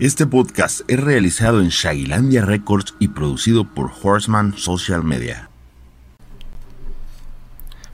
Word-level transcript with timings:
Este 0.00 0.26
podcast 0.26 0.82
es 0.86 1.00
realizado 1.00 1.60
en 1.60 1.70
Shagilandia 1.70 2.44
Records 2.44 2.94
y 3.00 3.08
producido 3.08 3.64
por 3.64 3.90
Horseman 4.00 4.56
Social 4.56 5.02
Media. 5.02 5.50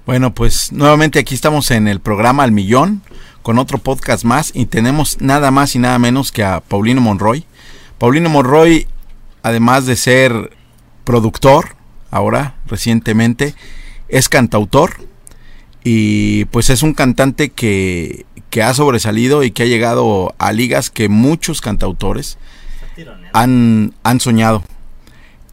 Bueno, 0.04 0.34
pues 0.34 0.70
nuevamente 0.70 1.18
aquí 1.18 1.34
estamos 1.34 1.70
en 1.70 1.88
el 1.88 2.00
programa 2.00 2.42
Al 2.42 2.52
Millón 2.52 3.00
con 3.40 3.58
otro 3.58 3.78
podcast 3.78 4.22
más 4.22 4.50
y 4.54 4.66
tenemos 4.66 5.22
nada 5.22 5.50
más 5.50 5.76
y 5.76 5.78
nada 5.78 5.98
menos 5.98 6.30
que 6.30 6.44
a 6.44 6.60
Paulino 6.60 7.00
Monroy. 7.00 7.46
Paulino 7.96 8.28
Monroy, 8.28 8.86
además 9.42 9.86
de 9.86 9.96
ser 9.96 10.54
productor, 11.04 11.74
ahora 12.10 12.56
recientemente, 12.66 13.54
es 14.08 14.28
cantautor 14.28 15.08
y 15.82 16.44
pues 16.46 16.68
es 16.68 16.82
un 16.82 16.92
cantante 16.92 17.48
que 17.48 18.26
que 18.54 18.62
ha 18.62 18.72
sobresalido 18.72 19.42
y 19.42 19.50
que 19.50 19.64
ha 19.64 19.66
llegado 19.66 20.32
a 20.38 20.52
ligas 20.52 20.88
que 20.88 21.08
muchos 21.08 21.60
cantautores 21.60 22.38
han, 23.32 23.94
han 24.04 24.20
soñado. 24.20 24.62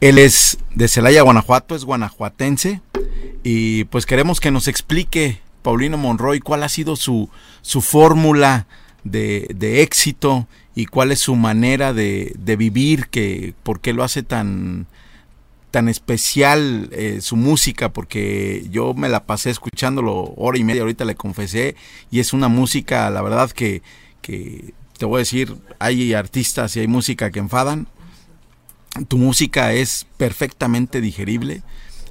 Él 0.00 0.18
es 0.18 0.58
de 0.76 0.86
Celaya, 0.86 1.22
Guanajuato, 1.22 1.74
es 1.74 1.84
guanajuatense 1.84 2.80
y 3.42 3.82
pues 3.86 4.06
queremos 4.06 4.38
que 4.38 4.52
nos 4.52 4.68
explique 4.68 5.40
Paulino 5.62 5.98
Monroy 5.98 6.38
cuál 6.38 6.62
ha 6.62 6.68
sido 6.68 6.94
su, 6.94 7.28
su 7.60 7.80
fórmula 7.80 8.68
de, 9.02 9.48
de, 9.52 9.82
éxito 9.82 10.46
y 10.76 10.86
cuál 10.86 11.10
es 11.10 11.18
su 11.18 11.34
manera 11.34 11.92
de, 11.92 12.32
de 12.38 12.54
vivir, 12.54 13.08
que, 13.08 13.52
por 13.64 13.80
qué 13.80 13.92
lo 13.94 14.04
hace 14.04 14.22
tan, 14.22 14.86
tan 15.72 15.88
especial 15.88 16.90
eh, 16.92 17.20
su 17.22 17.34
música 17.34 17.92
porque 17.92 18.66
yo 18.70 18.94
me 18.94 19.08
la 19.08 19.24
pasé 19.24 19.50
escuchándolo 19.50 20.34
hora 20.36 20.58
y 20.58 20.64
media, 20.64 20.82
ahorita 20.82 21.04
le 21.04 21.16
confesé, 21.16 21.74
y 22.10 22.20
es 22.20 22.32
una 22.32 22.48
música, 22.48 23.10
la 23.10 23.22
verdad 23.22 23.50
que, 23.50 23.82
que 24.20 24.74
te 24.98 25.06
voy 25.06 25.16
a 25.16 25.18
decir, 25.20 25.56
hay 25.80 26.12
artistas 26.12 26.76
y 26.76 26.80
hay 26.80 26.88
música 26.88 27.30
que 27.30 27.40
enfadan, 27.40 27.88
tu 29.08 29.16
música 29.16 29.72
es 29.72 30.06
perfectamente 30.18 31.00
digerible 31.00 31.62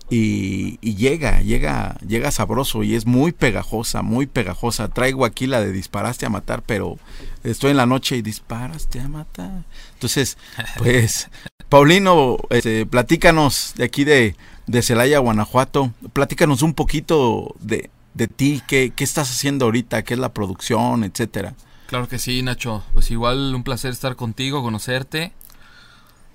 y, 0.09 0.79
y, 0.81 0.95
llega, 0.95 1.41
llega, 1.41 1.97
llega 2.05 2.31
sabroso 2.31 2.81
y 2.81 2.95
es 2.95 3.05
muy 3.05 3.31
pegajosa, 3.31 4.01
muy 4.01 4.25
pegajosa. 4.25 4.87
Traigo 4.89 5.23
aquí 5.23 5.45
la 5.45 5.61
de 5.61 5.71
disparaste 5.71 6.25
a 6.25 6.29
matar, 6.29 6.63
pero 6.65 6.97
estoy 7.43 7.71
en 7.71 7.77
la 7.77 7.85
noche 7.85 8.17
y 8.17 8.23
disparaste 8.23 8.99
a 8.99 9.07
matar. 9.07 9.63
Entonces, 9.93 10.37
pues 10.79 11.29
Paulino, 11.71 12.35
este, 12.49 12.85
platícanos 12.85 13.75
de 13.77 13.85
aquí 13.85 14.03
de, 14.03 14.35
de 14.67 14.81
Celaya, 14.81 15.19
Guanajuato, 15.19 15.93
platícanos 16.11 16.63
un 16.63 16.73
poquito 16.73 17.55
de, 17.61 17.89
de 18.13 18.27
ti, 18.27 18.61
qué, 18.67 18.91
qué 18.93 19.05
estás 19.05 19.31
haciendo 19.31 19.63
ahorita, 19.63 20.03
qué 20.03 20.15
es 20.15 20.19
la 20.19 20.33
producción, 20.33 21.05
etcétera. 21.05 21.53
Claro 21.87 22.09
que 22.09 22.19
sí, 22.19 22.43
Nacho. 22.43 22.83
Pues 22.91 23.09
igual 23.09 23.55
un 23.55 23.63
placer 23.63 23.91
estar 23.91 24.17
contigo, 24.17 24.61
conocerte. 24.61 25.31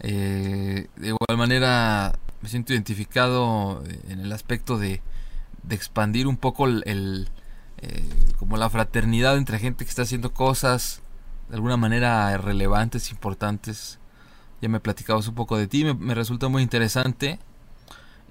Eh, 0.01 0.87
de 0.97 1.07
igual 1.07 1.37
manera 1.37 2.19
me 2.41 2.48
siento 2.48 2.73
identificado 2.73 3.84
en 4.09 4.20
el 4.20 4.33
aspecto 4.33 4.79
de, 4.79 5.03
de 5.64 5.75
expandir 5.75 6.29
un 6.29 6.39
poco 6.39 6.67
el, 6.67 7.29
eh, 7.83 8.09
como 8.39 8.57
la 8.57 8.70
fraternidad 8.70 9.37
entre 9.37 9.59
gente 9.59 9.84
que 9.84 9.91
está 9.91 10.01
haciendo 10.01 10.33
cosas 10.33 11.03
de 11.51 11.57
alguna 11.57 11.77
manera 11.77 12.34
relevantes, 12.39 13.11
importantes 13.11 13.98
ya 14.60 14.68
me 14.68 14.80
platicabas 14.80 15.28
un 15.28 15.34
poco 15.34 15.56
de 15.56 15.66
ti, 15.66 15.84
me, 15.84 16.14
resulta 16.14 16.48
muy 16.48 16.62
interesante. 16.62 17.38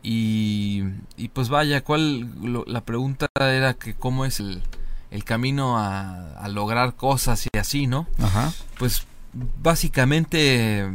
Y, 0.03 0.83
y 1.17 1.29
pues 1.29 1.49
vaya, 1.49 1.83
¿cuál? 1.83 2.29
la 2.67 2.81
pregunta 2.81 3.27
era 3.39 3.73
que 3.73 3.95
cómo 3.95 4.25
es 4.25 4.39
el, 4.39 4.61
el 5.09 5.23
camino 5.23 5.77
a, 5.79 6.33
a, 6.37 6.47
lograr 6.47 6.95
cosas 6.95 7.47
y 7.51 7.57
así, 7.57 7.87
¿no? 7.87 8.07
Ajá. 8.19 8.53
Pues 8.77 9.07
básicamente 9.33 10.87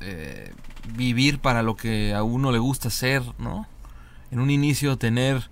eh, 0.00 0.52
vivir 0.96 1.38
para 1.38 1.62
lo 1.62 1.76
que 1.76 2.14
a 2.14 2.22
uno 2.22 2.52
le 2.52 2.58
gusta 2.58 2.88
hacer, 2.88 3.22
¿no? 3.38 3.66
En 4.30 4.40
un 4.40 4.50
inicio 4.50 4.98
tener 4.98 5.48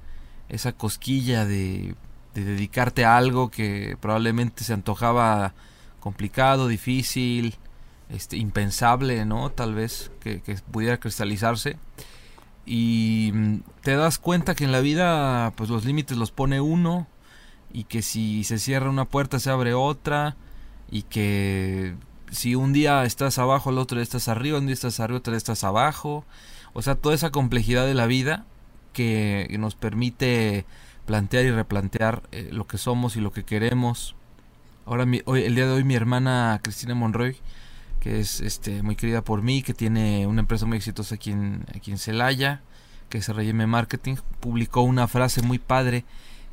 esa 0.49 0.73
cosquilla 0.73 1.47
de, 1.47 1.95
de 2.35 2.45
dedicarte 2.45 3.05
a 3.05 3.17
algo 3.17 3.51
que 3.51 3.97
probablemente 4.01 4.63
se 4.63 4.75
antojaba 4.75 5.55
complicado, 6.01 6.69
difícil, 6.69 7.57
este, 8.11 8.37
impensable, 8.37 9.25
¿no? 9.25 9.51
Tal 9.51 9.75
vez 9.75 10.11
que, 10.21 10.41
pudiera 10.71 10.99
cristalizarse. 10.99 11.79
Y 12.65 13.31
mm, 13.35 13.57
te 13.83 13.97
das 13.97 14.19
cuenta 14.19 14.55
que 14.55 14.65
en 14.65 14.73
la 14.73 14.81
vida, 14.81 15.53
pues 15.57 15.71
los 15.71 15.85
límites 15.85 16.17
los 16.17 16.31
pone 16.31 16.61
uno. 16.61 17.07
Y 17.73 17.85
que 17.85 18.03
si 18.03 18.45
se 18.45 18.59
cierra 18.59 18.91
una 18.91 19.07
puerta, 19.07 19.39
se 19.41 19.51
abre 19.51 19.75
otra. 19.75 20.37
Y 20.91 21.03
que 21.03 21.97
si 22.31 22.55
un 22.55 22.73
día 22.73 23.05
estás 23.05 23.39
abajo, 23.39 23.71
el 23.71 23.79
otro 23.79 23.97
día 23.97 24.03
estás 24.05 24.29
arriba, 24.29 24.59
un 24.59 24.67
día 24.67 24.75
estás 24.75 25.01
arriba, 25.01 25.19
otro 25.19 25.33
día 25.33 25.39
estás 25.39 25.65
abajo. 25.65 26.25
O 26.73 26.83
sea, 26.83 26.95
toda 26.95 27.15
esa 27.15 27.31
complejidad 27.31 27.87
de 27.87 27.95
la 27.95 28.07
vida 28.07 28.45
que 28.93 29.55
nos 29.59 29.75
permite 29.75 30.65
plantear 31.07 31.45
y 31.45 31.51
replantear 31.51 32.23
eh, 32.33 32.49
lo 32.53 32.67
que 32.67 32.79
somos 32.79 33.17
y 33.17 33.21
lo 33.21 33.33
que 33.33 33.45
queremos. 33.45 34.15
Ahora, 34.87 35.07
hoy, 35.25 35.43
el 35.43 35.55
día 35.55 35.67
de 35.67 35.73
hoy, 35.73 35.85
mi 35.85 35.95
hermana 35.95 36.61
Cristina 36.63 36.95
Monroy 36.95 37.37
que 38.01 38.21
es 38.21 38.41
este, 38.41 38.83
muy 38.83 38.97
querida 38.97 39.23
por 39.23 39.43
mí, 39.43 39.63
que 39.63 39.75
tiene 39.75 40.27
una 40.27 40.41
empresa 40.41 40.67
muy 40.67 40.77
exitosa 40.77 41.17
aquí 41.17 41.33
en, 41.33 41.65
aquí 41.75 41.91
en 41.91 41.99
Celaya, 41.99 42.63
que 43.09 43.19
es 43.19 43.29
R&M 43.29 43.67
Marketing, 43.67 44.17
publicó 44.41 44.83
una 44.83 45.09
frase 45.09 45.43
muy 45.43 45.59
padre 45.59 46.05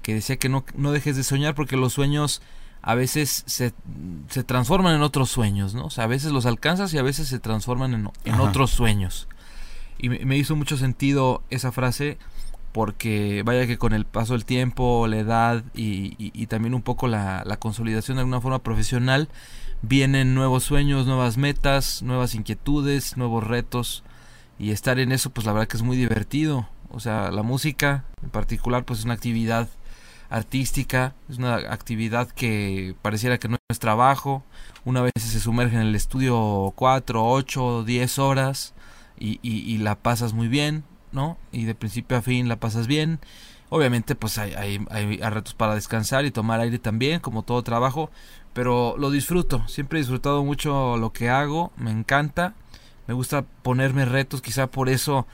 que 0.01 0.13
decía 0.13 0.37
que 0.37 0.49
no, 0.49 0.65
no 0.75 0.91
dejes 0.91 1.15
de 1.15 1.23
soñar 1.23 1.55
porque 1.55 1.77
los 1.77 1.93
sueños 1.93 2.41
a 2.81 2.95
veces 2.95 3.43
se, 3.47 3.73
se 4.29 4.43
transforman 4.43 4.95
en 4.95 5.01
otros 5.01 5.29
sueños, 5.29 5.73
¿no? 5.73 5.85
O 5.85 5.89
sea, 5.89 6.03
a 6.03 6.07
veces 6.07 6.33
los 6.33 6.45
alcanzas 6.45 6.93
y 6.93 6.97
a 6.97 7.01
veces 7.01 7.29
se 7.29 7.39
transforman 7.39 7.93
en, 7.93 8.09
en 8.25 8.39
otros 8.41 8.71
sueños. 8.71 9.29
Y 9.97 10.09
me, 10.09 10.37
hizo 10.37 10.57
mucho 10.57 10.75
sentido 10.75 11.41
esa 11.49 11.71
frase 11.71 12.17
porque 12.73 13.41
vaya 13.45 13.67
que 13.67 13.77
con 13.77 13.93
el 13.93 14.05
paso 14.05 14.33
del 14.33 14.43
tiempo, 14.43 15.07
la 15.07 15.17
edad 15.17 15.63
y, 15.73 16.15
y, 16.17 16.47
también 16.47 16.73
un 16.73 16.81
poco 16.81 17.07
la, 17.07 17.43
la 17.45 17.55
consolidación 17.55 18.17
de 18.17 18.21
alguna 18.21 18.41
forma 18.41 18.59
profesional, 18.59 19.29
vienen 19.83 20.33
nuevos 20.33 20.63
sueños, 20.63 21.05
nuevas 21.05 21.37
metas, 21.37 22.01
nuevas 22.01 22.33
inquietudes, 22.33 23.17
nuevos 23.17 23.43
retos 23.43 24.03
y 24.57 24.71
estar 24.71 24.97
en 24.97 25.11
eso 25.11 25.29
pues 25.29 25.45
la 25.45 25.53
verdad 25.53 25.67
que 25.67 25.77
es 25.77 25.83
muy 25.83 25.97
divertido. 25.97 26.67
O 26.89 26.99
sea, 26.99 27.29
la 27.31 27.43
música 27.43 28.05
en 28.23 28.29
particular 28.29 28.85
pues 28.85 28.99
es 28.99 29.05
una 29.05 29.13
actividad 29.13 29.67
artística, 30.29 31.13
es 31.29 31.37
una 31.37 31.55
actividad 31.55 32.29
que 32.29 32.95
pareciera 33.01 33.37
que 33.37 33.49
no 33.49 33.57
es 33.69 33.79
trabajo. 33.79 34.43
Una 34.85 35.01
vez 35.01 35.11
se 35.19 35.39
sumerge 35.39 35.75
en 35.75 35.81
el 35.81 35.95
estudio 35.95 36.73
4, 36.75 37.23
8, 37.23 37.83
10 37.83 38.19
horas 38.19 38.73
y, 39.19 39.39
y, 39.43 39.77
la 39.77 39.95
pasas 39.95 40.33
muy 40.33 40.47
bien, 40.47 40.83
¿no? 41.11 41.37
Y 41.51 41.65
de 41.65 41.75
principio 41.75 42.17
a 42.17 42.21
fin 42.21 42.49
la 42.49 42.55
pasas 42.55 42.87
bien. 42.87 43.19
Obviamente 43.69 44.15
pues 44.15 44.37
hay, 44.37 44.53
hay, 44.53 44.85
hay 44.89 45.17
retos 45.17 45.53
para 45.53 45.75
descansar 45.75 46.25
y 46.25 46.31
tomar 46.31 46.59
aire 46.59 46.79
también, 46.79 47.19
como 47.19 47.43
todo 47.43 47.63
trabajo, 47.63 48.11
pero 48.53 48.95
lo 48.97 49.09
disfruto, 49.09 49.67
siempre 49.67 49.99
he 49.99 50.01
disfrutado 50.01 50.43
mucho 50.43 50.97
lo 50.97 51.11
que 51.11 51.29
hago, 51.29 51.71
me 51.77 51.91
encanta, 51.91 52.53
me 53.07 53.13
gusta 53.13 53.43
ponerme 53.63 54.05
retos, 54.05 54.41
quizá 54.41 54.67
por 54.67 54.89
eso 54.89 55.27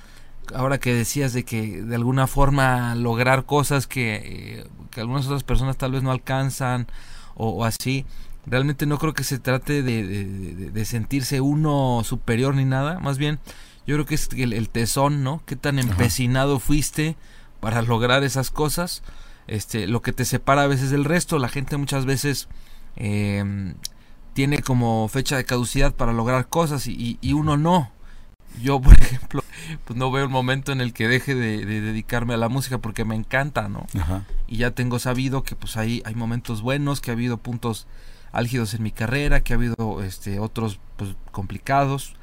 ahora 0.54 0.80
que 0.80 0.94
decías 0.94 1.34
de 1.34 1.44
que 1.44 1.82
de 1.82 1.96
alguna 1.96 2.28
forma 2.28 2.96
lograr 2.96 3.46
cosas 3.46 3.88
que, 3.88 4.16
eh, 4.16 4.68
que 4.92 5.02
algunas 5.02 5.26
otras 5.26 5.44
personas 5.44 5.78
tal 5.78 5.92
vez 5.92 6.04
no 6.04 6.12
alcanzan 6.12 6.88
o, 7.36 7.64
así, 7.64 8.06
realmente 8.46 8.86
no 8.86 8.98
creo 8.98 9.14
que 9.14 9.24
se 9.24 9.40
trate 9.40 9.82
de, 9.82 10.04
de, 10.72 10.86
sentirse 10.86 11.40
uno 11.40 12.02
superior 12.04 12.54
ni 12.56 12.66
nada, 12.66 13.00
más 13.00 13.18
bien 13.18 13.40
yo 13.88 13.96
creo 13.96 14.06
que 14.06 14.16
es 14.16 14.30
el, 14.36 14.52
el 14.52 14.70
tesón, 14.70 15.24
¿no? 15.24 15.42
Qué 15.46 15.56
tan 15.56 15.80
empecinado 15.80 16.60
fuiste 16.60 17.16
para 17.62 17.82
lograr 17.82 18.24
esas 18.24 18.52
cosas, 18.52 19.04
este, 19.48 19.88
lo 19.88 20.02
que 20.02 20.14
te 20.14 20.26
separa 20.26 20.64
a 20.64 20.68
veces 20.68 20.92
del 20.92 21.06
resto, 21.06 21.40
la 21.40 21.48
gente 21.48 21.78
muchas 21.78 22.06
veces 22.06 22.50
eh, 23.00 23.74
tiene 24.34 24.60
como 24.60 25.08
fecha 25.08 25.38
de 25.38 25.46
caducidad 25.46 25.94
para 25.94 26.14
lograr 26.14 26.48
cosas 26.48 26.88
y, 26.88 27.18
uno 27.34 27.58
no. 27.58 27.92
Yo, 28.62 28.80
por 28.82 28.94
ejemplo, 28.94 29.44
pues 29.86 29.98
no 29.98 30.12
veo 30.12 30.24
el 30.24 30.30
momento 30.30 30.72
en 30.72 30.82
el 30.82 30.94
que 30.94 31.08
deje 31.08 31.36
de, 31.36 31.66
dedicarme 31.66 32.34
a 32.34 32.38
la 32.38 32.50
música 32.50 32.78
porque 32.78 33.06
me 33.06 33.16
encanta, 33.16 33.70
¿no? 33.70 33.86
Y 34.48 34.58
ya 34.58 34.72
tengo 34.72 35.00
sabido 35.00 35.44
que 35.44 35.56
pues 35.56 35.78
hay, 35.78 36.02
hay 36.06 36.16
momentos 36.16 36.62
buenos, 36.62 37.02
que 37.02 37.12
ha 37.12 37.14
habido 37.14 37.38
puntos 37.38 37.88
álgidos 38.32 38.74
en 38.74 38.84
mi 38.84 38.92
carrera, 38.92 39.42
que 39.42 39.54
ha 39.54 39.56
habido 39.58 40.04
este, 40.04 40.40
otros 40.40 40.80
pues, 40.98 41.16
complicados. 41.32 42.14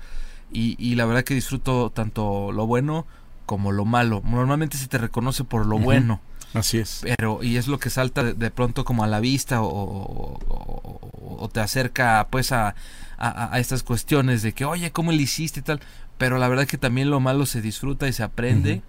Y, 0.53 0.77
y, 0.79 0.95
la 0.95 1.07
verdad 1.07 1.25
que 1.25 1.35
disfruto 1.35 1.91
tanto 1.91 2.53
lo 2.53 2.67
bueno 2.67 3.05
como 3.47 3.73
lo 3.73 3.85
malo. 3.85 4.23
Normalmente 4.25 4.77
se 4.77 4.87
te 4.87 4.99
reconoce 4.99 5.45
por 5.45 5.67
lo 5.67 5.79
bueno. 5.79 6.21
Así 6.57 6.79
es. 6.79 7.03
Pero, 7.03 7.43
y 7.43 7.57
es 7.57 7.69
lo 7.69 7.79
que 7.79 7.91
salta 7.91 8.23
de, 8.25 8.51
pronto 8.51 8.85
como 8.85 9.05
a 9.05 9.07
la 9.07 9.21
vista 9.21 9.63
o, 9.63 10.39
o, 10.49 11.49
te 11.53 11.61
acerca 11.61 12.27
pues 12.31 12.51
a, 12.51 12.75
a, 13.19 13.59
estas 13.61 13.83
cuestiones 13.83 14.43
de 14.43 14.53
que, 14.53 14.65
oye, 14.65 14.91
¿cómo 14.91 15.13
le 15.13 15.23
hiciste 15.23 15.61
y 15.61 15.63
tal? 15.63 15.81
Pero 16.19 16.39
la 16.39 16.49
verdad 16.49 16.65
es 16.65 16.71
que 16.71 16.79
también 16.79 17.11
lo 17.11 17.21
malo 17.21 17.45
se 17.47 17.61
disfruta 17.61 18.09
y 18.09 18.13
se 18.13 18.23
aprende 18.23 18.83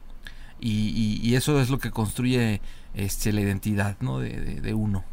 y, 0.60 1.20
y, 1.22 1.36
eso 1.36 1.60
es 1.62 1.70
lo 1.70 1.78
que 1.78 1.92
construye 1.92 2.62
este, 2.96 3.34
la 3.34 3.42
identidad 3.42 3.98
¿no? 4.00 4.20
de, 4.20 4.62
de, 4.62 4.74
uno. 4.74 5.04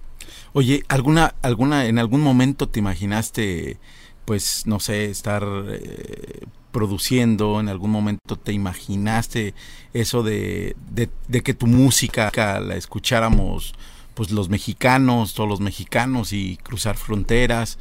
Oye, 0.52 0.84
¿alguna, 0.88 1.34
alguna, 1.42 1.86
en 1.86 1.98
algún 1.98 2.22
momento 2.22 2.68
te 2.68 2.78
imaginaste 2.78 3.78
pues, 4.24 4.66
no 4.66 4.80
sé, 4.80 5.10
estar 5.10 5.44
eh, 5.68 6.46
produciendo, 6.74 7.60
en 7.60 7.68
algún 7.68 7.92
momento 7.92 8.36
te 8.36 8.52
imaginaste 8.52 9.54
eso 9.92 10.24
de, 10.24 10.74
de, 10.90 11.42
que 11.42 11.54
tu 11.54 11.68
música 11.68 12.32
la 12.34 12.74
escucháramos 12.74 13.74
pues 14.14 14.32
los 14.32 14.48
mexicanos, 14.48 15.34
todos 15.34 15.48
los 15.48 15.60
mexicanos 15.60 16.32
y 16.32 16.56
cruzar 16.56 16.96
fronteras. 16.96 17.78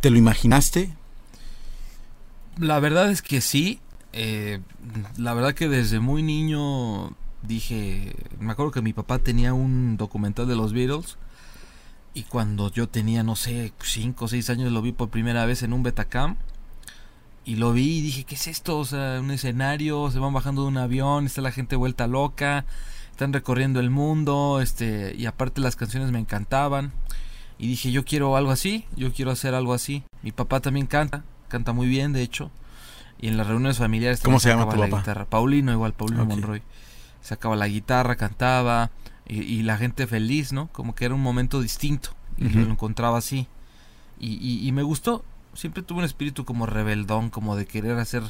¿Te 0.00 0.08
lo 0.08 0.16
imaginaste? 0.16 0.90
La 2.58 2.80
verdad 2.80 3.10
es 3.10 3.20
que 3.20 3.42
sí. 3.42 3.78
Eh, 4.14 4.60
la 5.18 5.34
verdad 5.34 5.52
que 5.52 5.68
desde 5.68 6.00
muy 6.00 6.22
niño 6.22 7.12
dije, 7.42 8.16
me 8.40 8.52
acuerdo 8.52 8.72
que 8.72 8.80
mi 8.80 8.94
papá 8.94 9.18
tenía 9.18 9.52
un 9.52 9.98
documental 9.98 10.48
de 10.48 10.56
los 10.56 10.72
Beatles 10.72 11.18
y 12.14 12.22
cuando 12.22 12.72
yo 12.72 12.88
tenía, 12.88 13.22
no 13.22 13.36
sé, 13.36 13.74
5 13.78 14.24
o 14.24 14.28
6 14.28 14.48
años 14.48 14.72
lo 14.72 14.80
vi 14.80 14.92
por 14.92 15.10
primera 15.10 15.44
vez 15.44 15.62
en 15.62 15.74
un 15.74 15.82
Betacam 15.82 16.36
y 17.48 17.56
lo 17.56 17.72
vi 17.72 17.96
y 17.96 18.00
dije, 18.02 18.24
¿qué 18.24 18.34
es 18.34 18.46
esto? 18.46 18.78
O 18.78 18.84
sea, 18.84 19.20
un 19.20 19.30
escenario, 19.30 20.10
se 20.10 20.18
van 20.18 20.34
bajando 20.34 20.64
de 20.64 20.68
un 20.68 20.76
avión, 20.76 21.24
está 21.24 21.40
la 21.40 21.50
gente 21.50 21.76
vuelta 21.76 22.06
loca, 22.06 22.66
están 23.10 23.32
recorriendo 23.32 23.80
el 23.80 23.88
mundo, 23.88 24.60
este, 24.60 25.14
y 25.16 25.24
aparte 25.24 25.62
las 25.62 25.74
canciones 25.74 26.12
me 26.12 26.18
encantaban. 26.18 26.92
Y 27.58 27.68
dije, 27.68 27.90
yo 27.90 28.04
quiero 28.04 28.36
algo 28.36 28.50
así, 28.50 28.84
yo 28.96 29.14
quiero 29.14 29.30
hacer 29.30 29.54
algo 29.54 29.72
así. 29.72 30.02
Mi 30.22 30.30
papá 30.30 30.60
también 30.60 30.84
canta, 30.84 31.24
canta 31.48 31.72
muy 31.72 31.88
bien, 31.88 32.12
de 32.12 32.20
hecho. 32.20 32.50
Y 33.18 33.28
en 33.28 33.38
las 33.38 33.46
reuniones 33.46 33.78
familiares 33.78 34.20
¿Cómo 34.20 34.40
se 34.40 34.50
llama 34.50 34.68
tu 34.68 34.76
la 34.76 34.84
papá? 34.84 34.98
guitarra. 34.98 35.24
Paulino, 35.24 35.72
igual, 35.72 35.94
Paulino 35.94 36.26
Monroy. 36.26 36.60
Sacaba 37.22 37.56
la 37.56 37.66
guitarra, 37.66 38.16
cantaba, 38.16 38.90
y, 39.26 39.62
la 39.62 39.78
gente 39.78 40.06
feliz, 40.06 40.52
¿no? 40.52 40.68
Como 40.72 40.94
que 40.94 41.06
era 41.06 41.14
un 41.14 41.22
momento 41.22 41.62
distinto. 41.62 42.10
Y 42.36 42.50
lo 42.50 42.70
encontraba 42.70 43.16
así. 43.16 43.48
Y, 44.20 44.68
y 44.68 44.70
me 44.72 44.82
gustó. 44.82 45.24
Siempre 45.58 45.82
tuve 45.82 45.98
un 45.98 46.04
espíritu 46.04 46.44
como 46.44 46.66
rebeldón, 46.66 47.30
como 47.30 47.56
de 47.56 47.66
querer 47.66 47.98
hacer 47.98 48.22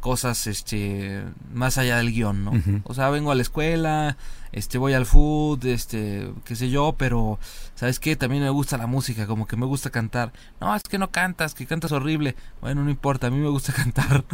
cosas 0.00 0.46
este 0.46 1.22
más 1.52 1.76
allá 1.76 1.98
del 1.98 2.10
guion, 2.10 2.42
¿no? 2.42 2.52
O 2.84 2.94
sea, 2.94 3.10
vengo 3.10 3.30
a 3.30 3.34
la 3.34 3.42
escuela, 3.42 4.16
este 4.50 4.78
voy 4.78 4.94
al 4.94 5.04
food, 5.04 5.66
este, 5.66 6.32
qué 6.46 6.56
sé 6.56 6.70
yo, 6.70 6.94
pero 6.96 7.38
¿sabes 7.74 8.00
qué? 8.00 8.16
También 8.16 8.42
me 8.42 8.48
gusta 8.48 8.78
la 8.78 8.86
música, 8.86 9.26
como 9.26 9.46
que 9.46 9.56
me 9.56 9.66
gusta 9.66 9.90
cantar. 9.90 10.32
No, 10.58 10.74
es 10.74 10.82
que 10.84 10.96
no 10.96 11.10
cantas, 11.10 11.52
que 11.52 11.66
cantas 11.66 11.92
horrible. 11.92 12.34
Bueno, 12.62 12.82
no 12.82 12.88
importa, 12.88 13.26
a 13.26 13.30
mí 13.30 13.36
me 13.36 13.50
gusta 13.50 13.72
cantar. 13.76 14.24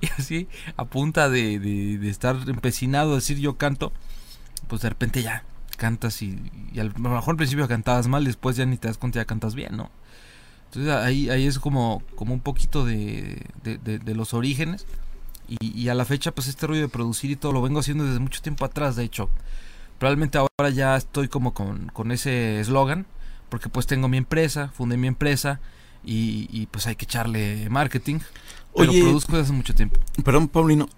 y 0.00 0.06
así, 0.18 0.48
a 0.78 0.86
punta 0.86 1.28
de, 1.28 1.58
de, 1.58 2.08
estar 2.08 2.36
empecinado 2.46 3.12
a 3.12 3.16
decir 3.16 3.38
yo 3.38 3.58
canto, 3.58 3.92
pues 4.68 4.80
de 4.80 4.88
repente 4.88 5.22
ya 5.22 5.44
cantas 5.76 6.22
y, 6.22 6.50
y 6.72 6.80
a 6.80 6.84
lo 6.84 6.98
mejor 6.98 7.32
al 7.32 7.36
principio 7.36 7.68
cantabas 7.68 8.08
mal, 8.08 8.24
después 8.24 8.56
ya 8.56 8.64
ni 8.64 8.78
te 8.78 8.88
das 8.88 8.96
cuenta 8.96 9.18
ya 9.18 9.26
cantas 9.26 9.54
bien, 9.54 9.76
¿no? 9.76 9.90
Entonces 10.76 10.92
ahí, 10.92 11.30
ahí 11.30 11.46
es 11.46 11.60
como, 11.60 12.02
como 12.16 12.34
un 12.34 12.40
poquito 12.40 12.84
de, 12.84 13.42
de, 13.62 14.14
los 14.14 14.34
orígenes. 14.34 14.86
Y, 15.46 15.88
a 15.88 15.94
la 15.94 16.04
fecha, 16.04 16.32
pues 16.32 16.48
este 16.48 16.66
rollo 16.66 16.80
de 16.80 16.88
producir 16.88 17.30
y 17.30 17.36
todo 17.36 17.52
lo 17.52 17.62
vengo 17.62 17.78
haciendo 17.78 18.04
desde 18.04 18.18
mucho 18.18 18.42
tiempo 18.42 18.64
atrás, 18.64 18.96
de 18.96 19.04
hecho. 19.04 19.30
Probablemente 19.98 20.38
ahora 20.38 20.70
ya 20.70 20.96
estoy 20.96 21.28
como 21.28 21.54
con, 21.54 21.88
con 21.92 22.10
ese 22.10 22.58
eslogan, 22.60 23.06
porque 23.50 23.68
pues 23.68 23.86
tengo 23.86 24.08
mi 24.08 24.16
empresa, 24.16 24.70
fundé 24.74 24.96
mi 24.96 25.06
empresa 25.06 25.60
y, 26.02 26.48
y 26.50 26.66
pues 26.66 26.86
hay 26.86 26.96
que 26.96 27.04
echarle 27.04 27.68
marketing. 27.70 28.18
Pero 28.74 28.90
produzco 28.90 29.32
desde 29.32 29.44
hace 29.44 29.52
mucho 29.52 29.74
tiempo. 29.74 30.00
Perdón, 30.24 30.48
Paulino, 30.48 30.88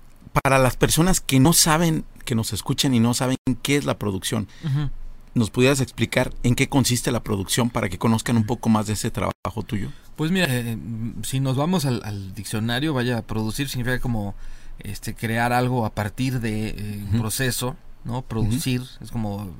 para 0.42 0.58
las 0.58 0.76
personas 0.76 1.20
que 1.20 1.38
no 1.38 1.52
saben, 1.52 2.04
que 2.24 2.34
nos 2.34 2.52
escuchan 2.52 2.94
y 2.94 3.00
no 3.00 3.12
saben 3.12 3.36
qué 3.62 3.76
es 3.76 3.84
la 3.84 3.98
producción, 3.98 4.48
¿Nos 5.36 5.50
pudieras 5.50 5.82
explicar 5.82 6.32
en 6.44 6.54
qué 6.54 6.70
consiste 6.70 7.12
la 7.12 7.22
producción 7.22 7.68
para 7.68 7.90
que 7.90 7.98
conozcan 7.98 8.38
un 8.38 8.46
poco 8.46 8.70
más 8.70 8.86
de 8.86 8.94
ese 8.94 9.10
trabajo 9.10 9.62
tuyo? 9.66 9.90
Pues 10.16 10.30
mira, 10.30 10.46
eh, 10.48 10.78
si 11.24 11.40
nos 11.40 11.56
vamos 11.56 11.84
al, 11.84 12.34
diccionario, 12.34 12.94
vaya, 12.94 13.20
producir 13.20 13.68
significa 13.68 14.00
como 14.00 14.34
este 14.78 15.14
crear 15.14 15.52
algo 15.52 15.84
a 15.84 15.90
partir 15.90 16.40
de 16.40 16.68
eh, 16.70 17.04
un 17.12 17.20
proceso, 17.20 17.76
¿no? 18.04 18.22
Producir, 18.22 18.80
es 19.02 19.10
como 19.10 19.50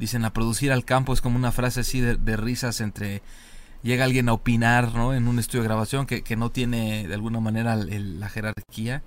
dicen 0.00 0.24
a 0.24 0.32
producir 0.32 0.72
al 0.72 0.84
campo, 0.84 1.12
es 1.12 1.20
como 1.20 1.36
una 1.36 1.52
frase 1.52 1.78
así 1.78 2.00
de, 2.00 2.36
risas 2.36 2.80
entre 2.80 3.22
llega 3.84 4.06
alguien 4.06 4.28
a 4.28 4.32
opinar, 4.32 4.96
¿no? 4.96 5.14
En 5.14 5.28
un 5.28 5.38
estudio 5.38 5.62
de 5.62 5.68
grabación 5.68 6.06
que, 6.06 6.22
que 6.22 6.34
no 6.34 6.50
tiene 6.50 7.06
de 7.06 7.14
alguna 7.14 7.38
manera 7.38 7.76
la 7.76 8.28
jerarquía 8.30 9.04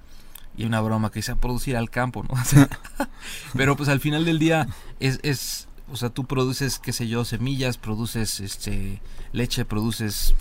y 0.56 0.64
una 0.64 0.80
broma 0.80 1.12
que 1.12 1.20
dice 1.20 1.34
a 1.34 1.36
producir 1.36 1.76
al 1.76 1.90
campo, 1.90 2.24
¿no? 2.24 2.30
pero 3.58 3.76
pues 3.76 3.90
al 3.90 4.00
final 4.00 4.24
del 4.24 4.40
día 4.40 4.70
es, 5.02 5.20
es 5.24 5.68
o 5.92 5.96
sea, 5.96 6.10
tú 6.10 6.26
produces, 6.26 6.80
qué 6.80 6.94
sé 6.94 7.08
yo, 7.08 7.26
semillas, 7.26 7.78
produces 7.78 8.40
este 8.40 9.02
leche, 9.32 9.66
produces 9.66 10.36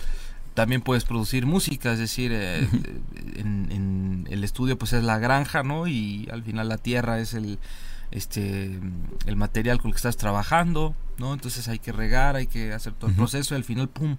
también 0.55 0.83
puedes 0.83 1.05
producir 1.05 1.47
música, 1.47 1.93
es 1.93 1.99
decir, 1.99 2.31
eh, 2.35 2.69
en, 3.37 4.27
el 4.31 4.45
estudio 4.45 4.79
pues 4.79 4.93
es 4.93 5.03
la 5.03 5.19
granja, 5.19 5.63
¿no? 5.63 5.87
Y 5.87 6.29
al 6.31 6.43
final 6.43 6.69
la 6.69 6.79
tierra 6.79 7.21
es 7.21 7.35
el 7.35 7.59
este 8.11 8.79
el 9.27 9.37
material 9.37 9.79
con 9.79 9.89
el 9.89 9.95
que 9.95 9.99
estás 9.99 10.17
trabajando, 10.17 10.95
¿no? 11.19 11.33
Entonces 11.33 11.69
hay 11.69 11.79
que 11.79 11.93
regar, 11.93 12.37
hay 12.37 12.47
que 12.47 12.73
hacer 12.73 12.93
todo 12.93 13.11
el 13.11 13.17
proceso 13.17 13.55
y 13.55 13.57
al 13.57 13.65
final 13.65 13.89
pum, 13.89 14.19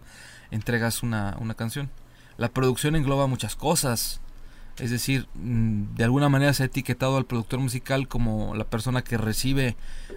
entregas 0.52 1.04
una, 1.04 1.38
una 1.40 1.54
canción. 1.54 1.90
La 2.38 2.50
producción 2.50 2.96
engloba 2.96 3.28
muchas 3.28 3.56
cosas. 3.56 4.22
Es 4.80 4.90
decir, 4.90 5.28
mm, 5.36 5.96
de 5.96 6.04
alguna 6.04 6.30
manera 6.30 6.54
se 6.54 6.64
ha 6.64 6.66
etiquetado 6.66 7.18
al 7.18 7.26
productor 7.26 7.60
musical 7.60 8.08
como 8.08 8.56
la 8.56 8.66
persona 8.66 9.04
que 9.04 9.18
recibe 9.18 9.76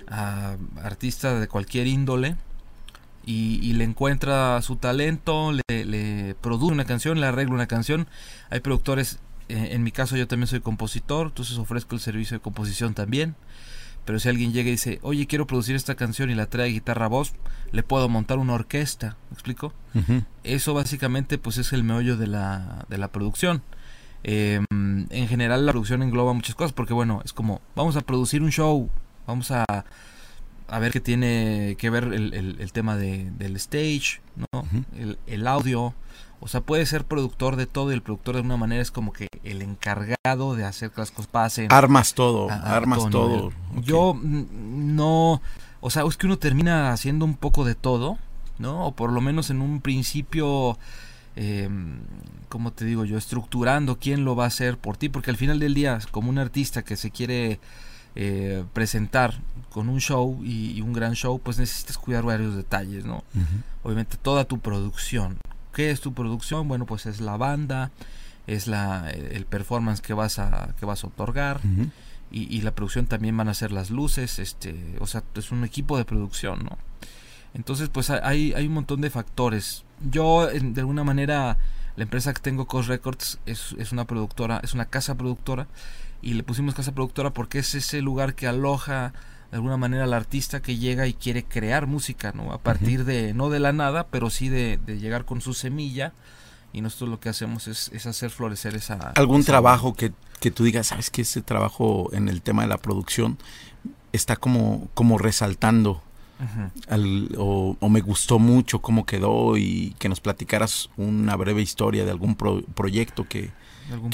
a 0.09 0.57
artistas 0.83 1.41
de 1.41 1.49
cualquier 1.49 1.87
índole 1.87 2.37
y, 3.27 3.73
le 3.73 3.85
encuentra 3.85 4.63
su 4.63 4.77
talento, 4.77 5.53
le, 5.53 6.37
produce 6.41 6.73
una 6.73 6.85
canción, 6.85 7.21
le 7.21 7.27
arregla 7.27 7.55
una 7.55 7.67
canción. 7.67 8.07
Hay 8.51 8.61
productores, 8.61 9.19
eh, 9.49 9.71
en 9.73 9.83
mi 9.83 9.91
caso 9.91 10.17
yo 10.17 10.29
también 10.29 10.47
soy 10.47 10.61
compositor, 10.61 11.27
entonces 11.29 11.59
ofrezco 11.59 11.97
el 11.97 12.01
servicio 12.01 12.37
de 12.37 12.41
composición 12.41 12.95
también. 12.95 13.35
Pero 14.05 14.21
si 14.21 14.29
alguien 14.29 14.53
llega 14.53 14.69
y 14.69 14.73
dice, 14.73 15.01
oye, 15.03 15.27
quiero 15.27 15.49
producir 15.49 15.75
esta 15.75 15.97
canción 15.97 16.31
y 16.31 16.37
la 16.37 16.47
trae 16.47 16.69
guitarra 16.69 17.09
voz, 17.09 17.33
le 17.73 17.83
puedo 17.83 18.09
montar 18.09 18.39
una 18.39 18.53
orquesta, 18.53 19.17
¿me 19.31 19.35
explico? 19.35 19.73
Eso 20.45 20.75
básicamente 20.75 21.39
pues 21.39 21.59
es 21.59 21.73
el 21.73 21.83
meollo 21.83 22.17
de 22.17 22.29
la, 22.29 22.87
de 22.89 22.99
la 22.99 23.09
producción. 23.09 23.63
Em, 24.29 24.67
en 25.11 25.29
general 25.29 25.65
la 25.67 25.71
producción 25.71 26.03
engloba 26.03 26.33
muchas 26.33 26.57
cosas 26.57 26.73
porque 26.73 26.93
bueno, 26.93 27.23
es 27.25 27.33
como 27.33 27.61
vamos 27.77 27.95
a 27.95 28.01
producir 28.01 28.43
un 28.43 28.51
show, 28.51 28.91
vamos 29.25 29.53
a, 29.53 29.65
a 30.67 30.79
ver 30.81 30.91
qué 30.91 30.99
tiene 30.99 31.77
que 31.79 31.91
ver 31.91 32.13
el, 32.13 32.73
tema 32.73 32.97
de, 32.97 33.31
del 33.39 33.55
stage, 33.55 34.21
¿no? 34.35 34.65
el, 35.29 35.47
audio. 35.47 35.95
O 36.41 36.49
sea, 36.49 36.61
puede 36.61 36.87
ser 36.87 37.05
productor 37.05 37.55
de 37.55 37.67
todo 37.67 37.93
y 37.93 37.95
el 37.95 38.03
productor 38.03 38.35
de 38.35 38.41
una 38.41 38.57
manera 38.57 38.83
es 38.83 38.91
como 38.91 39.13
que 39.13 39.29
el 39.45 39.63
encargado 39.63 40.57
de 40.57 40.65
hacer 40.65 40.91
que 40.91 41.03
las 41.03 41.13
cosas 41.13 41.29
pasen. 41.29 41.73
Armas 41.73 42.15
todo, 42.15 42.51
armas 42.51 43.09
todo. 43.11 43.53
Yo 43.81 44.19
no, 44.21 45.41
o 45.81 45.91
sea, 45.91 46.03
es 46.03 46.17
que 46.17 46.27
uno 46.27 46.37
termina 46.37 46.93
haciendo 46.93 47.25
un 47.25 47.37
poco 47.37 47.65
de 47.65 47.77
todo, 47.77 48.19
¿no? 48.59 48.87
O 48.87 48.93
por 48.93 49.13
lo 49.13 49.21
menos 49.21 49.51
en 49.51 49.63
un 49.63 49.81
principio 49.81 50.77
eh, 51.37 51.69
como 52.49 52.73
te 52.73 52.85
digo 52.85 53.05
yo, 53.05 53.19
estructurando 53.19 53.99
quién 53.99 54.25
lo 54.25 54.35
va 54.35 54.45
a 54.45 54.49
hacer 54.49 54.79
por 54.79 54.97
ti, 54.97 55.09
porque 55.09 55.31
al 55.31 55.37
final 55.37 55.59
del 55.59 55.75
día, 55.75 55.99
como 56.11 56.31
un 56.31 56.39
artista 56.39 56.83
que 56.83 56.97
se 56.97 57.11
quiere 57.11 57.61
eh, 58.15 58.65
presentar 58.73 59.35
con 59.71 59.91
un 59.91 60.01
show 60.01 60.43
y, 60.43 60.81
un 60.81 60.95
gran 60.95 61.15
show, 61.15 61.39
pues 61.39 61.59
necesitas 61.59 61.99
cuidar 61.99 62.25
varios 62.25 62.57
detalles, 62.57 63.05
¿no? 63.05 63.23
Obviamente 63.83 64.17
toda 64.17 64.47
tu 64.47 64.59
producción. 64.59 65.37
¿Qué 65.75 65.91
es 65.91 66.01
tu 66.01 66.15
producción? 66.15 66.67
Bueno, 66.67 66.87
pues 66.87 67.05
es 67.05 67.21
la 67.21 67.37
banda, 67.37 67.91
es 68.47 68.67
la, 68.67 69.11
el 69.11 69.45
performance 69.45 70.01
que 70.01 70.15
vas 70.15 70.39
a, 70.39 70.75
que 70.81 70.87
vas 70.87 71.05
a 71.05 71.09
otorgar. 71.09 71.61
y, 72.31 72.57
y, 72.57 72.63
la 72.63 72.75
producción 72.75 73.07
también 73.07 73.37
van 73.37 73.49
a 73.49 73.55
ser 73.55 73.71
las 73.71 73.91
luces, 73.91 74.39
este, 74.39 74.97
o 75.01 75.07
sea, 75.07 75.23
es 75.35 75.53
un 75.53 75.65
equipo 75.65 75.99
de 75.99 76.07
producción, 76.07 76.65
¿no? 76.65 76.79
Entonces, 77.57 77.89
pues 77.89 78.11
hay, 78.11 78.53
hay 78.53 78.67
un 78.67 78.75
montón 78.75 79.01
de 79.01 79.09
factores. 79.09 79.85
Yo, 80.11 80.47
de 80.47 80.81
alguna 80.81 81.05
manera, 81.05 81.57
la 81.97 82.03
empresa 82.03 82.35
que 82.35 82.43
tengo, 82.43 82.67
Cost 82.67 82.91
Records, 82.91 83.39
es, 83.47 83.75
es 83.79 83.93
una 83.93 84.05
productora, 84.05 84.61
es 84.63 84.75
una 84.75 84.85
casa 84.85 85.15
productora. 85.15 85.67
Y 86.21 86.35
le 86.35 86.43
pusimos 86.43 86.75
casa 86.75 86.93
productora 86.93 87.31
porque 87.31 87.59
es 87.61 87.75
ese 87.75 88.03
lugar 88.03 88.35
que 88.35 88.47
aloja 88.47 89.15
de 89.51 89.57
alguna 89.57 89.79
manera 89.79 90.05
al 90.05 90.13
artista 90.13 90.61
que 90.61 90.77
llega 90.77 91.07
y 91.07 91.15
quiere 91.15 91.45
crear 91.45 91.87
música, 91.87 92.33
¿no? 92.35 92.53
A 92.53 92.59
partir 92.59 93.07
de, 93.07 93.33
no 93.33 93.49
de 93.49 93.61
la 93.61 93.73
nada, 93.73 94.07
pero 94.09 94.29
sí 94.29 94.51
de, 94.51 94.79
llegar 94.87 95.25
con 95.25 95.41
su 95.41 95.55
semilla. 95.55 96.13
Y 96.75 96.83
nosotros 96.83 97.09
lo 97.09 97.21
que 97.21 97.31
hacemos 97.31 97.69
es, 97.69 97.91
es 97.95 98.05
hacer 98.05 98.29
florecer 98.29 98.75
esa... 98.75 99.13
¿Algún 99.15 99.45
trabajo 99.45 99.95
que, 99.95 100.13
que 100.41 100.51
tú 100.51 100.65
digas, 100.65 100.89
sabes 100.89 101.09
que 101.09 101.23
ese 101.23 101.41
trabajo 101.41 102.11
en 102.13 102.29
el 102.29 102.43
tema 102.43 102.63
de 102.63 102.69
la 102.69 102.77
producción 102.77 103.39
está 104.13 104.37
como, 104.37 104.89
como 104.93 105.17
resaltando 105.17 106.03
o, 107.39 107.89
me 107.89 108.01
gustó 108.01 108.39
mucho 108.39 108.81
cómo 108.81 109.07
quedó 109.07 109.57
y 109.57 109.95
que 109.99 110.09
nos 110.09 110.21
platicaras 110.21 110.91
una 110.97 111.37
breve 111.37 111.63
historia 111.63 112.05
de 112.05 112.11
algún 112.11 112.37
proyecto 112.37 113.27
que, 113.29 113.51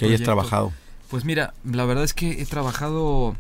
hayas 0.03 0.23
trabajado. 0.23 0.73
Pues 1.11 1.25
mira, 1.25 1.55
la 1.65 1.85
verdad 1.85 2.05
es 2.05 2.15
que 2.15 2.41
he 2.41 2.47
trabajado 2.47 3.37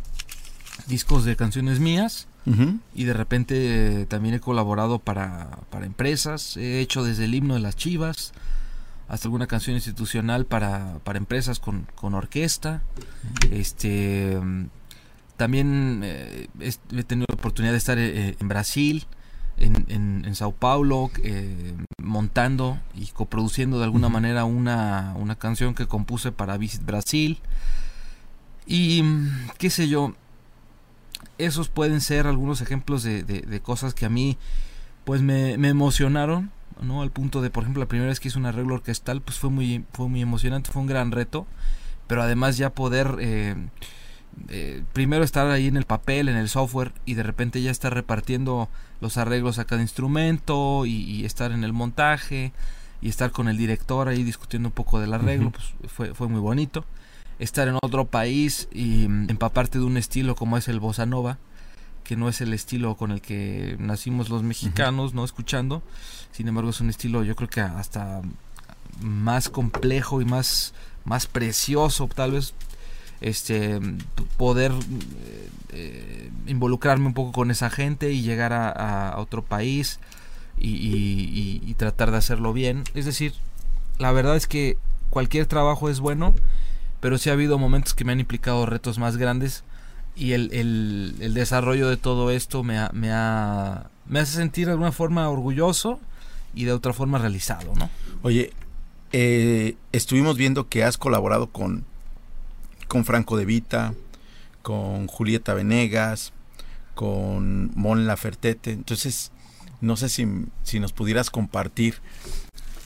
discos 0.86 1.24
de 1.24 1.36
canciones 1.36 1.80
mías 1.80 2.28
y 2.94 3.04
de 3.04 3.12
repente 3.12 4.06
también 4.06 4.34
he 4.34 4.40
colaborado 4.40 4.98
para, 4.98 5.58
para 5.70 5.86
empresas. 5.86 6.56
He 6.56 6.80
hecho 6.80 7.04
desde 7.04 7.26
el 7.26 7.34
himno 7.34 7.54
de 7.54 7.60
las 7.60 7.76
chivas 7.76 8.32
hasta 9.08 9.28
alguna 9.28 9.46
canción 9.46 9.76
institucional 9.76 10.46
para, 10.46 10.98
para 11.04 11.18
empresas 11.18 11.60
con, 11.60 11.86
con 11.94 12.14
orquesta. 12.14 12.82
Este 13.50 14.38
también 15.42 16.02
eh, 16.04 16.46
he 16.60 17.02
tenido 17.02 17.26
la 17.28 17.34
oportunidad 17.34 17.72
de 17.72 17.78
estar 17.78 17.98
eh, 17.98 18.36
en 18.38 18.46
Brasil, 18.46 19.06
en, 19.56 20.22
en, 20.24 20.34
Sao 20.36 20.52
Paulo, 20.52 21.10
eh, 21.20 21.74
montando 22.00 22.78
y 22.94 23.08
coproduciendo 23.08 23.78
de 23.78 23.84
alguna 23.84 24.08
manera 24.08 24.44
una, 24.44 25.14
una, 25.16 25.34
canción 25.34 25.74
que 25.74 25.88
compuse 25.88 26.30
para 26.30 26.56
Visit 26.58 26.84
Brasil. 26.84 27.40
Y 28.68 29.02
qué 29.58 29.68
sé 29.68 29.88
yo, 29.88 30.14
esos 31.38 31.68
pueden 31.68 32.00
ser 32.00 32.28
algunos 32.28 32.60
ejemplos 32.60 33.02
de, 33.02 33.24
de, 33.24 33.60
cosas 33.60 33.94
que 33.94 34.06
a 34.06 34.10
mí 34.10 34.38
pues 35.02 35.22
me, 35.22 35.58
me, 35.58 35.70
emocionaron, 35.70 36.52
¿no? 36.80 37.02
Al 37.02 37.10
punto 37.10 37.42
de, 37.42 37.50
por 37.50 37.64
ejemplo, 37.64 37.82
la 37.82 37.88
primera 37.88 38.10
vez 38.10 38.20
que 38.20 38.28
hice 38.28 38.38
un 38.38 38.46
arreglo 38.46 38.74
orquestal, 38.74 39.22
pues 39.22 39.40
fue 39.40 39.50
muy, 39.50 39.84
fue 39.92 40.08
muy 40.08 40.22
emocionante, 40.22 40.70
fue 40.70 40.82
un 40.82 40.88
gran 40.88 41.10
reto, 41.10 41.48
pero 42.06 42.22
además 42.22 42.58
ya 42.58 42.70
poder... 42.70 43.16
Eh, 43.18 43.56
eh, 44.48 44.82
primero 44.92 45.24
estar 45.24 45.50
ahí 45.50 45.66
en 45.66 45.76
el 45.76 45.84
papel, 45.84 46.28
en 46.28 46.36
el 46.36 46.48
software 46.48 46.92
y 47.04 47.14
de 47.14 47.22
repente 47.22 47.62
ya 47.62 47.70
estar 47.70 47.92
repartiendo 47.92 48.68
los 49.00 49.16
arreglos 49.16 49.58
a 49.58 49.64
cada 49.64 49.82
instrumento 49.82 50.86
y, 50.86 51.24
estar 51.24 51.52
en 51.52 51.64
el 51.64 51.72
montaje 51.72 52.52
y 53.00 53.08
estar 53.08 53.30
con 53.30 53.48
el 53.48 53.56
director 53.56 54.08
ahí 54.08 54.22
discutiendo 54.22 54.68
un 54.68 54.72
poco 54.72 55.00
del 55.00 55.12
arreglo, 55.12 55.50
pues 55.50 55.74
fue, 55.92 56.14
fue 56.14 56.28
muy 56.28 56.40
bonito. 56.40 56.84
Estar 57.38 57.66
en 57.66 57.76
otro 57.82 58.06
país 58.06 58.68
y 58.72 59.08
mm, 59.08 59.30
empaparte 59.30 59.78
de 59.78 59.84
un 59.84 59.96
estilo 59.96 60.36
como 60.36 60.56
es 60.56 60.68
el 60.68 60.80
bossa 60.80 61.06
nova, 61.06 61.38
que 62.04 62.16
no 62.16 62.28
es 62.28 62.40
el 62.40 62.52
estilo 62.52 62.96
con 62.96 63.10
el 63.10 63.20
que 63.20 63.76
nacimos 63.78 64.28
los 64.28 64.42
mexicanos, 64.42 65.14
no 65.14 65.24
escuchando. 65.24 65.82
Sin 66.30 66.48
embargo, 66.48 66.70
es 66.70 66.80
un 66.80 66.90
estilo 66.90 67.24
yo 67.24 67.34
creo 67.36 67.48
que 67.48 67.60
hasta 67.60 68.22
más 69.00 69.48
complejo 69.48 70.20
y 70.20 70.24
más 70.24 70.74
más 71.04 71.26
precioso 71.26 72.08
tal 72.14 72.32
vez 72.32 72.54
este 73.22 73.80
poder 74.36 74.72
eh, 74.72 75.48
eh, 75.72 76.30
involucrarme 76.46 77.06
un 77.06 77.14
poco 77.14 77.32
con 77.32 77.50
esa 77.50 77.70
gente 77.70 78.10
y 78.12 78.22
llegar 78.22 78.52
a, 78.52 79.14
otro 79.18 79.42
país 79.42 80.00
y, 80.58 81.74
tratar 81.78 82.10
de 82.10 82.18
hacerlo 82.18 82.52
bien. 82.52 82.84
Es 82.94 83.06
decir, 83.06 83.32
la 83.98 84.12
verdad 84.12 84.36
es 84.36 84.46
que 84.46 84.76
cualquier 85.10 85.46
trabajo 85.46 85.88
es 85.88 86.00
bueno, 86.00 86.34
pero 87.00 87.18
sí 87.18 87.30
ha 87.30 87.32
habido 87.32 87.58
momentos 87.58 87.94
que 87.94 88.04
me 88.04 88.12
han 88.12 88.20
implicado 88.20 88.66
retos 88.66 88.98
más 88.98 89.16
grandes 89.16 89.64
y 90.14 90.32
el, 90.32 90.52
el, 90.52 91.34
desarrollo 91.34 91.88
de 91.88 91.96
todo 91.96 92.30
esto 92.30 92.62
me, 92.62 92.78
me, 92.92 93.10
ha, 93.10 93.90
me 94.06 94.20
hace 94.20 94.36
sentir 94.36 94.66
de 94.66 94.72
alguna 94.72 94.92
forma 94.92 95.28
orgulloso 95.28 95.98
y 96.54 96.64
de 96.64 96.72
otra 96.72 96.92
forma 96.92 97.18
realizado, 97.18 97.72
¿no? 97.74 97.88
Oye, 98.22 98.52
eh, 99.12 99.76
estuvimos 99.92 100.36
viendo 100.36 100.68
que 100.68 100.84
has 100.84 100.98
colaborado 100.98 101.48
con 101.48 101.84
con 102.92 103.06
Franco 103.06 103.38
De 103.38 103.46
Vita, 103.46 103.94
con 104.60 105.06
Julieta 105.06 105.54
Venegas, 105.54 106.34
con 106.94 107.70
Mon 107.74 108.06
Lafertete. 108.06 108.70
Entonces, 108.70 109.32
no 109.80 109.96
sé 109.96 110.10
si, 110.10 110.78
nos 110.78 110.92
pudieras 110.92 111.30
compartir 111.30 111.94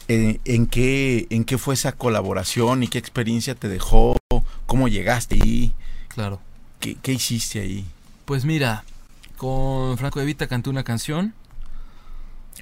eh, 0.07 0.39
en, 0.45 0.69
qué, 0.69 1.27
en 1.31 1.43
qué 1.45 1.59
fue 1.59 1.75
esa 1.75 1.91
colaboración 1.91 2.85
y 2.85 2.87
qué 2.87 2.99
experiencia 2.99 3.57
te 3.57 3.69
dejó, 3.69 4.17
cómo 4.67 4.87
llegaste 4.87 5.41
ahí. 5.43 5.75
Claro. 6.07 6.41
¿Qué, 6.79 7.13
hiciste 7.13 7.59
ahí? 7.59 7.85
Pues 8.27 8.45
mira, 8.45 8.85
con 9.37 9.99
Franco 9.99 10.21
De 10.21 10.27
Vita 10.27 10.47
canté 10.47 10.71
una 10.71 10.85
canción. 10.85 11.35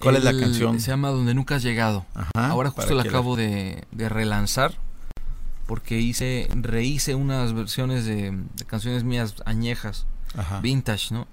¿Cuál 0.01 0.17
es 0.17 0.25
la 0.25 0.35
canción? 0.35 0.81
Se 0.81 0.93
llama 0.93 1.11
Donde 1.11 1.35
Nunca 1.35 1.57
Has 1.57 1.63
Llegado. 1.63 2.07
Ahora 2.33 2.71
justo 2.71 2.95
la 2.95 3.03
acabo 3.03 3.37
de, 3.37 3.85
de 3.93 4.09
relanzar 4.09 4.79
porque 5.67 6.01
hice, 6.01 6.49
rehice 6.55 7.15
unas 7.15 7.53
versiones 7.53 8.05
de, 8.05 8.39
canciones 8.67 9.05
mías 9.05 9.35
añejas, 9.45 10.07
vintage, 10.63 11.15
¿no? 11.15 11.27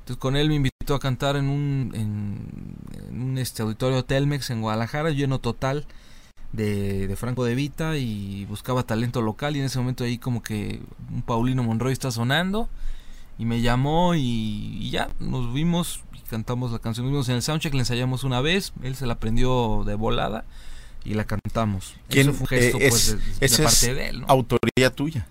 Entonces 0.00 0.16
con 0.16 0.36
él 0.36 0.48
me 0.48 0.56
invitó 0.56 0.94
a 0.94 1.00
cantar 1.00 1.36
en 1.36 1.48
un, 1.48 1.92
en, 1.94 3.20
un 3.20 3.38
este 3.38 3.62
auditorio 3.62 4.04
Telmex 4.04 4.50
en 4.50 4.60
Guadalajara, 4.60 5.10
lleno 5.10 5.38
total 5.38 5.86
de, 6.52 7.06
de, 7.06 7.16
Franco 7.16 7.44
de 7.44 7.54
Vita 7.54 7.96
y 7.96 8.44
buscaba 8.46 8.82
talento 8.82 9.22
local 9.22 9.56
y 9.56 9.60
en 9.60 9.66
ese 9.66 9.78
momento 9.78 10.04
ahí 10.04 10.18
como 10.18 10.42
que 10.42 10.80
un 11.12 11.22
Paulino 11.22 11.62
Monroy 11.62 11.92
está 11.92 12.10
sonando 12.10 12.68
y 13.40 13.46
me 13.46 13.62
llamó 13.62 14.14
y, 14.14 14.90
ya 14.90 15.08
nos 15.18 15.52
vimos 15.54 16.02
y 16.12 16.18
cantamos 16.28 16.72
la 16.72 16.78
canción, 16.78 17.06
nos 17.06 17.12
vimos 17.12 17.28
en 17.30 17.36
el 17.36 17.42
soundcheck, 17.42 17.72
le 17.72 17.80
ensayamos 17.80 18.22
una 18.22 18.42
vez, 18.42 18.74
él 18.82 18.96
se 18.96 19.06
la 19.06 19.14
aprendió 19.14 19.82
de 19.86 19.94
volada 19.94 20.44
y 21.04 21.14
la 21.14 21.24
cantamos. 21.24 21.94
Eso 22.08 22.32
fue 22.32 22.40
un 22.40 22.46
gesto 22.46 22.78
eh, 22.78 22.88
pues, 22.88 23.16
de, 23.40 23.64
parte 23.64 23.94
de 23.94 24.08
él. 24.08 24.24
Autoría 24.28 24.90
tuya. 24.94 25.26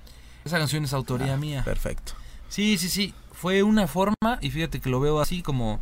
Esa 0.45 0.57
canción 0.57 0.83
es 0.83 0.93
autoría 0.93 1.33
ah, 1.33 1.37
mía. 1.37 1.63
Perfecto. 1.63 2.13
Sí, 2.47 2.77
sí, 2.77 2.89
sí. 2.89 3.13
Fue 3.31 3.63
una 3.63 3.87
forma, 3.87 4.39
y 4.41 4.51
fíjate 4.51 4.79
que 4.79 4.89
lo 4.89 4.99
veo 4.99 5.19
así 5.19 5.41
como 5.41 5.79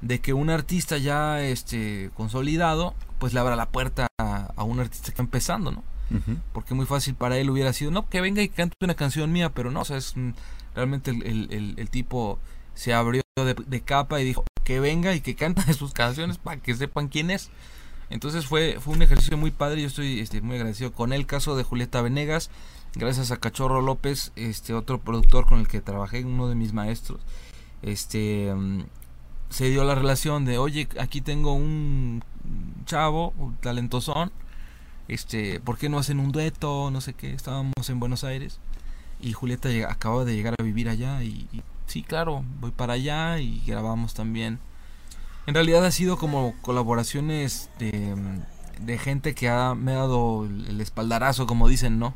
de 0.00 0.20
que 0.20 0.32
un 0.34 0.50
artista 0.50 0.98
ya 0.98 1.40
este 1.42 2.10
consolidado, 2.14 2.94
pues 3.18 3.32
le 3.32 3.40
abra 3.40 3.56
la 3.56 3.70
puerta 3.70 4.06
a, 4.18 4.62
un 4.62 4.80
artista 4.80 5.06
que 5.06 5.10
está 5.10 5.22
empezando, 5.22 5.72
¿no? 5.72 5.82
Porque 6.52 6.74
muy 6.74 6.86
fácil 6.86 7.14
para 7.14 7.38
él 7.38 7.50
hubiera 7.50 7.72
sido, 7.72 7.90
no, 7.90 8.08
que 8.08 8.20
venga 8.20 8.42
y 8.42 8.48
cante 8.48 8.76
una 8.82 8.94
canción 8.94 9.32
mía, 9.32 9.52
pero 9.52 9.72
no, 9.72 9.80
o 9.80 9.84
sea, 9.84 9.96
es, 9.96 10.14
realmente 10.74 11.10
el, 11.10 11.88
tipo 11.90 12.38
se 12.74 12.92
abrió 12.92 13.22
de, 13.36 13.54
de, 13.54 13.80
capa 13.80 14.20
y 14.20 14.24
dijo, 14.24 14.44
que 14.64 14.80
venga 14.80 15.14
y 15.14 15.20
que 15.20 15.34
cante 15.34 15.72
sus 15.74 15.92
canciones 15.92 16.38
para 16.38 16.60
que 16.60 16.74
sepan 16.74 17.08
quién 17.08 17.30
es. 17.30 17.50
Entonces 18.10 18.46
fue, 18.46 18.78
fue 18.80 18.94
un 18.94 19.02
ejercicio 19.02 19.36
muy 19.36 19.50
padre, 19.50 19.80
yo 19.80 19.86
estoy 19.86 20.20
este, 20.20 20.40
muy 20.40 20.56
agradecido 20.56 20.92
con 20.92 21.12
el 21.12 21.26
caso 21.26 21.56
de 21.56 21.62
Julieta 21.62 22.02
Venegas, 22.02 22.50
gracias 22.94 23.30
a 23.30 23.38
Cachorro 23.38 23.80
López, 23.80 24.32
este 24.36 24.74
otro 24.74 25.00
productor 25.00 25.46
con 25.46 25.60
el 25.60 25.68
que 25.68 25.80
trabajé, 25.80 26.24
uno 26.24 26.48
de 26.48 26.54
mis 26.54 26.72
maestros, 26.72 27.20
este 27.82 28.54
mm, 28.54 28.82
se 29.48 29.70
dio 29.70 29.84
la 29.84 29.94
relación 29.94 30.44
de, 30.44 30.58
oye, 30.58 30.88
aquí 30.98 31.20
tengo 31.20 31.54
un 31.54 32.22
chavo, 32.84 33.32
un 33.38 33.56
talentosón, 33.56 34.32
este, 35.08 35.60
¿por 35.60 35.78
qué 35.78 35.88
no 35.88 35.98
hacen 35.98 36.18
un 36.18 36.32
dueto? 36.32 36.90
No 36.90 37.00
sé 37.00 37.14
qué, 37.14 37.32
estábamos 37.32 37.88
en 37.88 38.00
Buenos 38.00 38.24
Aires 38.24 38.58
y 39.20 39.32
Julieta 39.32 39.68
acaba 39.88 40.24
de 40.24 40.34
llegar 40.34 40.54
a 40.58 40.62
vivir 40.62 40.88
allá 40.88 41.22
y 41.22 41.46
sí, 41.86 42.02
claro, 42.02 42.44
voy 42.60 42.70
para 42.70 42.94
allá 42.94 43.38
y 43.38 43.62
grabamos 43.66 44.14
también 44.14 44.58
en 45.46 45.54
realidad 45.54 45.84
ha 45.84 45.90
sido 45.90 46.16
como 46.16 46.54
colaboraciones 46.62 47.70
de, 47.78 48.14
de 48.80 48.98
gente 48.98 49.34
que 49.34 49.48
ha, 49.48 49.74
me 49.74 49.92
ha 49.92 49.96
dado 49.96 50.46
el 50.46 50.80
espaldarazo, 50.80 51.46
como 51.46 51.68
dicen, 51.68 51.98
¿no? 51.98 52.14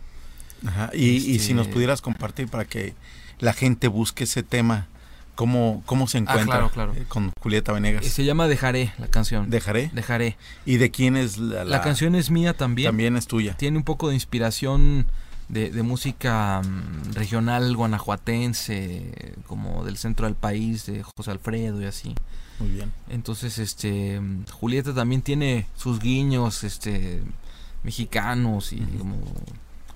Ajá. 0.67 0.91
Y, 0.93 1.17
y 1.17 1.39
si 1.39 1.55
nos 1.55 1.67
este 1.67 1.75
pudieras 1.75 2.01
compartir 2.01 2.49
para 2.49 2.65
que 2.65 2.95
la 3.39 3.53
gente 3.53 3.89
busque 3.89 4.25
ese 4.25 4.43
tema, 4.43 4.89
¿cómo, 5.35 5.83
cómo 5.87 6.09
se 6.09 6.19
ah, 6.19 6.21
encuentra 6.23 6.69
claro, 6.69 6.95
eh, 6.95 7.05
con 7.07 7.31
Julieta 7.41 7.73
Venegas? 7.73 8.05
Se 8.07 8.25
llama 8.25 8.49
Dejaré, 8.49 8.93
la 8.99 9.07
canción. 9.07 9.51
¿Dejaré? 9.51 9.91
Dejaré. 9.93 10.37
¿Y 10.67 10.79
de 10.79 10.91
quién 10.91 11.17
es 11.17 11.39
la, 11.39 11.65
la... 11.65 11.81
canción 11.81 12.15
es 12.15 12.31
mía 12.31 12.55
también. 12.55 12.89
También 12.89 13.17
es 13.17 13.27
tuya. 13.27 13.55
Tiene 13.55 13.77
un 13.77 13.85
poco 13.85 14.09
de 14.09 14.15
inspiración 14.15 15.07
de, 15.49 15.71
de 15.71 15.83
música 15.83 16.61
mm, 16.63 17.13
regional 17.13 17.75
guanajuatense, 17.77 19.35
como 19.47 19.85
del 19.85 19.97
centro 19.97 20.27
del 20.27 20.35
país, 20.35 20.87
de 20.87 21.03
José 21.03 21.31
Alfredo 21.31 21.81
y 21.83 21.87
así. 21.87 22.15
Muy 22.59 22.71
bien. 22.71 22.93
Entonces, 23.09 23.59
este, 23.59 24.21
Julieta 24.53 24.95
también 24.95 25.23
tiene 25.23 25.67
sus 25.77 26.01
guiños, 26.01 26.65
este, 26.65 27.23
mexicanos 27.83 28.73
y 28.73 28.81
como 28.99 29.17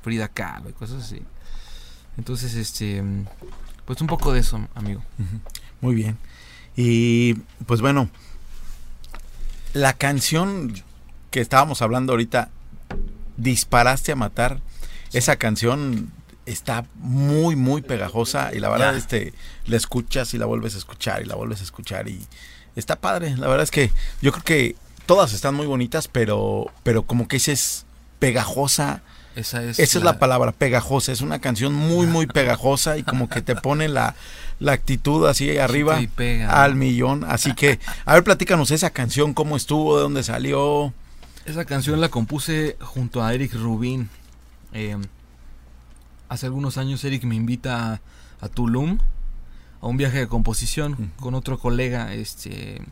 Frida 0.02 0.28
Kahlo 0.28 0.70
y 0.70 0.72
cosas 0.72 1.04
así. 1.04 1.22
Entonces, 2.16 2.54
este, 2.54 3.02
pues 3.84 4.00
un 4.00 4.06
poco 4.06 4.32
de 4.32 4.40
eso, 4.40 4.60
amigo. 4.74 5.02
Muy 5.80 5.94
bien. 5.94 6.16
Y 6.76 7.34
pues 7.66 7.80
bueno, 7.80 8.08
la 9.74 9.92
canción 9.94 10.72
que 11.30 11.40
estábamos 11.40 11.82
hablando 11.82 12.12
ahorita, 12.12 12.50
Disparaste 13.38 14.12
a 14.12 14.16
matar, 14.16 14.60
esa 15.12 15.36
canción 15.36 16.10
está 16.46 16.84
muy, 16.96 17.56
muy 17.56 17.82
pegajosa 17.82 18.50
y 18.52 18.58
la 18.58 18.68
verdad, 18.68 18.96
este, 18.96 19.32
la 19.66 19.76
escuchas 19.76 20.34
y 20.34 20.38
la 20.38 20.46
vuelves 20.46 20.74
a 20.74 20.78
escuchar 20.78 21.22
y 21.22 21.26
la 21.26 21.34
vuelves 21.34 21.60
a 21.60 21.64
escuchar 21.64 22.08
y 22.08 22.26
está 22.76 22.96
padre. 22.96 23.36
La 23.36 23.48
verdad 23.48 23.64
es 23.64 23.70
que 23.70 23.92
yo 24.20 24.32
creo 24.32 24.44
que 24.44 24.76
todas 25.06 25.32
están 25.32 25.54
muy 25.54 25.66
bonitas, 25.66 26.08
pero, 26.08 26.66
pero 26.82 27.04
como 27.04 27.28
que 27.28 27.36
esa 27.36 27.52
es 27.52 27.86
pegajosa. 28.18 29.02
Esa 29.34 29.62
es, 29.62 29.78
esa 29.78 29.98
es 29.98 30.04
la 30.04 30.18
palabra, 30.18 30.52
pegajosa. 30.52 31.10
Es 31.10 31.22
una 31.22 31.38
canción 31.40 31.72
muy, 31.72 32.06
muy 32.06 32.26
pegajosa 32.28 32.98
y 32.98 33.02
como 33.02 33.28
que 33.28 33.40
te 33.40 33.56
pone 33.56 33.88
la, 33.88 34.14
la 34.58 34.72
actitud 34.72 35.26
así 35.26 35.56
arriba 35.58 36.00
al 36.48 36.74
millón. 36.74 37.24
Así 37.24 37.54
que, 37.54 37.78
a 38.04 38.14
ver, 38.14 38.24
platícanos 38.24 38.70
esa 38.70 38.90
canción, 38.90 39.32
cómo 39.32 39.56
estuvo, 39.56 39.96
de 39.96 40.02
dónde 40.02 40.22
salió. 40.22 40.92
Esa 41.44 41.64
canción 41.64 42.00
la 42.00 42.08
compuse 42.08 42.76
junto 42.80 43.24
a 43.24 43.32
Eric 43.34 43.54
Rubin. 43.54 44.08
Eh, 44.72 44.96
hace 46.28 46.46
algunos 46.46 46.78
años 46.78 47.04
Eric 47.04 47.24
me 47.24 47.34
invita 47.34 48.00
a, 48.40 48.48
Tulum 48.48 48.98
a 49.80 49.86
un 49.86 49.96
viaje 49.96 50.18
de 50.18 50.28
composición 50.28 51.12
con 51.20 51.34
otro 51.34 51.58
colega, 51.58 52.14
este 52.14 52.82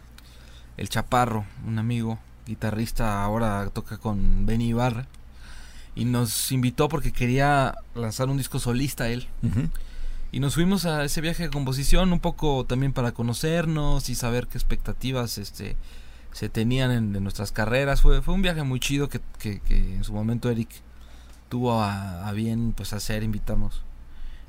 el 0.76 0.88
Chaparro, 0.88 1.44
un 1.66 1.78
amigo 1.78 2.18
guitarrista, 2.46 3.22
ahora 3.22 3.68
toca 3.72 3.98
con 3.98 4.46
Benny 4.46 4.68
Ibarra. 4.68 5.06
Y 5.94 6.04
nos 6.04 6.52
invitó 6.52 6.88
porque 6.88 7.12
quería 7.12 7.74
lanzar 7.94 8.28
un 8.28 8.38
disco 8.38 8.58
solista 8.60 9.08
él. 9.08 9.26
Y 10.32 10.38
nos 10.40 10.54
fuimos 10.54 10.86
a 10.86 11.04
ese 11.04 11.20
viaje 11.20 11.42
de 11.44 11.50
composición 11.50 12.12
un 12.12 12.20
poco 12.20 12.64
también 12.64 12.92
para 12.92 13.12
conocernos 13.12 14.08
y 14.08 14.14
saber 14.14 14.46
qué 14.46 14.56
expectativas 14.56 15.36
este, 15.38 15.76
se 16.32 16.48
tenían 16.48 16.92
en, 16.92 17.12
nuestras 17.22 17.50
carreras. 17.52 18.00
Fue, 18.00 18.22
fue 18.22 18.32
un 18.34 18.40
viaje 18.42 18.62
muy 18.62 18.78
chido 18.80 19.08
que, 19.08 19.20
que- 19.38 19.60
que 19.60 19.96
en 19.96 20.04
su 20.04 20.12
momento 20.14 20.48
Eric 20.48 20.68
tuvo 21.50 21.82
a, 21.82 22.26
a 22.26 22.32
bien 22.32 22.72
pues 22.74 22.94
hacer, 22.94 23.22
invitarnos. 23.22 23.82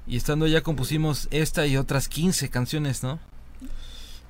Y 0.08 0.16
estando 0.16 0.46
allá 0.46 0.62
compusimos 0.62 1.28
esta 1.32 1.68
y 1.68 1.76
otras 1.76 2.08
15 2.08 2.50
canciones, 2.50 3.04
¿no? 3.04 3.20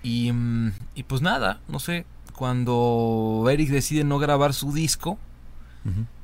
Y, 0.02 0.32
mm, 0.32 0.74
y 0.96 1.04
pues 1.04 1.22
nada, 1.22 1.62
no 1.68 1.80
sé, 1.80 2.06
cuando 2.34 3.46
Eric 3.52 3.70
decide 3.70 4.04
no 4.04 4.18
grabar 4.18 4.54
su 4.56 4.74
disco, 4.74 5.20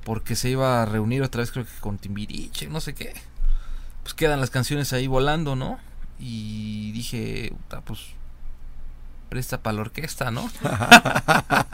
porque 0.03 0.35
se 0.35 0.49
iba 0.49 0.81
a 0.81 0.85
reunir 0.85 1.23
otra 1.23 1.41
vez 1.41 1.51
creo 1.51 1.65
que 1.65 1.71
con 1.79 1.97
Timbiriche, 1.97 2.67
no 2.67 2.79
sé 2.79 2.93
qué. 2.93 3.13
Pues 4.03 4.13
quedan 4.13 4.39
las 4.39 4.49
canciones 4.51 4.93
ahí 4.93 5.07
volando, 5.07 5.55
¿no? 5.55 5.79
Y 6.19 6.91
dije, 6.91 7.53
"Puta, 7.63 7.81
pues 7.81 7.99
presta 9.29 9.62
para 9.62 9.75
la 9.75 9.81
orquesta, 9.81 10.31
¿no? 10.31 10.50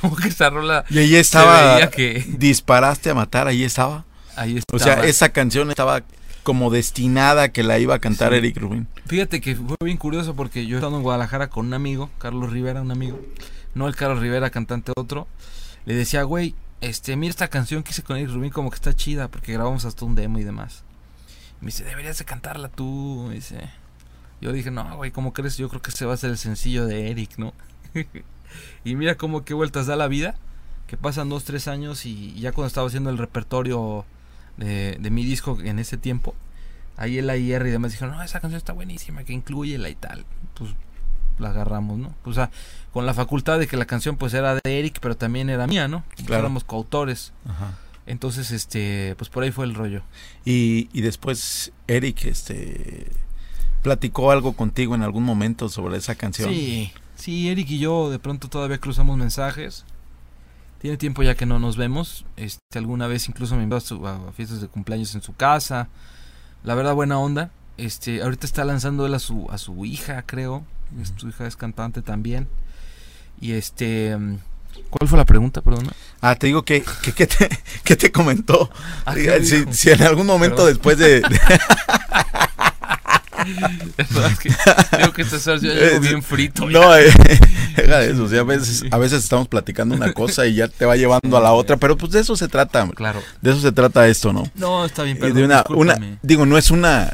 Como 0.00 0.16
que 0.16 0.28
esa 0.28 0.50
rola 0.50 0.84
Y 0.90 0.98
ahí 0.98 1.14
estaba. 1.16 1.88
que 1.90 2.24
Disparaste 2.38 3.10
a 3.10 3.14
matar, 3.14 3.46
ahí 3.48 3.64
estaba. 3.64 4.04
ahí 4.36 4.54
O 4.72 4.76
estaba. 4.76 4.78
sea, 4.78 5.04
esa 5.04 5.30
canción 5.30 5.70
estaba 5.70 6.02
como 6.42 6.70
destinada 6.70 7.44
a 7.44 7.48
que 7.50 7.62
la 7.62 7.78
iba 7.78 7.94
a 7.94 7.98
cantar 7.98 8.32
Sí. 8.32 8.38
Eric 8.38 8.56
Rubin. 8.58 8.88
Fíjate 9.06 9.40
que 9.40 9.54
fue 9.54 9.76
bien 9.84 9.98
curioso 9.98 10.34
porque 10.34 10.66
yo 10.66 10.78
estando 10.78 10.96
en 10.96 11.02
Guadalajara 11.02 11.48
con 11.50 11.66
un 11.66 11.74
amigo, 11.74 12.10
Carlos 12.18 12.50
Rivera, 12.50 12.80
un 12.80 12.90
amigo, 12.90 13.20
no 13.74 13.86
el 13.86 13.96
Carlos 13.96 14.20
Rivera, 14.20 14.48
cantante 14.50 14.92
otro, 14.96 15.26
le 15.84 15.94
decía, 15.94 16.22
güey, 16.22 16.54
este, 16.80 17.16
mira 17.16 17.30
esta 17.30 17.48
canción 17.48 17.82
que 17.82 17.90
hice 17.90 18.02
con 18.02 18.16
Eric 18.16 18.30
Rubin 18.30 18.50
como 18.50 18.70
que 18.70 18.76
está 18.76 18.94
chida 18.94 19.28
porque 19.28 19.52
grabamos 19.52 19.84
hasta 19.84 20.04
un 20.06 20.14
demo 20.14 20.38
y 20.38 20.44
demás. 20.44 20.84
Me 21.60 21.66
dice, 21.66 21.84
deberías 21.84 22.16
de 22.18 22.24
cantarla 22.24 22.68
tú, 22.68 23.26
me 23.28 23.34
dice. 23.34 23.58
Yo 24.40 24.52
dije, 24.52 24.70
no, 24.70 24.96
güey, 24.96 25.10
¿cómo 25.10 25.32
crees? 25.32 25.56
Yo 25.56 25.68
creo 25.68 25.82
que 25.82 25.90
ese 25.90 26.06
va 26.06 26.14
a 26.14 26.16
ser 26.16 26.30
el 26.30 26.38
sencillo 26.38 26.86
de 26.86 27.10
Eric, 27.10 27.38
¿no? 27.38 27.52
y 28.84 28.94
mira 28.94 29.16
cómo 29.16 29.44
qué 29.44 29.54
vueltas 29.54 29.86
da 29.86 29.96
la 29.96 30.08
vida, 30.08 30.36
que 30.86 30.96
pasan 30.96 31.28
dos, 31.28 31.44
tres 31.44 31.68
años 31.68 32.06
y, 32.06 32.34
ya 32.34 32.52
cuando 32.52 32.68
estaba 32.68 32.86
haciendo 32.86 33.10
el 33.10 33.18
repertorio 33.18 34.04
de, 34.56 34.96
de 35.00 35.10
mi 35.10 35.24
disco 35.24 35.58
en 35.60 35.78
ese 35.78 35.96
tiempo, 35.96 36.34
ahí 36.96 37.18
el 37.18 37.30
IR 37.30 37.66
y 37.66 37.70
demás 37.70 37.92
dijeron, 37.92 38.16
no, 38.16 38.22
esa 38.22 38.40
canción 38.40 38.58
está 38.58 38.72
buenísima, 38.72 39.24
que 39.24 39.32
incluyela 39.32 39.88
y 39.88 39.94
tal. 39.94 40.24
Pues 40.54 40.74
la 41.38 41.50
agarramos, 41.50 41.98
¿no? 41.98 42.14
O 42.24 42.32
sea, 42.32 42.50
con 42.92 43.06
la 43.06 43.14
facultad 43.14 43.58
de 43.58 43.66
que 43.66 43.76
la 43.76 43.86
canción 43.86 44.16
pues 44.16 44.34
era 44.34 44.54
de 44.54 44.78
Eric, 44.78 44.98
pero 45.00 45.16
también 45.16 45.50
era 45.50 45.66
mía, 45.66 45.88
¿no? 45.88 46.04
Claro. 46.26 46.40
Éramos 46.40 46.64
coautores. 46.64 47.32
Ajá. 47.48 47.78
Entonces, 48.06 48.50
este, 48.50 49.14
pues 49.18 49.28
por 49.28 49.42
ahí 49.42 49.52
fue 49.52 49.66
el 49.66 49.74
rollo. 49.74 50.02
Y, 50.44 50.88
y 50.92 51.02
después 51.02 51.72
Eric, 51.86 52.24
este, 52.24 53.06
platicó 53.82 54.30
algo 54.30 54.52
contigo 54.54 54.94
en 54.94 55.02
algún 55.02 55.24
momento 55.24 55.68
sobre 55.68 55.96
esa 55.98 56.14
canción. 56.14 56.50
Sí, 56.50 56.92
sí, 57.16 57.48
Eric 57.48 57.70
y 57.70 57.78
yo 57.78 58.10
de 58.10 58.18
pronto 58.18 58.48
todavía 58.48 58.78
cruzamos 58.78 59.16
mensajes. 59.16 59.84
Tiene 60.80 60.96
tiempo 60.96 61.22
ya 61.22 61.34
que 61.34 61.46
no 61.46 61.58
nos 61.58 61.76
vemos. 61.76 62.24
Este, 62.36 62.78
alguna 62.78 63.06
vez 63.08 63.28
incluso 63.28 63.56
me 63.56 63.64
invitó 63.64 64.06
a, 64.06 64.28
a 64.28 64.32
fiestas 64.32 64.60
de 64.60 64.68
cumpleaños 64.68 65.14
en 65.14 65.22
su 65.22 65.34
casa. 65.34 65.88
La 66.62 66.74
verdad, 66.74 66.94
buena 66.94 67.18
onda. 67.18 67.50
Este, 67.76 68.22
ahorita 68.22 68.46
está 68.46 68.64
lanzando 68.64 69.06
él 69.06 69.14
a 69.14 69.18
su, 69.18 69.46
a 69.50 69.58
su 69.58 69.84
hija, 69.84 70.22
creo. 70.26 70.64
Su 71.16 71.28
hija 71.28 71.46
es 71.46 71.56
cantante 71.56 72.02
también. 72.02 72.48
Y 73.40 73.52
este, 73.52 74.16
¿cuál 74.90 75.08
fue 75.08 75.18
la 75.18 75.24
pregunta, 75.24 75.62
perdona? 75.62 75.90
Ah, 76.20 76.34
te 76.34 76.48
digo 76.48 76.64
que, 76.64 76.84
que, 77.02 77.12
que 77.12 77.26
te, 77.26 77.48
que 77.84 77.96
te 77.96 78.10
comentó. 78.10 78.70
Ah, 79.04 79.14
Diga, 79.14 79.38
¿qué 79.38 79.66
si, 79.72 79.90
en 79.90 80.02
algún 80.02 80.26
momento 80.26 80.56
Perdón. 80.56 80.72
después 80.74 80.98
de, 80.98 81.22
que 84.42 84.50
digo 84.98 85.12
que 85.12 85.22
este 85.22 85.38
ser 85.38 85.60
yo 85.60 85.70
Eh, 85.72 85.74
llego 85.90 86.00
bien 86.00 86.22
frito. 86.22 86.68
No, 86.68 86.96
eh, 86.96 87.10
deja 87.76 87.98
de 87.98 88.10
eso, 88.12 88.24
o 88.24 88.28
sea, 88.28 88.40
a 88.40 88.44
veces, 88.44 88.84
a 88.90 88.98
veces 88.98 89.22
estamos 89.24 89.48
platicando 89.48 89.94
una 89.94 90.12
cosa 90.12 90.46
y 90.46 90.54
ya 90.54 90.68
te 90.68 90.84
va 90.84 90.96
llevando 90.96 91.36
a 91.36 91.40
la 91.40 91.52
otra, 91.52 91.76
pero 91.76 91.96
pues 91.96 92.12
de 92.12 92.20
eso 92.20 92.36
se 92.36 92.48
trata, 92.48 92.88
Claro. 92.94 93.22
de 93.40 93.50
eso 93.50 93.60
se 93.60 93.72
trata 93.72 94.06
esto, 94.08 94.32
¿no? 94.32 94.44
No, 94.54 94.84
está 94.84 95.02
bien, 95.02 95.18
perdón, 95.18 95.36
de 95.36 95.44
una, 95.44 95.64
una, 95.70 96.18
digo, 96.22 96.46
no 96.46 96.58
es 96.58 96.70
una, 96.70 97.12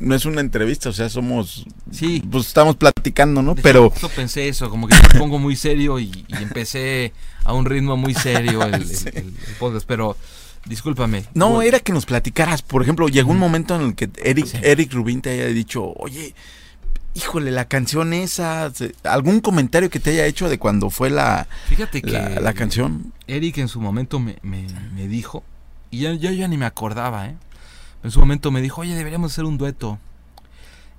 no 0.00 0.14
es 0.14 0.24
una 0.24 0.40
entrevista, 0.40 0.88
o 0.88 0.92
sea, 0.92 1.08
somos, 1.08 1.64
Sí. 1.90 2.22
pues 2.30 2.46
estamos 2.46 2.76
platicando, 2.76 3.42
¿no? 3.42 3.54
De 3.54 3.62
Pero, 3.62 3.90
justo 3.90 4.08
pensé 4.10 4.48
eso, 4.48 4.70
como 4.70 4.88
que 4.88 4.94
me 4.94 5.18
pongo 5.18 5.38
muy 5.38 5.56
serio 5.56 5.98
y, 5.98 6.24
y 6.28 6.34
empecé 6.42 7.12
a 7.44 7.52
un 7.54 7.64
ritmo 7.64 7.96
muy 7.96 8.14
serio 8.14 8.62
el, 8.62 8.74
el- 8.74 8.86
Sí. 8.96 9.08
el- 9.12 9.16
el 9.26 9.54
podcast, 9.58 9.86
pero 9.86 10.16
discúlpame. 10.68 11.24
no, 11.34 11.62
era 11.62 11.80
que 11.80 11.92
nos 11.92 12.06
platicaras, 12.06 12.62
por 12.62 12.82
ejemplo, 12.82 13.08
llegó 13.08 13.30
un 13.30 13.38
momento 13.38 13.74
en 13.76 13.82
el 13.82 13.94
que 13.94 14.10
Eric, 14.22 14.46
Sí. 14.46 14.58
Eric 14.62 14.92
Rubin 14.92 15.20
te 15.22 15.30
haya 15.30 15.46
dicho, 15.46 15.92
oye, 15.96 16.34
híjole, 17.14 17.50
la 17.50 17.66
canción 17.66 18.12
esa, 18.12 18.70
algún 19.04 19.40
comentario 19.40 19.90
que 19.90 19.98
te 20.00 20.10
haya 20.10 20.26
hecho 20.26 20.48
de 20.48 20.58
cuando 20.58 20.90
fue 20.90 21.10
la, 21.10 21.48
Fíjate 21.68 22.02
que 22.02 22.10
la, 22.12 22.40
la 22.40 22.52
canción. 22.52 23.12
Eric 23.26 23.58
en 23.58 23.68
su 23.68 23.80
momento 23.80 24.18
me, 24.20 24.36
me- 24.42 24.66
me 24.94 25.08
dijo, 25.08 25.42
y 25.90 26.00
ya, 26.00 26.12
yo 26.14 26.30
ya 26.30 26.46
ni 26.48 26.56
me 26.58 26.66
acordaba, 26.66 27.26
¿eh? 27.26 27.36
En 28.04 28.10
su 28.12 28.20
momento 28.20 28.50
me 28.52 28.60
dijo, 28.60 28.82
oye, 28.82 28.94
deberíamos 28.94 29.32
hacer 29.32 29.44
un 29.44 29.58
dueto. 29.58 29.98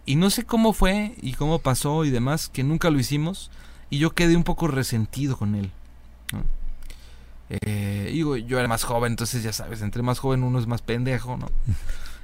Y 0.06 0.16
no 0.16 0.30
sé 0.32 0.44
cómo 0.44 0.74
fue 0.74 1.14
y 1.22 1.34
cómo 1.34 1.60
pasó 1.60 2.04
y 2.04 2.10
demás, 2.10 2.50
que 2.50 2.64
nunca 2.64 2.90
lo 2.90 3.00
hicimos. 3.00 3.52
Y 3.92 4.00
yo 4.00 4.12
quedé 4.12 4.36
un 4.36 4.44
poco 4.44 4.68
resentido 4.68 5.38
con 5.38 5.56
él. 5.56 5.72
¿no? 6.34 6.44
Eh, 7.50 8.10
digo, 8.12 8.38
yo 8.38 8.60
era 8.60 8.68
más 8.68 8.84
joven, 8.84 9.14
entonces 9.14 9.44
ya 9.44 9.54
sabes, 9.54 9.82
entre 9.82 10.04
más 10.04 10.20
joven 10.20 10.44
uno 10.44 10.60
es 10.60 10.68
más 10.68 10.82
pendejo, 10.82 11.38
¿no? 11.38 11.48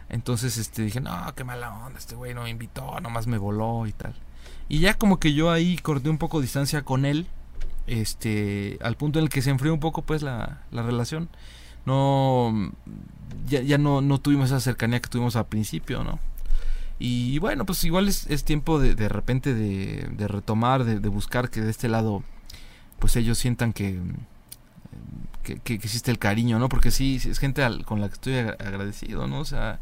Entonces 0.10 0.58
este, 0.58 0.84
dije, 0.84 1.02
no, 1.02 1.12
qué 1.36 1.44
mala 1.44 1.74
onda, 1.74 1.98
este 1.98 2.16
güey 2.16 2.34
no 2.34 2.44
me 2.44 2.50
invitó, 2.50 3.00
nomás 3.02 3.26
me 3.26 3.38
voló 3.38 3.88
y 3.88 3.92
tal. 3.92 4.14
Y 4.70 4.80
ya 4.80 4.94
como 4.94 5.20
que 5.20 5.34
yo 5.34 5.52
ahí 5.52 5.78
corté 5.78 6.10
un 6.10 6.20
poco 6.20 6.42
distancia 6.42 6.84
con 6.84 7.06
él, 7.06 7.28
este, 7.88 8.78
al 8.82 8.98
punto 8.98 9.20
en 9.20 9.24
el 9.24 9.30
que 9.30 9.42
se 9.42 9.50
enfrió 9.50 9.74
un 9.74 9.80
poco 9.80 10.04
pues 10.04 10.22
la, 10.22 10.62
la 10.72 10.84
relación. 10.84 11.30
No, 11.86 12.72
ya, 13.48 13.62
ya 13.62 13.78
no, 13.78 14.02
no 14.02 14.20
tuvimos 14.20 14.48
esa 14.48 14.60
cercanía 14.60 15.00
que 15.00 15.10
tuvimos 15.10 15.36
al 15.36 15.46
principio, 15.46 16.04
¿no? 16.04 16.20
Y 16.98 17.40
bueno, 17.40 17.66
pues 17.66 17.84
igual 17.84 18.08
es, 18.08 18.26
es 18.28 18.44
tiempo 18.44 18.80
de, 18.80 18.96
de 18.96 19.10
repente 19.10 19.54
de, 19.54 20.08
de 20.12 20.28
retomar, 20.28 20.84
de, 20.84 21.00
de 21.00 21.10
buscar 21.10 21.50
que 21.50 21.62
de 21.62 21.70
este 21.70 21.88
lado, 21.88 22.24
pues 23.00 23.16
ellos 23.18 23.38
sientan 23.38 23.74
que, 23.74 24.00
que, 25.46 25.74
existe 25.74 26.12
el 26.12 26.20
cariño, 26.20 26.60
¿no? 26.60 26.68
Porque 26.70 26.92
sí, 26.92 27.22
es 27.24 27.40
gente 27.40 27.62
con 27.86 28.02
la 28.02 28.08
que 28.08 28.14
estoy 28.16 28.34
agra- 28.36 28.58
agradecido, 28.60 29.28
¿no? 29.28 29.40
O 29.40 29.46
sea, 29.46 29.80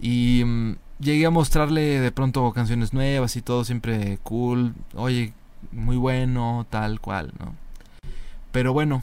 y 0.00 0.42
mm, 0.44 0.76
llegué 1.00 1.26
a 1.26 1.30
mostrarle 1.30 2.00
de 2.00 2.12
pronto 2.12 2.52
canciones 2.52 2.92
nuevas 2.92 3.36
y 3.36 3.42
todo, 3.42 3.64
siempre 3.64 4.18
cool, 4.22 4.74
oye, 4.94 5.32
muy 5.72 5.96
bueno, 5.96 6.66
tal 6.70 7.00
cual, 7.00 7.32
¿no? 7.38 7.54
Pero 8.52 8.72
bueno, 8.72 9.02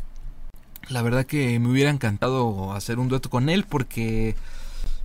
la 0.90 1.02
verdad 1.02 1.26
que 1.26 1.60
me 1.60 1.70
hubiera 1.70 1.90
encantado 1.90 2.74
hacer 2.74 3.00
un 3.00 3.08
dueto 3.08 3.30
con 3.30 3.50
él 3.50 3.66
porque 3.68 4.36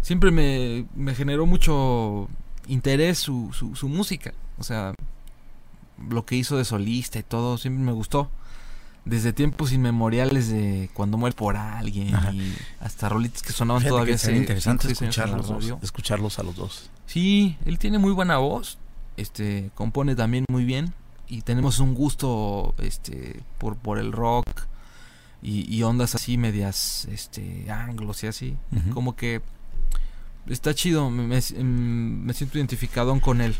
siempre 0.02 0.30
me, 0.30 0.86
me 0.94 1.14
generó 1.14 1.46
mucho 1.46 2.28
interés 2.66 3.18
su, 3.18 3.50
su, 3.52 3.74
su 3.76 3.88
música. 3.88 4.32
O 4.58 4.62
sea, 4.64 4.94
lo 6.08 6.24
que 6.24 6.36
hizo 6.36 6.56
de 6.56 6.64
solista 6.64 7.18
y 7.18 7.22
todo, 7.22 7.58
siempre 7.58 7.84
me 7.84 7.92
gustó. 7.92 8.30
Desde 9.04 9.32
tiempos 9.32 9.72
inmemoriales 9.72 10.48
de 10.48 10.90
cuando 10.92 11.16
muere 11.16 11.34
por 11.34 11.56
alguien 11.56 12.14
Ajá. 12.14 12.32
y 12.32 12.54
hasta 12.80 13.08
rolitas 13.08 13.42
que 13.42 13.52
sonaban 13.52 13.80
Fíjate 13.80 13.90
todavía 13.94 14.18
sería 14.18 14.40
interesante 14.40 14.92
escucharlos, 14.92 15.48
radio. 15.48 15.78
escucharlos 15.82 16.38
a 16.38 16.42
los 16.42 16.54
dos. 16.56 16.90
Sí, 17.06 17.56
él 17.64 17.78
tiene 17.78 17.98
muy 17.98 18.12
buena 18.12 18.36
voz, 18.36 18.78
este, 19.16 19.70
compone 19.74 20.14
también 20.14 20.44
muy 20.50 20.64
bien 20.64 20.92
y 21.28 21.42
tenemos 21.42 21.78
un 21.78 21.94
gusto, 21.94 22.74
este, 22.78 23.40
por, 23.58 23.76
por 23.76 23.98
el 23.98 24.12
rock 24.12 24.46
y, 25.42 25.74
y 25.74 25.82
ondas 25.82 26.14
así 26.14 26.36
medias, 26.36 27.06
este, 27.10 27.70
anglos 27.70 28.22
y 28.24 28.26
así, 28.26 28.56
como 28.92 29.16
que 29.16 29.40
está 30.46 30.74
chido, 30.74 31.08
me, 31.10 31.22
me, 31.26 31.40
me 31.64 32.34
siento 32.34 32.58
identificado 32.58 33.18
con 33.20 33.40
él. 33.40 33.54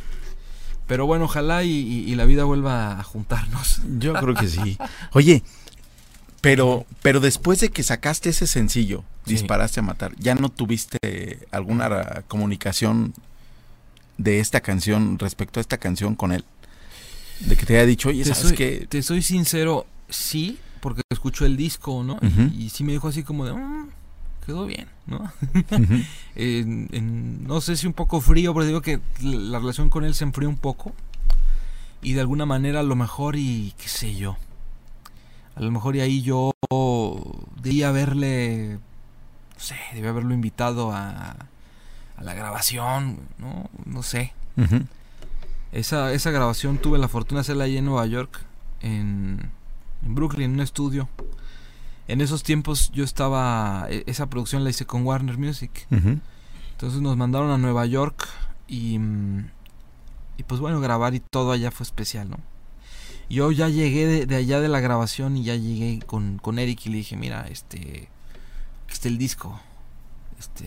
Pero 0.91 1.07
bueno, 1.07 1.27
ojalá 1.27 1.63
y, 1.63 1.71
y- 1.71 2.11
y 2.11 2.17
la 2.17 2.25
vida 2.25 2.43
vuelva 2.43 2.99
a 2.99 3.05
juntarnos. 3.05 3.81
Yo 4.01 4.13
creo 4.15 4.35
que 4.35 4.49
sí. 4.49 4.77
Oye, 5.13 5.45
pero, 6.41 6.85
pero 7.01 7.21
después 7.21 7.61
de 7.61 7.69
que 7.69 7.85
sacaste 7.85 8.31
ese 8.31 8.49
sencillo, 8.49 9.05
Sí. 9.25 9.35
disparaste 9.35 9.79
a 9.79 9.83
matar, 9.85 10.13
¿ya 10.19 10.35
no 10.35 10.49
tuviste 10.49 10.99
alguna 11.53 12.25
comunicación 12.27 13.15
de 14.19 14.41
esta 14.41 14.61
canción 14.63 15.17
respecto 15.21 15.61
a 15.61 15.63
esta 15.63 15.79
canción 15.79 16.17
con 16.17 16.33
él? 16.33 16.45
De 17.39 17.57
que 17.57 17.67
te 17.67 17.77
haya 17.77 17.87
dicho, 17.87 18.09
oye, 18.09 18.25
Te 18.25 18.31
¿sabes 18.35 18.49
soy, 18.49 18.57
qué? 18.57 18.87
te 18.89 19.03
soy 19.05 19.23
sincero, 19.23 19.87
sí, 20.09 20.59
porque 20.81 21.03
escucho 21.13 21.47
el 21.47 21.57
disco, 21.57 22.03
¿no? 22.03 22.19
Y, 22.59 22.71
sí 22.71 22.83
me 22.83 22.91
dijo 22.91 23.07
así 23.07 23.23
como 23.23 23.45
de, 23.47 23.53
"Mm, 23.53 23.91
quedó 24.45 24.67
bien, 24.67 24.87
¿no? 25.07 25.31
En- 26.37 27.45
no 27.47 27.61
sé 27.61 27.77
si 27.77 27.87
un 27.87 27.93
poco 27.93 28.21
frío, 28.21 28.55
pero 28.55 28.67
digo 28.67 28.81
que 28.83 29.01
la 29.23 29.59
relación 29.59 29.91
con 29.91 30.05
él 30.05 30.15
se 30.15 30.25
enfrió 30.25 30.49
un 30.49 30.57
poco. 30.57 30.93
Y 32.03 32.15
de 32.15 32.21
alguna 32.21 32.47
manera 32.47 32.81
a 32.81 32.83
lo 32.85 32.97
mejor 32.97 33.37
y 33.37 33.75
qué 33.79 33.89
sé 33.89 34.15
yo. 34.15 34.37
A 35.55 35.61
lo 35.61 35.71
mejor 35.71 35.97
y 35.97 36.01
ahí 36.01 36.23
yo 36.23 36.53
debía 37.63 37.89
haberle, 37.91 38.79
no 39.55 39.61
sé, 39.61 39.77
debía 39.95 40.11
haberlo 40.11 40.33
invitado 40.33 40.93
a, 40.93 41.37
a 42.17 42.23
la 42.23 42.35
grabación, 42.35 43.19
¿no? 43.39 43.69
No 43.85 44.03
sé. 44.03 44.33
Esa, 45.73 46.13
esa 46.13 46.31
grabación 46.31 46.79
tuve 46.79 46.99
la 46.99 47.09
fortuna 47.09 47.39
de 47.39 47.43
hacerla 47.43 47.65
ahí 47.65 47.77
en 47.77 47.85
Nueva 47.85 48.07
York, 48.07 48.41
en, 48.81 49.51
en 50.05 50.15
Brooklyn, 50.15 50.47
en 50.47 50.53
un 50.55 50.61
estudio. 50.61 51.09
En 52.11 52.21
esos 52.21 52.43
tiempos 52.43 52.91
yo 52.93 53.05
estaba, 53.05 53.87
e- 53.89 54.03
esa 54.07 54.29
producción 54.29 54.65
la 54.65 54.71
hice 54.71 54.85
con 54.85 55.05
Warner 55.07 55.39
Music. 55.39 55.87
Entonces 56.73 57.01
nos 57.01 57.17
mandaron 57.17 57.51
a 57.51 57.59
Nueva 57.59 57.87
York 57.87 58.29
y, 58.67 58.99
mm, 58.99 59.49
y 60.39 60.43
pues 60.43 60.61
bueno, 60.61 60.81
grabar 60.81 61.15
y 61.15 61.21
todo 61.21 61.53
allá 61.53 61.71
fue 61.71 61.85
especial, 61.85 62.31
¿no? 62.31 62.39
Yo 63.29 63.53
ya 63.53 63.69
llegué 63.69 64.07
de, 64.07 64.27
de 64.27 64.37
allá 64.37 64.61
de 64.61 64.67
la 64.69 64.81
grabación 64.81 65.37
y 65.37 65.45
ya 65.45 65.55
llegué 65.55 66.01
con, 66.05 66.39
con 66.39 66.59
Eric 66.59 66.85
y 66.87 66.89
le 66.91 66.97
dije, 66.97 67.17
mira, 67.17 67.47
este, 67.49 68.09
aquí 68.87 68.93
está 68.93 69.07
el 69.09 69.19
disco. 69.19 69.61
Este, 70.39 70.67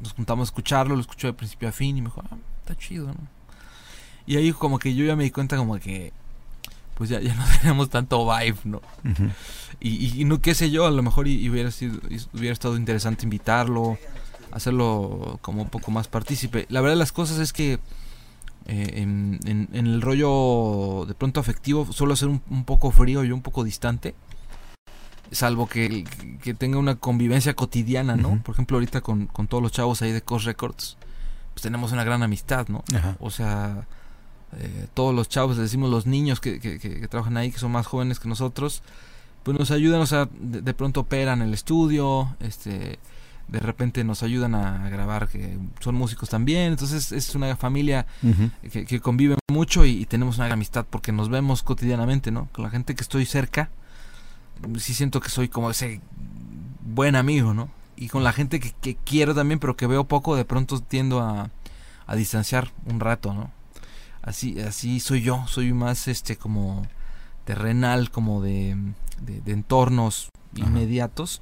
nos 0.00 0.14
juntamos 0.14 0.48
a 0.48 0.50
escucharlo, 0.50 0.94
lo 0.94 1.02
escuchó 1.02 1.26
de 1.26 1.34
principio 1.34 1.68
a 1.68 1.72
fin 1.72 1.98
y 1.98 2.00
me 2.00 2.08
dijo, 2.08 2.22
ah, 2.30 2.36
está 2.60 2.76
chido, 2.76 3.08
¿no? 3.08 3.28
Y 4.26 4.36
ahí 4.36 4.52
como 4.52 4.78
que 4.78 4.94
yo 4.94 5.04
ya 5.04 5.16
me 5.16 5.24
di 5.24 5.30
cuenta 5.30 5.56
como 5.58 5.78
que, 5.78 6.12
pues 6.98 7.08
ya, 7.08 7.20
ya 7.20 7.34
no 7.34 7.44
teníamos 7.60 7.88
tanto 7.88 8.26
vibe, 8.28 8.58
¿no? 8.64 8.82
Ujú. 9.04 9.30
Y, 9.80 9.88
y- 10.06 10.20
y 10.20 10.24
no, 10.24 10.40
qué 10.42 10.54
sé 10.54 10.70
yo, 10.70 10.86
a 10.86 10.90
lo 10.90 11.02
mejor 11.02 11.26
y, 11.28 11.34
y 11.40 11.48
hubiera, 11.48 11.70
sido, 11.70 11.98
hubiera 12.34 12.52
estado 12.52 12.76
interesante 12.76 13.24
invitarlo, 13.24 13.96
hacerlo 14.50 15.38
como 15.40 15.62
un 15.62 15.68
poco 15.70 15.90
más 15.92 16.08
partícipe. 16.08 16.66
La 16.68 16.80
verdad 16.80 16.96
de 16.96 16.98
las 16.98 17.12
cosas 17.12 17.38
es 17.38 17.52
que 17.54 17.78
eh, 18.66 18.90
en, 18.96 19.38
en- 19.46 19.68
en 19.72 19.86
el 19.86 20.02
rollo 20.02 21.06
de 21.06 21.14
pronto 21.14 21.40
afectivo 21.40 21.90
suelo 21.92 22.16
ser 22.16 22.28
un, 22.28 22.42
un 22.50 22.64
poco 22.64 22.90
frío 22.90 23.24
y 23.24 23.30
un 23.32 23.40
poco 23.40 23.62
distante. 23.64 24.14
Salvo 25.30 25.66
que, 25.68 26.04
que 26.42 26.54
tenga 26.54 26.78
una 26.78 26.94
convivencia 26.96 27.52
cotidiana, 27.54 28.16
¿no? 28.16 28.42
Por 28.42 28.54
ejemplo, 28.54 28.78
ahorita 28.78 29.02
con, 29.02 29.26
con 29.26 29.46
todos 29.46 29.62
los 29.62 29.72
chavos 29.72 30.00
ahí 30.00 30.10
de 30.10 30.22
Coast 30.22 30.46
Records, 30.46 30.96
pues 31.52 31.62
tenemos 31.62 31.92
una 31.92 32.02
gran 32.02 32.22
amistad, 32.22 32.66
¿no? 32.68 32.82
O 33.20 33.30
sea, 33.30 33.86
eh, 34.56 34.86
todos 34.94 35.14
los 35.14 35.28
chavos, 35.28 35.56
les 35.56 35.64
decimos 35.64 35.90
los 35.90 36.06
niños 36.06 36.40
que, 36.40 36.58
que- 36.60 36.78
que- 36.78 37.00
que 37.00 37.08
trabajan 37.08 37.36
ahí, 37.36 37.50
que 37.52 37.58
son 37.58 37.72
más 37.72 37.86
jóvenes 37.86 38.18
que 38.18 38.28
nosotros, 38.28 38.82
pues 39.42 39.58
nos 39.58 39.70
ayudan, 39.70 40.00
o 40.00 40.06
sea, 40.06 40.28
de, 40.40 40.62
de 40.62 40.74
pronto 40.74 41.00
operan 41.00 41.42
el 41.42 41.52
estudio, 41.54 42.34
este, 42.40 42.98
de 43.48 43.58
repente 43.60 44.04
nos 44.04 44.22
ayudan 44.22 44.54
a 44.54 44.88
grabar, 44.90 45.28
que 45.28 45.56
son 45.80 45.94
músicos 45.94 46.28
también, 46.28 46.72
entonces 46.72 47.12
es 47.12 47.34
una 47.34 47.56
familia 47.56 48.06
que, 48.70 48.84
que 48.84 49.00
convive 49.00 49.36
mucho 49.50 49.84
y, 49.86 49.90
y 50.02 50.06
tenemos 50.06 50.36
una 50.36 50.46
gran 50.46 50.58
amistad 50.58 50.84
porque 50.88 51.12
nos 51.12 51.28
vemos 51.30 51.62
cotidianamente, 51.62 52.30
¿no? 52.30 52.48
Con 52.52 52.64
la 52.64 52.70
gente 52.70 52.94
que 52.94 53.02
estoy 53.02 53.24
cerca, 53.24 53.70
sí 54.78 54.92
siento 54.92 55.20
que 55.20 55.30
soy 55.30 55.48
como 55.48 55.70
ese 55.70 56.00
buen 56.84 57.16
amigo, 57.16 57.54
¿no? 57.54 57.68
Y 57.96 58.08
con 58.08 58.22
la 58.24 58.32
gente 58.32 58.60
que, 58.60 58.72
que 58.80 58.96
quiero 58.96 59.34
también, 59.34 59.58
pero 59.60 59.76
que 59.76 59.86
veo 59.86 60.04
poco, 60.04 60.36
de 60.36 60.44
pronto 60.44 60.80
tiendo 60.80 61.20
a, 61.20 61.50
a 62.06 62.16
distanciar 62.16 62.70
un 62.86 63.00
rato, 63.00 63.32
¿no? 63.34 63.50
Así, 64.22 64.60
así 64.60 65.00
soy 65.00 65.22
yo, 65.22 65.44
soy 65.46 65.72
más 65.72 66.08
este 66.08 66.36
como 66.36 66.86
terrenal, 67.44 68.10
como 68.10 68.42
de, 68.42 68.76
de, 69.22 69.40
de 69.40 69.52
entornos 69.52 70.28
Ajá. 70.56 70.68
inmediatos. 70.68 71.40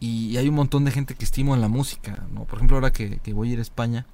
Y 0.00 0.36
hay 0.36 0.48
un 0.48 0.54
montón 0.54 0.84
de 0.84 0.90
gente 0.90 1.14
que 1.14 1.24
estimo 1.24 1.54
en 1.54 1.60
la 1.60 1.68
música, 1.68 2.24
¿no? 2.32 2.44
Por 2.44 2.58
ejemplo, 2.58 2.76
ahora 2.76 2.92
que, 2.92 3.18
que 3.20 3.32
voy 3.32 3.50
a 3.50 3.52
ir 3.54 3.58
a 3.58 3.62
España, 3.62 4.06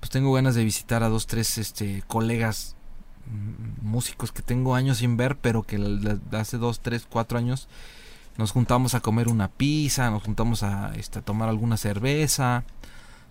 pues 0.00 0.10
tengo 0.10 0.32
ganas 0.32 0.54
de 0.54 0.64
visitar 0.64 1.02
a 1.02 1.08
dos, 1.08 1.26
tres 1.26 1.58
este, 1.58 2.02
colegas 2.06 2.76
mm, 3.26 3.86
músicos 3.86 4.32
que 4.32 4.42
tengo 4.42 4.74
años 4.74 4.98
sin 4.98 5.16
ver, 5.16 5.36
pero 5.36 5.62
que 5.62 5.78
la- 5.78 6.18
la- 6.30 6.40
hace 6.40 6.56
dos, 6.58 6.80
tres, 6.80 7.06
cuatro 7.08 7.38
años 7.38 7.68
nos 8.38 8.52
juntamos 8.52 8.94
a 8.94 9.00
comer 9.00 9.28
una 9.28 9.48
pizza, 9.48 10.10
nos 10.10 10.22
juntamos 10.22 10.62
a, 10.62 10.92
este, 10.96 11.18
a 11.18 11.22
tomar 11.22 11.48
alguna 11.50 11.76
cerveza, 11.76 12.64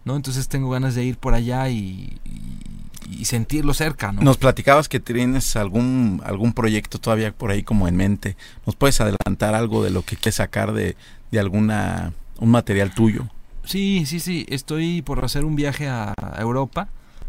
¿no? 0.05 0.15
Entonces 0.15 0.47
tengo 0.47 0.69
ganas 0.69 0.95
de 0.95 1.03
ir 1.05 1.17
por 1.17 1.33
allá 1.33 1.69
y, 1.69 2.17
y- 2.25 3.21
y 3.21 3.25
sentirlo 3.25 3.73
cerca, 3.73 4.11
¿no? 4.11 4.21
Nos 4.21 4.37
platicabas 4.37 4.87
que 4.89 4.99
tienes 4.99 5.55
algún 5.55 6.21
algún 6.23 6.53
proyecto 6.53 6.97
todavía 6.97 7.31
por 7.33 7.51
ahí 7.51 7.61
como 7.63 7.87
en 7.87 7.95
mente. 7.97 8.37
¿Nos 8.65 8.75
puedes 8.75 9.01
adelantar 9.01 9.53
algo 9.53 9.83
de 9.83 9.89
lo 9.89 10.01
que 10.03 10.15
quieres 10.15 10.35
sacar 10.35 10.71
de, 10.73 10.95
de 11.31 11.39
alguna 11.39 12.13
un 12.39 12.49
material 12.51 12.93
tuyo? 12.93 13.27
Sí, 13.65 14.05
sí, 14.07 14.19
sí. 14.19 14.45
Estoy 14.49 15.01
por 15.01 15.23
hacer 15.25 15.43
un 15.45 15.55
viaje 15.55 15.87
a 15.89 16.13
a 16.17 16.41
Europa. 16.41 16.87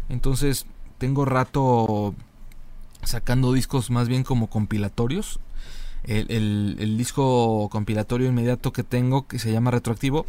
Entonces 0.09 0.65
tengo 0.97 1.25
rato 1.25 2.15
sacando 3.03 3.51
discos 3.53 3.89
más 3.91 4.07
bien 4.07 4.23
como 4.23 4.47
compilatorios. 4.47 5.39
El, 6.05 6.29
el- 6.31 6.75
el 6.79 6.97
disco 6.97 7.69
compilatorio 7.69 8.27
inmediato 8.27 8.73
que 8.73 8.83
tengo, 8.83 9.27
que 9.27 9.39
se 9.39 9.51
llama 9.51 9.71
Retroactivo, 9.71 10.25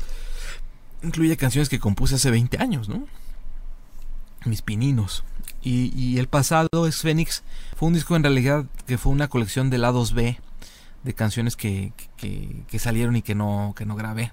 incluye 1.04 1.36
canciones 1.36 1.68
que 1.68 1.78
compuse 1.78 2.16
hace 2.16 2.30
20 2.30 2.58
años, 2.58 2.88
¿no? 2.88 3.06
Mis 4.44 4.62
pininos. 4.62 5.24
Y, 5.62 5.92
y 5.98 6.18
el 6.18 6.28
pasado 6.28 6.86
es 6.86 7.00
Phoenix. 7.00 7.42
Fue 7.76 7.88
un 7.88 7.94
disco 7.94 8.16
en 8.16 8.22
realidad 8.22 8.66
que 8.86 8.98
fue 8.98 9.12
una 9.12 9.28
colección 9.28 9.70
de 9.70 9.78
lados 9.78 10.12
B 10.12 10.38
de 11.04 11.14
canciones 11.14 11.54
que, 11.54 11.92
salieron 12.78 13.16
y 13.16 13.22
que 13.22 13.34
no, 13.34 13.74
que 13.76 13.84
no 13.84 13.94
grabé 13.94 14.32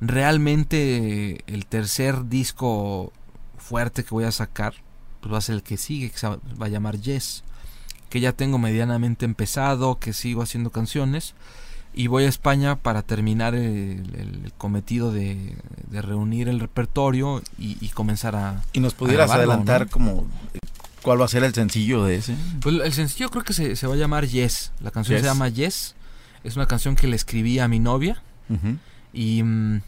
realmente 0.00 1.44
el 1.46 1.64
tercer 1.66 2.28
disco 2.28 3.12
fuerte 3.56 4.02
que 4.02 4.10
voy 4.10 4.24
a 4.24 4.32
sacar 4.32 4.74
pues 5.20 5.32
va 5.32 5.38
a 5.38 5.42
ser 5.42 5.54
el 5.54 5.62
que 5.62 5.76
sigue, 5.76 6.10
que 6.10 6.18
se 6.18 6.26
va 6.26 6.40
va 6.60 6.66
a 6.66 6.68
llamar 6.68 6.98
Yes, 6.98 7.44
que 8.10 8.18
ya 8.18 8.32
tengo 8.32 8.58
medianamente 8.58 9.24
empezado, 9.24 10.00
que 10.00 10.12
sigo 10.12 10.42
haciendo 10.42 10.70
canciones 10.70 11.34
y 11.94 12.06
voy 12.06 12.24
a 12.24 12.28
España 12.28 12.76
para 12.76 13.02
terminar 13.02 13.54
el, 13.54 14.52
cometido 14.58 15.12
de, 15.12 15.54
de 15.90 16.02
reunir 16.02 16.48
el 16.48 16.58
repertorio 16.60 17.42
y, 17.58 17.76
y 17.84 17.88
comenzar 17.90 18.34
a... 18.36 18.62
Y 18.72 18.80
nos 18.80 18.94
pudieras 18.94 19.28
grabarlo, 19.28 19.52
adelantar 19.52 19.86
¿no? 19.86 19.90
como 19.92 20.26
cuál 21.02 21.20
va 21.20 21.24
a 21.26 21.28
ser 21.28 21.44
el 21.44 21.52
sencillo 21.52 22.04
de 22.04 22.16
ese. 22.16 22.34
Pues 22.60 22.76
el 22.82 22.92
sencillo 22.92 23.28
creo 23.30 23.44
que 23.44 23.52
se, 23.52 23.76
se 23.76 23.86
va 23.86 23.94
a 23.94 23.96
llamar 23.98 24.26
Yes, 24.26 24.72
la 24.80 24.90
canción 24.90 25.16
Yes. 25.16 25.22
se 25.22 25.28
llama 25.28 25.48
Yes, 25.48 25.94
es 26.44 26.56
una 26.56 26.66
canción 26.66 26.96
que 26.96 27.06
le 27.06 27.16
escribí 27.16 27.58
a 27.58 27.68
mi 27.68 27.78
novia. 27.78 28.22
Y, 29.12 29.42
mm, 29.42 29.80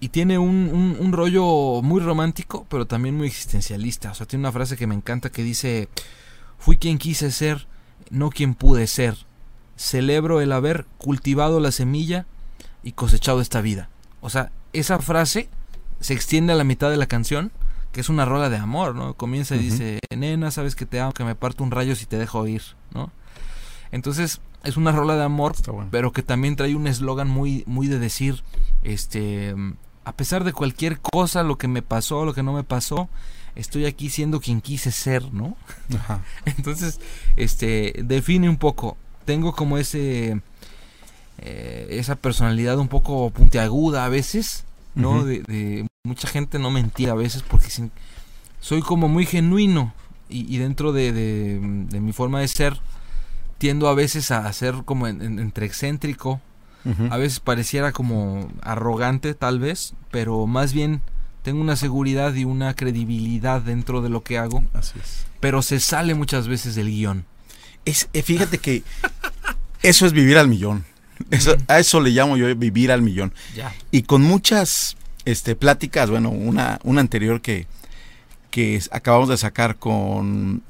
y 0.00 0.08
tiene 0.10 0.38
un, 0.38 0.70
un- 0.72 0.96
un 1.00 1.12
rollo 1.12 1.80
muy 1.82 2.00
romántico, 2.00 2.66
pero 2.68 2.86
también 2.86 3.16
muy 3.16 3.26
existencialista. 3.28 4.10
O 4.10 4.14
sea, 4.14 4.26
tiene 4.26 4.42
una 4.42 4.52
frase 4.52 4.76
que 4.76 4.86
me 4.86 4.94
encanta 4.94 5.30
que 5.30 5.42
dice, 5.42 5.88
fui 6.58 6.76
quien 6.76 6.98
quise 6.98 7.30
ser, 7.30 7.66
no 8.10 8.30
quien 8.30 8.54
pude 8.54 8.86
ser. 8.86 9.16
Celebro 9.76 10.40
el 10.40 10.52
haber 10.52 10.86
cultivado 10.98 11.60
la 11.60 11.70
semilla 11.70 12.26
y 12.82 12.92
cosechado 12.92 13.40
esta 13.40 13.60
vida. 13.60 13.88
O 14.20 14.30
sea, 14.30 14.50
esa 14.72 14.98
frase 14.98 15.48
se 16.00 16.14
extiende 16.14 16.52
a 16.52 16.56
la 16.56 16.64
mitad 16.64 16.90
de 16.90 16.96
la 16.96 17.06
canción, 17.06 17.52
que 17.92 18.00
es 18.00 18.08
una 18.08 18.24
rola 18.24 18.50
de 18.50 18.56
amor, 18.56 18.94
¿no? 18.94 19.14
Comienza 19.14 19.56
y 19.56 19.58
dice, 19.58 20.00
nena, 20.14 20.50
sabes 20.50 20.76
que 20.76 20.86
te 20.86 21.00
amo, 21.00 21.12
que 21.12 21.24
me 21.24 21.34
parto 21.34 21.64
un 21.64 21.70
rayo 21.70 21.96
si 21.96 22.06
te 22.06 22.18
dejo 22.18 22.46
ir, 22.46 22.62
¿no? 22.92 23.10
Entonces, 23.90 24.40
es 24.64 24.76
una 24.76 24.92
rola 24.92 25.16
de 25.16 25.24
amor, 25.24 25.54
bueno. 25.66 25.88
pero 25.90 26.12
que 26.12 26.22
también 26.22 26.56
trae 26.56 26.74
un 26.74 26.86
eslogan 26.86 27.28
muy, 27.28 27.64
muy 27.66 27.86
de 27.86 27.98
decir, 27.98 28.42
este, 28.82 29.54
a 30.04 30.12
pesar 30.12 30.44
de 30.44 30.52
cualquier 30.52 31.00
cosa, 31.00 31.42
lo 31.42 31.56
que 31.56 31.68
me 31.68 31.82
pasó, 31.82 32.24
lo 32.24 32.34
que 32.34 32.42
no 32.42 32.52
me 32.52 32.64
pasó, 32.64 33.08
estoy 33.54 33.86
aquí 33.86 34.10
siendo 34.10 34.40
quien 34.40 34.60
quise 34.60 34.92
ser, 34.92 35.32
¿no? 35.32 35.56
Ajá. 35.94 36.22
Entonces, 36.44 37.00
este, 37.36 37.94
define 38.04 38.48
un 38.48 38.56
poco. 38.56 38.96
Tengo 39.26 39.52
como 39.54 39.76
ese, 39.76 40.40
eh, 41.38 41.86
esa 41.90 42.16
personalidad 42.16 42.78
un 42.78 42.88
poco 42.88 43.30
puntiaguda 43.30 44.04
a 44.04 44.08
veces, 44.08 44.64
¿no? 44.94 45.24
De, 45.24 45.42
de- 45.42 45.86
mucha 46.04 46.28
gente 46.28 46.58
no 46.60 46.70
mentía 46.70 47.10
a 47.10 47.14
veces 47.16 47.42
porque 47.42 47.68
sin- 47.68 47.90
soy 48.60 48.80
como 48.80 49.08
muy 49.08 49.26
genuino 49.26 49.92
y, 50.28 50.52
y 50.54 50.58
dentro 50.58 50.92
de, 50.92 51.12
de- 51.12 51.58
de 51.60 52.00
mi 52.00 52.12
forma 52.12 52.40
de 52.40 52.48
ser 52.48 52.80
tiendo 53.58 53.88
a 53.88 53.94
veces 53.94 54.30
a 54.30 54.50
ser 54.52 54.82
como 54.84 55.08
en- 55.08 55.20
en- 55.22 55.38
entre 55.38 55.66
excéntrico, 55.66 56.40
a 57.10 57.16
veces 57.16 57.40
pareciera 57.40 57.90
como 57.90 58.48
arrogante 58.62 59.34
tal 59.34 59.58
vez, 59.58 59.94
pero 60.12 60.46
más 60.46 60.72
bien 60.72 61.00
tengo 61.42 61.60
una 61.60 61.74
seguridad 61.74 62.32
y 62.34 62.44
una 62.44 62.74
credibilidad 62.74 63.60
dentro 63.60 64.02
de 64.02 64.08
lo 64.08 64.22
que 64.22 64.38
hago, 64.38 64.62
Así 64.72 64.96
es. 65.02 65.26
pero 65.40 65.62
se 65.62 65.80
sale 65.80 66.14
muchas 66.14 66.46
veces 66.46 66.76
del 66.76 66.86
guion. 66.88 67.24
Es, 67.86 68.08
eh, 68.12 68.22
fíjate 68.22 68.58
que 68.58 68.82
eso 69.82 70.04
es 70.04 70.12
vivir 70.12 70.36
al 70.36 70.48
millón. 70.48 70.84
Eso, 71.30 71.56
a 71.68 71.78
eso 71.78 72.00
le 72.00 72.10
llamo 72.10 72.36
yo 72.36 72.54
vivir 72.54 72.92
al 72.92 73.00
millón. 73.00 73.32
Ya. 73.54 73.74
Y 73.90 74.02
con 74.02 74.20
muchas 74.22 74.96
este, 75.24 75.56
pláticas, 75.56 76.10
bueno, 76.10 76.28
una, 76.28 76.78
una 76.84 77.00
anterior 77.00 77.40
que, 77.40 77.66
que 78.50 78.82
acabamos 78.90 79.30
de 79.30 79.38
sacar 79.38 79.76
con... 79.76 80.62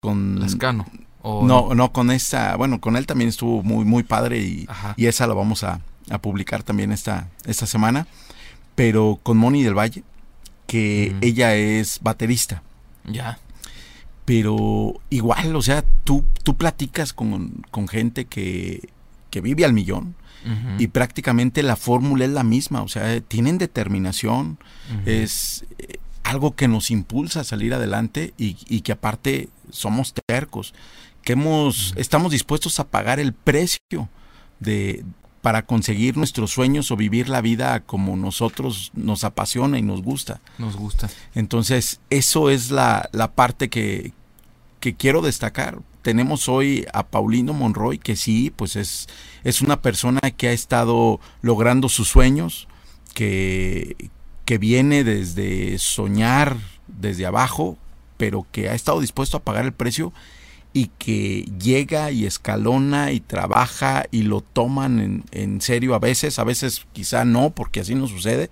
con 0.00 0.40
Lascano. 0.40 0.86
o- 1.22 1.46
no, 1.46 1.74
no, 1.74 1.90
con 1.92 2.10
esta, 2.10 2.54
bueno, 2.56 2.80
con 2.80 2.96
él 2.96 3.06
también 3.06 3.30
estuvo 3.30 3.62
muy, 3.62 3.84
muy 3.86 4.02
padre 4.02 4.40
y, 4.40 4.66
y 4.96 5.06
esa 5.06 5.26
la 5.26 5.32
vamos 5.34 5.64
a, 5.64 5.80
a 6.10 6.18
publicar 6.18 6.62
también 6.62 6.92
esta, 6.92 7.28
esta 7.46 7.66
semana. 7.66 8.06
Pero 8.74 9.18
con 9.22 9.38
Moni 9.38 9.62
del 9.62 9.74
Valle, 9.78 10.02
que 10.66 11.14
ella 11.22 11.54
es 11.54 11.98
baterista. 12.02 12.62
Ya. 13.04 13.38
Pero 14.24 15.00
igual, 15.10 15.54
o 15.56 15.62
sea, 15.62 15.84
tú, 16.04 16.24
tú 16.42 16.56
platicas 16.56 17.12
con, 17.12 17.62
con 17.70 17.88
gente 17.88 18.24
que, 18.24 18.88
que 19.30 19.40
vive 19.40 19.64
al 19.64 19.72
millón 19.72 20.14
y 20.78 20.88
prácticamente 20.88 21.62
la 21.62 21.74
fórmula 21.74 22.26
es 22.26 22.30
la 22.30 22.44
misma, 22.44 22.82
o 22.82 22.88
sea, 22.88 23.18
tienen 23.22 23.56
determinación, 23.56 24.58
es 25.06 25.64
eh, 25.78 25.96
algo 26.22 26.54
que 26.54 26.68
nos 26.68 26.90
impulsa 26.90 27.40
a 27.40 27.44
salir 27.44 27.72
adelante 27.72 28.34
y, 28.36 28.58
y 28.68 28.82
que 28.82 28.92
aparte 28.92 29.48
somos 29.70 30.12
tercos, 30.26 30.74
que 31.22 31.32
hemos, 31.32 31.94
estamos 31.96 32.30
dispuestos 32.30 32.78
a 32.78 32.84
pagar 32.88 33.20
el 33.20 33.32
precio 33.32 34.10
de, 34.60 35.02
para 35.44 35.66
conseguir 35.66 36.16
nuestros 36.16 36.52
sueños 36.52 36.90
o 36.90 36.96
vivir 36.96 37.28
la 37.28 37.42
vida 37.42 37.80
como 37.80 38.16
nosotros 38.16 38.90
nos 38.94 39.24
apasiona 39.24 39.78
y 39.78 39.82
nos 39.82 40.00
gusta. 40.00 40.40
Nos 40.56 40.74
gusta. 40.74 41.10
Entonces, 41.34 42.00
eso 42.08 42.48
es 42.48 42.70
la, 42.70 43.10
la 43.12 43.32
parte 43.32 43.68
que, 43.68 44.14
que 44.80 44.94
quiero 44.94 45.20
destacar. 45.20 45.80
Tenemos 46.00 46.48
hoy 46.48 46.86
a 46.94 47.08
Paulino 47.08 47.52
Monroy, 47.52 47.98
que 47.98 48.16
sí, 48.16 48.54
pues 48.56 48.74
es, 48.74 49.06
es 49.44 49.60
una 49.60 49.82
persona 49.82 50.22
que 50.34 50.48
ha 50.48 50.52
estado 50.52 51.20
logrando 51.42 51.90
sus 51.90 52.08
sueños, 52.08 52.66
que, 53.12 54.08
que 54.46 54.56
viene 54.56 55.04
desde 55.04 55.76
soñar 55.76 56.56
desde 56.86 57.26
abajo, 57.26 57.76
pero 58.16 58.46
que 58.50 58.70
ha 58.70 58.74
estado 58.74 58.98
dispuesto 58.98 59.36
a 59.36 59.42
pagar 59.42 59.66
el 59.66 59.74
precio 59.74 60.10
y 60.76 60.88
que 60.98 61.44
llega 61.58 62.10
y 62.10 62.26
escalona 62.26 63.12
y 63.12 63.20
trabaja 63.20 64.06
y 64.10 64.22
lo 64.22 64.40
toman 64.40 64.98
en, 64.98 65.24
en, 65.30 65.60
serio 65.60 65.94
a 65.94 66.00
veces, 66.00 66.40
a 66.40 66.44
veces 66.44 66.84
quizá 66.92 67.24
no, 67.24 67.50
porque 67.50 67.78
así 67.80 67.94
no 67.94 68.08
sucede, 68.08 68.50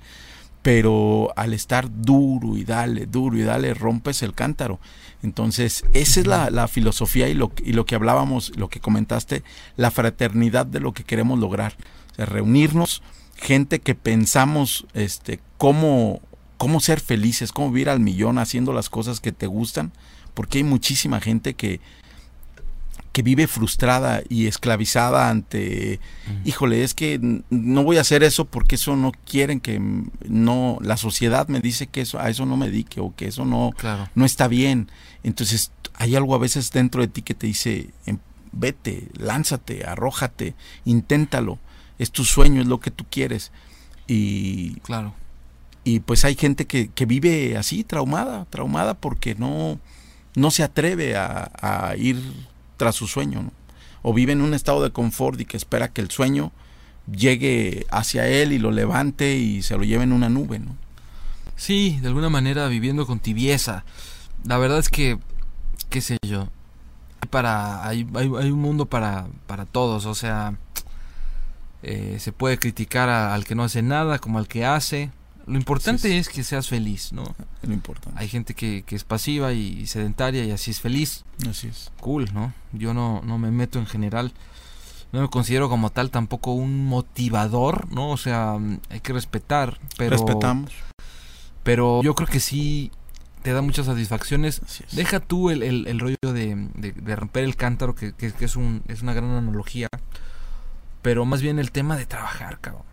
pero 0.62 1.32
al 1.34 1.52
estar 1.52 1.90
duro 1.92 2.56
y 2.56 2.64
dale, 2.64 3.06
duro 3.06 3.36
y 3.36 3.42
dale, 3.42 3.74
rompes 3.74 4.22
el 4.22 4.34
cántaro. 4.34 4.78
Entonces, 5.24 5.84
esa 5.92 6.20
es 6.20 6.26
la, 6.28 6.50
la 6.50 6.68
filosofía 6.68 7.28
y 7.28 7.34
lo, 7.34 7.50
y 7.64 7.72
lo 7.72 7.86
que 7.86 7.96
hablábamos, 7.96 8.56
lo 8.56 8.68
que 8.68 8.78
comentaste, 8.78 9.42
la 9.76 9.90
fraternidad 9.90 10.64
de 10.64 10.78
lo 10.78 10.92
que 10.92 11.02
queremos 11.02 11.40
lograr. 11.40 11.74
O 12.12 12.14
sea, 12.14 12.26
reunirnos, 12.26 13.02
gente 13.34 13.80
que 13.80 13.96
pensamos 13.96 14.86
este, 14.94 15.40
cómo, 15.58 16.20
cómo 16.56 16.78
ser 16.78 17.00
felices, 17.00 17.50
cómo 17.50 17.72
vivir 17.72 17.88
al 17.88 17.98
millón 17.98 18.38
haciendo 18.38 18.72
las 18.72 18.88
cosas 18.88 19.18
que 19.18 19.32
te 19.32 19.48
gustan, 19.48 19.90
porque 20.34 20.58
hay 20.58 20.64
muchísima 20.64 21.20
gente 21.20 21.54
que, 21.54 21.80
que 23.12 23.22
vive 23.22 23.46
frustrada 23.46 24.22
y 24.28 24.46
esclavizada 24.46 25.28
ante, 25.28 26.00
híjole, 26.44 26.82
es 26.82 26.94
que 26.94 27.20
no 27.50 27.84
voy 27.84 27.98
a 27.98 28.00
hacer 28.00 28.22
eso 28.22 28.46
porque 28.46 28.76
eso 28.76 28.96
no 28.96 29.12
quieren 29.26 29.60
que 29.60 29.78
no, 30.26 30.78
la 30.80 30.96
sociedad 30.96 31.46
me 31.48 31.60
dice 31.60 31.86
que 31.86 32.00
eso, 32.00 32.18
a 32.18 32.30
eso 32.30 32.46
no 32.46 32.56
me 32.56 32.66
dedique 32.66 33.00
o 33.00 33.14
que 33.14 33.26
eso 33.26 33.44
no, 33.44 33.72
no 34.14 34.24
está 34.24 34.48
bien. 34.48 34.90
Entonces 35.22 35.72
hay 35.94 36.16
algo 36.16 36.34
a 36.34 36.38
veces 36.38 36.70
dentro 36.72 37.02
de 37.02 37.08
ti 37.08 37.20
que 37.20 37.34
te 37.34 37.46
dice, 37.46 37.90
em, 38.06 38.18
vete, 38.50 39.08
lánzate, 39.18 39.84
arrójate, 39.84 40.54
inténtalo, 40.86 41.58
es 41.98 42.10
tu 42.10 42.24
sueño, 42.24 42.62
es 42.62 42.66
lo 42.66 42.80
que 42.80 42.90
tú 42.90 43.04
quieres. 43.10 43.52
Y, 44.06 44.76
claro. 44.80 45.14
y 45.84 46.00
pues 46.00 46.24
hay 46.24 46.34
gente 46.34 46.66
que, 46.66 46.88
que 46.88 47.04
vive 47.04 47.58
así, 47.58 47.84
traumada, 47.84 48.46
traumada 48.46 48.94
porque 48.94 49.34
no, 49.34 49.78
no 50.34 50.50
se 50.50 50.62
atreve 50.62 51.14
a, 51.14 51.50
a 51.60 51.94
ir 51.96 52.18
tras 52.82 52.96
su 52.96 53.06
sueño, 53.06 53.48
o 54.02 54.12
vive 54.12 54.32
en 54.32 54.40
un 54.40 54.54
estado 54.54 54.82
de 54.82 54.90
confort 54.90 55.40
y 55.40 55.44
que 55.44 55.56
espera 55.56 55.92
que 55.92 56.00
el 56.00 56.10
sueño 56.10 56.50
llegue 57.08 57.86
hacia 57.90 58.26
él 58.26 58.52
y 58.52 58.58
lo 58.58 58.72
levante 58.72 59.36
y 59.36 59.62
se 59.62 59.76
lo 59.76 59.84
lleve 59.84 60.02
en 60.02 60.12
una 60.12 60.28
nube, 60.28 60.58
¿no? 60.58 60.74
Sí, 61.54 62.00
de 62.02 62.08
alguna 62.08 62.28
manera 62.28 62.66
viviendo 62.66 63.06
con 63.06 63.20
tibieza. 63.20 63.84
La 64.42 64.58
verdad 64.58 64.80
es 64.80 64.88
que, 64.88 65.16
qué 65.90 66.00
sé 66.00 66.16
yo, 66.26 66.48
para, 67.30 67.86
hay, 67.86 68.02
un 68.02 68.60
mundo 68.60 68.86
para, 68.86 69.28
para 69.46 69.64
todos, 69.64 70.04
o 70.06 70.16
sea, 70.16 70.56
eh, 71.84 72.16
se 72.18 72.32
puede 72.32 72.58
criticar 72.58 73.08
al 73.08 73.44
que 73.44 73.54
no 73.54 73.62
hace 73.62 73.80
nada 73.80 74.18
como 74.18 74.40
al 74.40 74.48
que 74.48 74.64
hace. 74.64 75.12
Lo 75.46 75.56
importante 75.56 76.18
es. 76.18 76.28
es. 76.28 76.32
que 76.32 76.42
seas 76.42 76.68
feliz, 76.68 77.12
¿no? 77.12 77.24
Lo 77.62 77.72
importante. 77.72 78.18
Hay 78.18 78.28
gente 78.28 78.54
que, 78.54 78.82
que, 78.82 78.96
es 78.96 79.04
pasiva 79.04 79.52
y 79.52 79.86
sedentaria 79.86 80.44
y 80.44 80.50
así 80.50 80.70
es 80.70 80.80
feliz. 80.80 81.24
Así 81.48 81.68
es. 81.68 81.90
Cool, 82.00 82.32
¿no? 82.32 82.52
Yo 82.72 82.94
no, 82.94 83.22
no 83.24 83.38
me 83.38 83.50
meto 83.50 83.78
en 83.78 83.86
general. 83.86 84.32
No 85.12 85.20
me 85.20 85.28
considero 85.28 85.68
como 85.68 85.90
tal 85.90 86.10
tampoco 86.10 86.52
un 86.52 86.86
motivador, 86.86 87.92
¿no? 87.92 88.10
O 88.10 88.16
sea, 88.16 88.56
hay 88.88 89.00
que 89.00 89.12
respetar, 89.12 89.78
pero... 89.98 90.16
Respetamos. 90.16 90.72
Pero 91.62 92.02
yo 92.02 92.14
creo 92.14 92.28
que 92.28 92.40
sí 92.40 92.90
te 93.42 93.52
da 93.52 93.60
muchas 93.60 93.86
satisfacciones. 93.86 94.62
Deja 94.92 95.20
tú 95.20 95.50
el, 95.50 95.62
el, 95.62 95.86
el 95.86 96.00
rollo 96.00 96.16
de, 96.22 96.68
de, 96.74 96.92
de, 96.92 97.16
romper 97.16 97.44
el 97.44 97.56
cántaro, 97.56 97.94
que, 97.94 98.12
que, 98.14 98.32
que, 98.32 98.44
es, 98.44 98.56
un, 98.56 98.82
es 98.88 99.02
una 99.02 99.12
gran 99.12 99.30
analogía. 99.30 99.88
Pero 101.02 101.24
más 101.24 101.42
bien 101.42 101.58
el 101.58 101.72
tema 101.72 101.96
de 101.96 102.06
trabajar, 102.06 102.60
cabrón. 102.60 102.84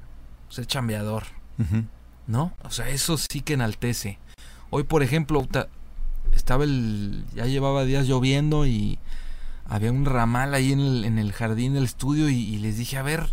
Ser 0.49 0.65
chambeador. 0.65 1.23
Uh 1.57 1.63
-huh. 1.63 1.85
¿No? 2.29 2.53
O 2.63 2.69
sea, 2.69 2.87
eso 2.89 3.17
sí 3.17 3.41
que 3.41 3.53
enaltece. 3.53 4.19
Hoy, 4.69 4.83
por 4.83 5.01
ejemplo, 5.01 5.45
estaba 6.31 6.63
el. 6.63 7.25
Ya 7.33 7.45
llevaba 7.45 7.85
días 7.85 8.05
lloviendo 8.05 8.67
y 8.67 8.99
había 9.67 9.91
un 9.91 10.05
ramal 10.05 10.53
ahí 10.53 10.71
en 10.71 10.79
el, 10.79 11.05
en 11.05 11.17
el 11.17 11.33
jardín 11.33 11.73
del 11.73 11.85
estudio 11.85 12.29
y, 12.29 12.57
les 12.57 12.77
dije, 12.77 12.97
a 12.97 13.01
ver, 13.01 13.31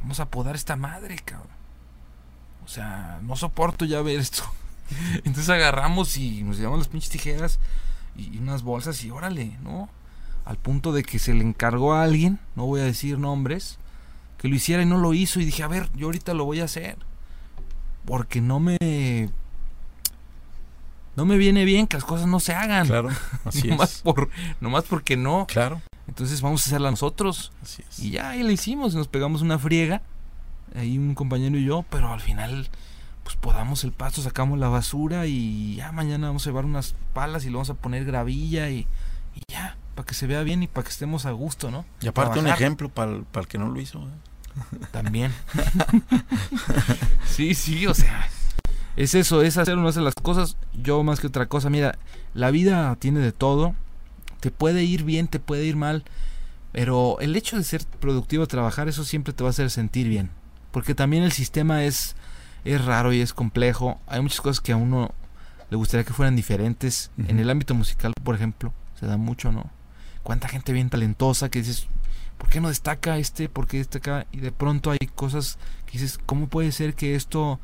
vamos 0.00 0.20
a 0.20 0.30
podar 0.30 0.54
esta 0.54 0.76
madre, 0.76 1.16
cabrón. 1.24 1.48
O 2.64 2.68
sea, 2.68 3.18
no 3.22 3.34
soporto 3.34 3.84
ya 3.84 4.00
ver 4.00 4.20
esto. 4.20 4.44
Entonces 5.24 5.50
agarramos 5.50 6.16
y 6.16 6.44
nos 6.44 6.58
llevamos 6.58 6.78
las 6.78 6.88
pinches 6.88 7.10
tijeras 7.10 7.58
y, 8.14 8.36
y 8.36 8.38
unas 8.38 8.62
bolsas 8.62 9.02
y 9.02 9.10
órale, 9.10 9.56
¿no? 9.60 9.88
Al 10.44 10.56
punto 10.56 10.92
de 10.92 11.02
que 11.02 11.18
se 11.18 11.34
le 11.34 11.42
encargó 11.42 11.94
a 11.94 12.04
alguien, 12.04 12.38
no 12.54 12.66
voy 12.66 12.80
a 12.80 12.84
decir 12.84 13.18
nombres, 13.18 13.78
que 14.38 14.46
lo 14.46 14.54
hiciera 14.54 14.84
y 14.84 14.86
no 14.86 14.98
lo 14.98 15.14
hizo 15.14 15.40
y 15.40 15.44
dije, 15.44 15.64
a 15.64 15.68
ver, 15.68 15.90
yo 15.96 16.06
ahorita 16.06 16.32
lo 16.32 16.44
voy 16.44 16.60
a 16.60 16.64
hacer 16.64 16.96
porque 18.06 18.40
no 18.40 18.60
me 18.60 19.28
no 21.16 21.24
me 21.24 21.36
viene 21.36 21.64
bien 21.64 21.86
que 21.86 21.96
las 21.96 22.04
cosas 22.04 22.26
no 22.26 22.40
se 22.40 22.54
hagan. 22.54 22.86
Claro, 22.86 23.08
así 23.44 23.68
nomás 23.68 23.96
es. 23.96 24.02
Por, 24.02 24.30
nomás 24.60 24.84
porque 24.84 25.16
no. 25.16 25.46
Claro. 25.46 25.82
Entonces 26.08 26.40
vamos 26.40 26.64
a 26.66 26.70
hacerla 26.70 26.90
nosotros. 26.90 27.52
Así 27.62 27.82
es. 27.88 27.98
Y 27.98 28.10
ya 28.10 28.30
ahí 28.30 28.42
la 28.42 28.52
hicimos, 28.52 28.94
nos 28.94 29.08
pegamos 29.08 29.42
una 29.42 29.58
friega, 29.58 30.02
ahí 30.74 30.98
un 30.98 31.14
compañero 31.14 31.58
y 31.58 31.64
yo, 31.64 31.84
pero 31.90 32.12
al 32.12 32.20
final 32.20 32.68
pues 33.24 33.34
podamos 33.34 33.82
el 33.82 33.90
pasto, 33.90 34.22
sacamos 34.22 34.56
la 34.60 34.68
basura 34.68 35.26
y 35.26 35.74
ya 35.74 35.90
mañana 35.90 36.28
vamos 36.28 36.46
a 36.46 36.50
llevar 36.50 36.64
unas 36.64 36.94
palas 37.12 37.44
y 37.44 37.48
le 37.48 37.54
vamos 37.54 37.70
a 37.70 37.74
poner 37.74 38.04
gravilla 38.04 38.70
y, 38.70 38.86
y 39.34 39.40
ya, 39.50 39.76
para 39.96 40.06
que 40.06 40.14
se 40.14 40.28
vea 40.28 40.44
bien 40.44 40.62
y 40.62 40.68
para 40.68 40.84
que 40.84 40.90
estemos 40.90 41.26
a 41.26 41.32
gusto, 41.32 41.72
¿no? 41.72 41.84
Y 42.00 42.06
aparte 42.06 42.34
Trabajar. 42.34 42.56
un 42.56 42.62
ejemplo 42.62 42.88
para 42.88 43.10
el, 43.10 43.24
para 43.24 43.42
el 43.42 43.48
que 43.48 43.58
no 43.58 43.66
lo 43.68 43.80
hizo. 43.80 43.98
¿eh? 43.98 44.12
También. 44.90 45.32
sí, 47.26 47.54
sí, 47.54 47.86
o 47.86 47.94
sea, 47.94 48.28
es 48.96 49.14
eso, 49.14 49.42
es 49.42 49.56
hacer 49.58 49.74
o 49.74 49.80
no 49.80 49.88
hacer 49.88 50.02
las 50.02 50.14
cosas. 50.14 50.56
Yo 50.74 51.02
más 51.02 51.20
que 51.20 51.26
otra 51.26 51.46
cosa, 51.46 51.70
mira, 51.70 51.98
la 52.34 52.50
vida 52.50 52.96
tiene 52.98 53.20
de 53.20 53.32
todo. 53.32 53.74
Te 54.40 54.50
puede 54.50 54.84
ir 54.84 55.04
bien, 55.04 55.28
te 55.28 55.38
puede 55.38 55.64
ir 55.64 55.76
mal. 55.76 56.04
Pero 56.72 57.18
el 57.20 57.36
hecho 57.36 57.56
de 57.56 57.64
ser 57.64 57.84
productivo, 58.00 58.46
trabajar, 58.46 58.88
eso 58.88 59.04
siempre 59.04 59.32
te 59.32 59.42
va 59.42 59.48
a 59.48 59.50
hacer 59.50 59.70
sentir 59.70 60.08
bien. 60.08 60.30
Porque 60.72 60.94
también 60.94 61.22
el 61.22 61.32
sistema 61.32 61.84
es, 61.84 62.16
es 62.64 62.84
raro 62.84 63.12
y 63.12 63.20
es 63.20 63.32
complejo. 63.32 64.00
Hay 64.06 64.20
muchas 64.20 64.40
cosas 64.40 64.60
que 64.60 64.72
a 64.72 64.76
uno 64.76 65.12
le 65.70 65.76
gustaría 65.76 66.04
que 66.04 66.12
fueran 66.12 66.36
diferentes. 66.36 67.10
Uh 67.16 67.22
-huh. 67.22 67.30
En 67.30 67.38
el 67.38 67.50
ámbito 67.50 67.74
musical, 67.74 68.12
por 68.22 68.34
ejemplo, 68.34 68.72
se 68.98 69.06
da 69.06 69.16
mucho, 69.16 69.52
¿no? 69.52 69.70
Cuánta 70.22 70.48
gente 70.48 70.72
bien 70.72 70.90
talentosa 70.90 71.48
que 71.48 71.60
dices, 71.60 71.86
¿por 72.38 72.48
qué 72.48 72.60
no 72.60 72.68
destaca 72.68 73.18
este? 73.18 73.48
¿Por 73.48 73.66
qué 73.66 73.78
destaca? 73.78 74.26
Y 74.32 74.38
de 74.38 74.52
pronto 74.52 74.90
hay 74.90 74.98
cosas 75.14 75.58
que 75.86 75.92
dices, 75.92 76.18
¿cómo 76.26 76.48
puede 76.48 76.72
ser 76.72 76.94
que 76.94 77.14
esto 77.14 77.60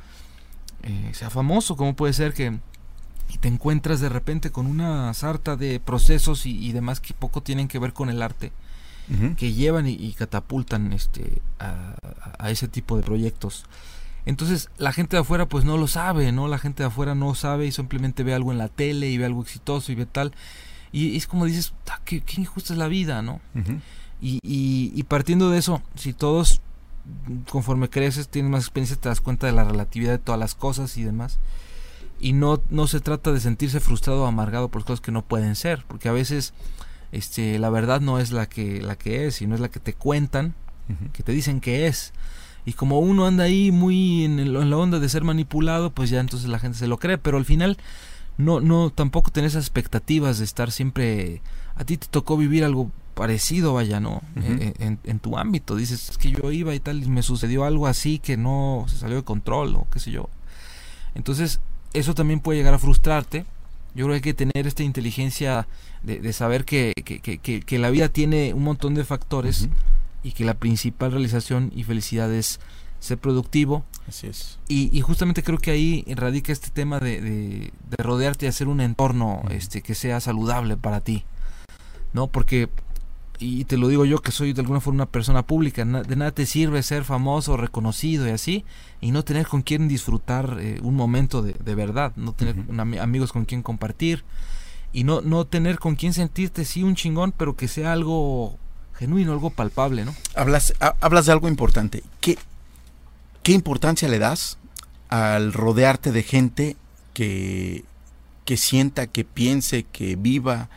eh, 0.83 1.11
sea 1.15 1.31
famoso? 1.31 1.77
¿Cómo 1.77 1.95
puede 1.95 2.13
ser 2.13 2.33
que 2.35 2.59
y 3.29 3.39
te 3.39 3.49
encuentras 3.49 4.01
de 4.01 4.11
repente 4.11 4.51
con 4.51 4.67
una 4.67 5.13
sarta 5.15 5.57
de 5.57 5.81
procesos 5.81 6.45
y, 6.45 6.59
y 6.67 6.73
demás 6.73 7.01
que 7.01 7.15
poco 7.15 7.43
tienen 7.43 7.67
que 7.69 7.79
ver 7.79 7.93
con 7.93 8.11
el 8.11 8.21
arte? 8.23 8.53
Uh 9.11 9.15
-huh. 9.15 9.35
que 9.37 9.53
llevan 9.53 9.89
y, 9.89 9.93
y 9.95 10.13
catapultan 10.13 10.93
este 10.93 11.43
a, 11.59 11.97
a, 12.39 12.51
ese 12.51 12.69
tipo 12.69 12.97
de 12.97 13.03
proyectos. 13.03 13.65
Entonces 14.27 14.71
la 14.79 14.93
gente 14.93 15.17
de 15.17 15.23
afuera 15.23 15.47
pues 15.47 15.65
no 15.65 15.77
lo 15.77 15.89
sabe, 15.89 16.31
¿no? 16.31 16.47
La 16.47 16.59
gente 16.59 16.85
de 16.85 16.87
afuera 16.89 17.15
no 17.17 17.35
sabe 17.35 17.67
y 17.67 17.73
simplemente 17.73 18.23
ve 18.23 18.33
algo 18.33 18.53
en 18.53 18.59
la 18.59 18.69
tele 18.69 19.09
y 19.11 19.19
ve 19.19 19.25
algo 19.25 19.43
exitoso 19.43 19.91
y 19.91 19.97
ve 19.97 20.07
tal. 20.07 20.33
Y 20.93 21.17
es 21.17 21.27
como 21.27 21.47
dices, 21.47 21.73
qué, 22.05 22.21
qué 22.21 22.43
injusta 22.43 22.75
es 22.75 22.79
la 22.79 22.87
vida, 22.87 23.23
¿no? 23.23 23.41
Uh 23.55 23.59
-huh. 23.61 23.81
Y, 24.23 24.39
y, 24.45 24.93
y, 24.95 25.03
partiendo 25.03 25.51
de 25.51 25.59
eso, 25.59 25.83
si 25.97 26.13
todos, 26.13 26.61
conforme 27.51 27.91
creces, 27.91 28.29
tienes 28.29 28.53
más 28.53 28.63
experiencia, 28.63 28.97
te 28.97 29.09
das 29.09 29.21
cuenta 29.21 29.49
de 29.49 29.53
la 29.53 29.65
relatividad 29.65 30.13
de 30.13 30.19
todas 30.19 30.39
las 30.39 30.55
cosas 30.55 30.97
y 30.97 31.03
demás. 31.03 31.41
Y 32.21 32.33
no, 32.33 32.63
no 32.71 32.87
se 32.87 33.01
trata 33.01 33.33
de 33.33 33.41
sentirse 33.41 33.81
frustrado 33.81 34.23
o 34.23 34.27
amargado 34.27 34.69
por 34.69 34.85
cosas 34.85 35.01
que 35.01 35.11
no 35.11 35.23
pueden 35.23 35.57
ser, 35.57 35.85
porque 35.89 36.09
a 36.09 36.13
veces 36.13 36.55
este, 37.11 37.59
la 37.59 37.69
verdad 37.69 38.01
no 38.01 38.21
es 38.21 38.31
la 38.31 38.49
que, 38.49 38.81
la 38.81 38.95
que 38.95 39.27
es, 39.27 39.35
sino 39.35 39.57
es 39.57 39.61
la 39.61 39.71
que 39.71 39.81
te 39.81 39.93
cuentan, 39.93 40.55
uh 40.89 40.93
-huh. 40.93 41.11
que 41.11 41.25
te 41.25 41.33
dicen 41.33 41.61
que 41.61 41.89
es. 41.89 42.13
Y 42.65 42.75
como 42.75 43.01
uno 43.01 43.27
anda 43.27 43.43
ahí 43.43 43.73
muy 43.73 44.25
en, 44.25 44.39
el, 44.39 44.55
en, 44.55 44.71
la 44.71 44.77
onda 44.77 45.01
de 45.01 45.09
ser 45.09 45.25
manipulado, 45.25 45.91
pues 45.91 46.11
ya 46.11 46.21
entonces 46.21 46.49
la 46.49 46.61
gente 46.61 46.79
se 46.79 46.87
lo 46.87 46.99
cree, 46.99 47.19
pero 47.19 47.39
al 47.39 47.45
final 47.45 47.77
no, 48.39 48.61
no, 48.61 48.91
tampoco 48.91 49.33
esas 49.35 49.65
expectativas 49.65 50.39
de 50.39 50.45
estar 50.45 50.71
siempre, 50.71 51.43
a 51.75 51.85
ti 51.85 51.97
te 51.97 52.07
tocó 52.07 52.37
vivir 52.37 52.65
algo 52.65 52.93
parecido, 53.15 53.75
vaya, 53.75 54.01
¿no? 54.01 54.23
Eh, 54.37 54.75
en, 54.79 54.99
en, 55.05 55.19
tu 55.19 55.39
ámbito, 55.39 55.77
dices, 55.77 56.11
es 56.11 56.19
que 56.19 56.31
yo 56.31 56.51
iba 56.51 56.75
y 56.75 56.81
tal, 56.81 57.03
y 57.03 57.09
me 57.09 57.23
sucedió 57.23 57.65
algo 57.65 57.87
así 57.87 58.19
que 58.19 58.37
no 58.37 58.87
se 58.89 58.97
salió 58.97 59.17
de 59.17 59.23
control 59.23 59.77
o 59.77 59.87
qué 59.91 59.99
sé 59.99 60.11
yo. 60.11 60.29
Entonces, 61.15 61.61
eso 61.93 62.15
también 62.15 62.41
puede 62.41 62.59
llegar 62.59 62.75
a 62.75 62.79
frustrarte. 62.79 63.45
Yo 63.95 64.07
creo 64.07 64.09
que 64.09 64.15
hay 64.15 64.21
que 64.21 64.35
tener 64.35 64.67
esta 64.67 64.83
inteligencia 64.83 65.69
de, 66.03 66.33
saber 66.33 66.65
que, 66.65 66.95
que, 66.95 67.79
la 67.79 67.91
vida 67.91 68.09
tiene 68.09 68.55
un 68.55 68.65
montón 68.65 68.95
de 68.95 69.05
factores 69.05 69.69
y 70.23 70.33
que 70.33 70.45
la 70.45 70.55
principal 70.55 71.13
realización 71.13 71.71
y 71.75 71.85
felicidad 71.85 72.33
es 72.33 72.59
ser 73.01 73.19
productivo. 73.19 73.85
Así 74.09 74.29
es. 74.29 74.59
Y, 74.67 74.99
justamente 75.03 75.43
creo 75.43 75.59
que 75.59 75.71
ahí 75.71 76.05
radica 76.17 76.53
este 76.53 76.71
tema 76.71 77.01
de, 77.01 77.21
de, 77.21 77.71
rodearte 77.99 78.47
y 78.47 78.49
hacer 78.49 78.69
un 78.69 78.81
entorno 78.81 79.43
este, 79.51 79.83
que 79.83 79.95
sea 79.95 80.21
saludable 80.21 80.77
para 80.79 81.01
ti. 81.01 81.25
¿No? 82.15 82.27
Porque, 82.27 82.69
y 83.43 83.65
te 83.65 83.77
lo 83.77 83.89
digo 83.89 84.05
yo 84.05 84.19
que 84.19 84.31
soy 84.31 84.53
de 84.53 84.61
alguna 84.61 84.81
forma 84.81 85.03
una 85.03 85.11
persona 85.11 85.43
pública, 85.43 85.85
de 85.85 86.17
nada 86.17 86.31
te 86.31 86.47
sirve 86.47 86.83
ser 86.83 87.05
famoso, 87.05 87.57
reconocido 87.57 88.27
y 88.29 88.31
así, 88.31 88.65
y 89.01 89.11
no 89.11 89.25
tener 89.25 89.49
con 89.49 89.63
quien 89.63 89.89
disfrutar 89.89 90.59
eh, 90.61 90.79
un 90.83 90.95
momento 90.95 91.43
de, 91.43 91.75
verdad, 91.75 92.13
no 92.17 92.33
tener 92.33 92.57
amigos 93.01 93.33
con 93.33 93.45
quien 93.45 93.63
compartir, 93.63 94.25
y 94.93 95.05
no, 95.05 95.23
no 95.23 95.47
tener 95.47 95.79
con 95.79 95.97
quien 95.97 96.13
sentirte 96.13 96.65
sí 96.65 96.83
un 96.83 96.95
chingón, 96.95 97.33
pero 97.33 97.57
que 97.57 97.67
sea 97.67 97.93
algo 97.93 98.59
genuino, 98.95 99.33
algo 99.33 99.51
palpable, 99.51 100.05
¿no? 100.05 100.15
Hablas, 100.37 100.75
hablas 101.01 101.27
de 101.27 101.33
algo 101.33 101.49
importante. 101.49 102.03
¿Qué, 102.21 102.39
¿Qué 103.43 103.53
importancia 103.53 104.09
le 104.09 104.19
das 104.19 104.59
al 105.09 105.53
rodearte 105.53 106.13
de 106.13 106.23
gente 106.23 106.77
que, 107.15 107.85
que 108.45 108.57
sienta, 108.57 109.07
que 109.07 109.25
piense, 109.25 109.85
que 109.85 110.15
viva 110.15 110.69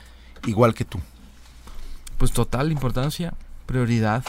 igual 0.46 0.74
que 0.74 0.86
tú? 0.86 1.00
Pues 2.18 2.32
total 2.32 2.72
importancia, 2.72 3.34
prioridad. 3.66 4.24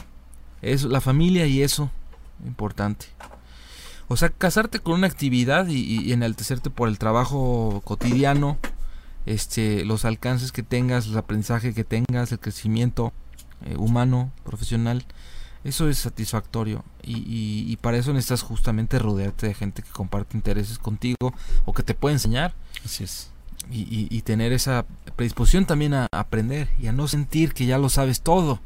Eso, 0.63 0.89
la 0.89 1.01
familia 1.01 1.47
y 1.47 1.63
eso, 1.63 1.91
importante. 2.45 3.07
O 4.09 4.17
sea, 4.17 4.31
casarte 4.31 4.79
con 4.79 4.95
una 4.95 5.07
actividad 5.07 5.67
y, 5.69 6.13
enaltecerte 6.13 6.71
por 6.71 6.89
el 6.89 6.99
trabajo 6.99 7.83
cotidiano, 7.85 8.59
este, 9.27 9.85
los 9.85 10.05
alcances 10.05 10.53
que 10.53 10.63
tengas, 10.63 11.07
el 11.07 11.19
aprendizaje 11.19 11.75
que 11.75 11.85
tengas, 11.85 12.31
el 12.31 12.39
crecimiento 12.39 13.13
eh, 13.65 13.77
humano, 13.77 14.31
profesional, 14.45 15.05
eso 15.67 15.89
es 15.89 15.99
satisfactorio 15.99 16.85
y, 17.03 17.77
para 17.81 17.97
eso 17.97 18.13
necesitas 18.13 18.43
justamente 18.43 19.01
rodearte 19.01 19.49
de 19.49 19.55
gente 19.55 19.83
que 19.83 19.91
comparte 19.91 20.37
intereses 20.37 20.79
contigo 20.79 21.35
o 21.65 21.73
que 21.73 21.83
te 21.83 21.95
puede 21.95 22.15
enseñar. 22.15 22.55
Así 22.85 23.03
es. 23.03 23.31
Y, 23.71 24.21
tener 24.23 24.53
esa 24.53 24.87
predisposición 25.17 25.67
también 25.67 25.95
a 25.95 26.09
aprender 26.13 26.69
y 26.79 26.87
a 26.87 26.93
no 26.93 27.09
sentir 27.09 27.53
que 27.53 27.67
ya 27.67 27.79
lo 27.79 27.89
sabes 27.89 28.21
todo, 28.21 28.61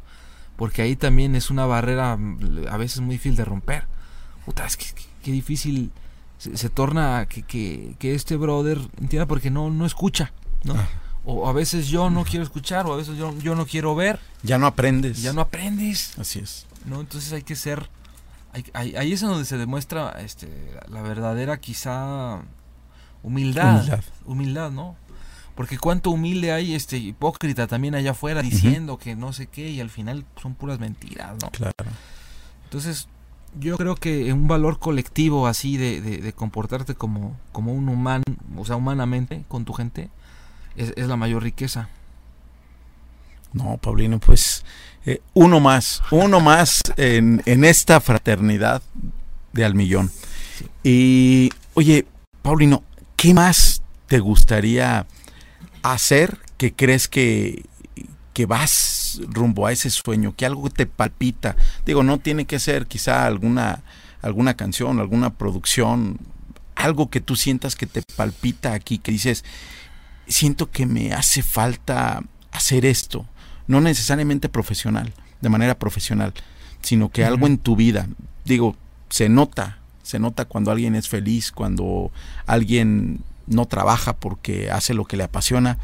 porque 0.56 0.82
ahí 0.82 0.96
también 0.96 1.34
es 1.34 1.50
una 1.50 1.66
barrera 1.66 2.16
mm, 2.16 2.66
a 2.70 2.76
veces 2.76 3.00
muy 3.00 3.14
difícil 3.14 3.36
de 3.36 3.44
romper. 3.44 3.86
Puta, 4.44 4.66
es 4.66 4.76
que, 4.76 4.86
que, 5.22 5.32
difícil 5.32 5.90
se, 6.38 6.68
torna 6.70 7.26
que, 7.26 7.42
que, 7.98 8.14
este 8.14 8.36
brother 8.36 8.78
entienda 9.00 9.26
porque 9.26 9.50
no, 9.50 9.70
no 9.70 9.86
escucha, 9.86 10.32
¿no? 10.64 10.74
Ah. 10.74 10.88
O 11.24 11.48
a 11.48 11.52
veces 11.52 11.88
yo 11.88 12.08
no 12.08 12.24
quiero 12.24 12.44
escuchar, 12.44 12.86
o 12.86 12.94
a 12.94 12.96
veces 12.96 13.18
yo, 13.18 13.36
yo 13.38 13.54
no 13.54 13.66
quiero 13.66 13.94
ver. 13.94 14.18
Ya 14.42 14.58
no 14.58 14.66
aprendes. 14.66 15.22
Ya 15.22 15.34
no 15.34 15.42
aprendes. 15.42 16.18
Así 16.18 16.38
es. 16.38 16.66
¿no? 16.84 17.00
Entonces 17.00 17.32
hay 17.32 17.42
que 17.42 17.56
ser, 17.56 17.88
ahí 18.72 19.12
es 19.12 19.20
donde 19.20 19.44
se 19.44 19.58
demuestra 19.58 20.16
este, 20.20 20.48
la 20.88 21.02
verdadera 21.02 21.58
quizá 21.58 22.42
humildad, 23.22 24.02
humildad, 24.24 24.70
¿no? 24.70 24.96
Porque 25.54 25.78
cuánto 25.78 26.10
humilde 26.10 26.52
hay 26.52 26.74
este 26.74 26.96
hipócrita 26.96 27.66
también 27.66 27.94
allá 27.94 28.12
afuera 28.12 28.40
diciendo 28.42 28.98
que 28.98 29.14
no 29.14 29.32
sé 29.32 29.46
qué 29.46 29.68
y 29.70 29.80
al 29.80 29.90
final 29.90 30.24
son 30.40 30.54
puras 30.54 30.78
mentiras, 30.78 31.36
¿no? 31.42 31.50
Claro. 31.50 31.74
Entonces, 32.64 33.08
yo 33.58 33.76
creo 33.76 33.96
que 33.96 34.32
un 34.32 34.48
valor 34.48 34.78
colectivo 34.78 35.46
así 35.46 35.76
de, 35.76 36.00
de, 36.00 36.32
comportarte 36.32 36.94
como, 36.94 37.36
como 37.52 37.72
un 37.72 37.88
humano, 37.88 38.24
o 38.56 38.64
sea, 38.64 38.76
humanamente 38.76 39.44
con 39.48 39.64
tu 39.64 39.72
gente, 39.72 40.08
es, 40.76 40.92
es 40.96 41.08
la 41.08 41.16
mayor 41.16 41.42
riqueza. 41.42 41.88
No, 43.52 43.78
Paulino, 43.78 44.20
pues 44.20 44.64
eh, 45.06 45.20
uno 45.34 45.60
más, 45.60 46.02
uno 46.10 46.40
más 46.40 46.82
en, 46.96 47.42
esta 47.64 48.00
fraternidad 48.00 48.82
de 49.52 49.64
Almillón. 49.64 50.10
Y, 50.84 51.50
oye, 51.74 52.06
Paulino, 52.42 52.84
¿qué 53.20 53.34
más 53.34 53.82
te 54.06 54.18
gustaría 54.18 55.06
hacer 55.82 56.38
que 56.56 56.72
crees 56.72 57.06
que, 57.06 57.66
que 58.32 58.46
vas 58.46 59.20
rumbo 59.28 59.66
a 59.66 59.72
ese 59.72 59.90
sueño, 59.90 60.34
que 60.34 60.46
algo 60.46 60.70
te 60.70 60.86
palpita? 60.86 61.54
Digo, 61.84 62.02
no 62.02 62.16
tiene 62.16 62.46
que 62.46 62.58
ser 62.58 62.86
quizá 62.86 63.26
alguna, 63.26 63.82
alguna 64.22 64.54
canción, 64.54 65.00
alguna 65.00 65.34
producción, 65.34 66.18
algo 66.74 67.10
que 67.10 67.20
tú 67.20 67.36
sientas 67.36 67.76
que 67.76 67.84
te 67.84 68.00
palpita 68.16 68.72
aquí, 68.72 68.96
que 68.96 69.12
dices, 69.12 69.44
siento 70.26 70.70
que 70.70 70.86
me 70.86 71.12
hace 71.12 71.42
falta 71.42 72.22
hacer 72.52 72.86
esto 72.86 73.26
no 73.66 73.82
necesariamente 73.82 74.48
profesional, 74.48 75.12
de 75.42 75.48
manera 75.50 75.78
profesional, 75.78 76.32
sino 76.80 77.10
que 77.10 77.26
algo 77.26 77.46
en 77.46 77.58
tu 77.58 77.76
vida, 77.76 78.08
digo, 78.46 78.76
se 79.10 79.28
nota, 79.28 79.79
se 80.10 80.18
nota 80.18 80.44
cuando 80.44 80.72
alguien 80.72 80.96
es 80.96 81.08
feliz, 81.08 81.52
cuando 81.52 82.10
alguien 82.46 83.20
no 83.46 83.66
trabaja 83.66 84.14
porque 84.14 84.68
hace 84.70 84.92
lo 84.92 85.04
que 85.04 85.16
le 85.16 85.22
apasiona, 85.22 85.78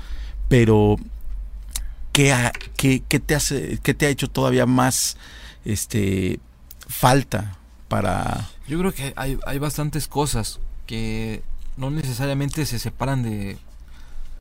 pero 0.49 0.97
¿qué, 2.13 2.35
qué, 2.77 3.21
te, 3.21 3.37
hace, 3.37 3.79
qué 3.85 3.95
te 3.95 4.07
ha 4.07 4.09
hecho 4.09 4.29
todavía 4.29 4.67
más 4.67 5.17
este, 5.65 6.41
falta 6.89 7.57
para... 7.87 8.51
Yo 8.67 8.81
creo 8.81 8.93
que 8.93 9.13
hay, 9.15 9.39
hay 9.47 9.59
bastantes 9.61 10.09
cosas 10.09 10.59
que 10.87 11.45
no 11.77 11.91
necesariamente 11.91 12.67
se 12.67 12.81
separan 12.81 13.23
de, 13.23 13.59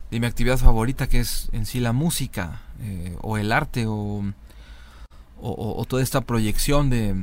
de 0.09 0.19
mi 0.19 0.25
actividad 0.25 0.57
favorita, 0.57 1.07
que 1.07 1.19
es 1.19 1.49
en 1.51 1.67
sí 1.67 1.79
la 1.79 1.93
música, 1.93 2.63
eh, 2.81 3.15
o 3.21 3.37
el 3.37 3.51
arte, 3.51 3.85
o, 3.85 4.23
o, 5.39 5.85
toda 5.85 6.01
esta 6.01 6.21
proyección 6.21 6.89
de, 6.89 7.13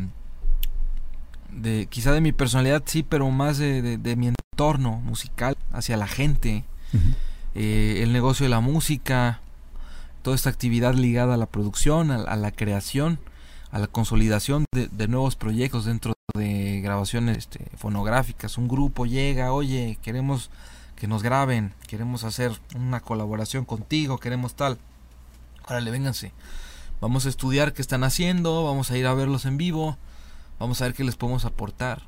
de, 1.53 1.87
quizá 1.87 2.13
de 2.13 2.21
mi 2.21 2.33
personalidad, 2.33 2.83
sí, 2.87 3.03
pero 3.03 3.31
más 3.31 3.59
de, 3.59 3.99
de, 3.99 4.17
mi 4.17 4.29
entorno 4.29 4.93
musical 4.93 5.57
hacia 5.73 5.97
la 5.97 6.07
gente, 6.07 6.65
eh, 7.55 8.01
el 8.03 8.13
negocio 8.13 8.45
de 8.45 8.51
la 8.51 8.61
música, 8.61 9.41
toda 10.23 10.37
esta 10.37 10.51
actividad 10.51 10.95
ligada 10.95 11.35
a 11.35 11.37
la 11.37 11.47
producción, 11.47 12.11
a, 12.11 12.37
la 12.37 12.51
creación, 12.53 13.19
a 13.71 13.79
la 13.79 13.87
consolidación 13.87 14.65
de, 14.73 15.09
nuevos 15.09 15.37
proyectos 15.37 15.85
dentro 15.85 16.15
de 16.35 16.81
grabaciones 16.81 17.39
este, 17.39 17.71
fonográficas. 17.77 18.57
Un 18.57 18.69
grupo 18.69 19.07
llega, 19.07 19.53
oye, 19.53 19.99
queremos 20.03 20.51
que 20.97 21.09
nos 21.09 21.23
graben, 21.23 21.75
queremos 21.89 22.25
hacer 22.25 22.53
una 22.77 23.01
colaboración 23.01 23.65
contigo, 23.65 24.19
queremos 24.19 24.55
tal. 24.55 24.79
Órale, 25.67 25.91
vénganse. 25.91 26.33
Vamos 27.01 27.27
a 27.27 27.29
estudiar 27.29 27.73
qué 27.73 27.83
están 27.83 28.05
haciendo, 28.05 28.65
vamos 28.65 28.91
a 28.91 28.97
ir 28.97 29.07
a 29.07 29.15
verlos 29.15 29.45
en 29.45 29.57
vivo, 29.57 29.99
vamos 30.63 30.81
a 30.81 30.85
ver 30.85 30.95
qué 30.95 31.03
les 31.03 31.17
podemos 31.17 31.45
aportar 31.45 32.03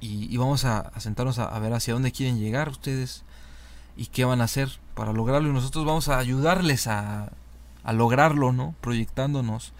y, 0.00 0.36
vamos 0.36 0.64
a, 0.64 0.92
sentarnos 1.00 1.40
a, 1.40 1.58
ver 1.58 1.72
hacia 1.72 1.92
dónde 1.92 2.12
quieren 2.12 2.38
llegar 2.38 2.68
ustedes 2.68 3.24
y 3.96 4.06
qué 4.06 4.24
van 4.24 4.40
a 4.40 4.44
hacer 4.44 4.70
para 4.94 5.12
lograrlo 5.12 5.48
y 5.48 5.52
nosotros 5.52 5.84
vamos 5.84 6.08
a 6.08 6.18
ayudarles 6.18 6.86
a, 6.86 7.32
a 7.82 7.92
lograrlo, 7.92 8.52
¿no? 8.52 8.76
Proyectándonos. 8.80 9.72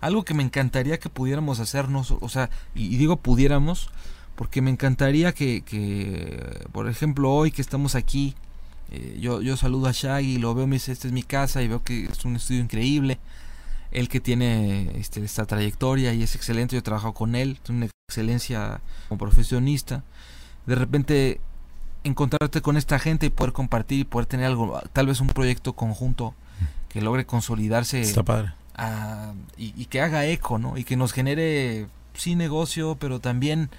Algo 0.00 0.24
que 0.24 0.32
me 0.32 0.44
encantaría 0.44 1.00
que 1.00 1.08
pudiéramos 1.08 1.58
hacernos, 1.58 2.12
o 2.12 2.28
sea, 2.28 2.50
y 2.72 2.96
digo 2.98 3.16
pudiéramos, 3.16 3.90
porque 4.36 4.62
me 4.62 4.70
encantaría 4.70 5.32
que, 5.32 6.64
por 6.70 6.88
ejemplo, 6.88 7.32
hoy 7.32 7.50
que 7.50 7.62
estamos 7.62 7.96
aquí, 7.96 8.36
eh, 8.92 9.18
yo, 9.20 9.42
yo 9.42 9.56
saludo 9.56 9.88
a 9.88 9.92
Shaggy, 9.92 10.38
lo 10.38 10.54
veo, 10.54 10.68
me 10.68 10.76
dice, 10.76 10.92
esta 10.92 11.08
es 11.08 11.12
mi 11.12 11.24
casa 11.24 11.62
y 11.62 11.68
veo 11.68 11.82
que 11.82 12.04
es 12.04 12.24
un 12.24 12.36
estudio 12.36 12.60
increíble. 12.60 13.18
Él 13.92 14.08
que 14.08 14.20
tiene 14.20 14.90
este, 14.98 15.24
esta 15.24 15.44
trayectoria 15.46 16.14
y 16.14 16.22
es 16.22 16.34
excelente, 16.34 16.74
yo 16.74 16.80
he 16.80 16.82
trabajado 16.82 17.14
con 17.14 17.34
él, 17.34 17.58
es 17.62 17.70
una 17.70 17.88
excelencia 18.08 18.80
como 19.08 19.18
profesionista. 19.18 20.02
De 20.66 20.74
repente 20.74 21.40
encontrarte 22.04 22.62
con 22.62 22.76
esta 22.76 22.98
gente 22.98 23.26
y 23.26 23.30
poder 23.30 23.52
compartir 23.52 24.00
y 24.00 24.04
poder 24.04 24.26
tener 24.26 24.46
algo, 24.46 24.80
tal 24.92 25.06
vez 25.06 25.20
un 25.20 25.28
proyecto 25.28 25.74
conjunto 25.74 26.34
que 26.88 27.00
logre 27.00 27.26
consolidarse. 27.26 28.00
Está 28.00 28.22
padre. 28.22 28.52
y, 29.56 29.72
y, 29.80 29.86
que 29.86 30.00
haga 30.00 30.26
eco, 30.26 30.58
¿no? 30.58 30.76
Y 30.76 30.84
que 30.84 30.96
nos 30.96 31.12
genere, 31.12 31.86
sí, 32.14 32.34
negocio, 32.34 32.96
pero 32.98 33.20
también 33.20 33.70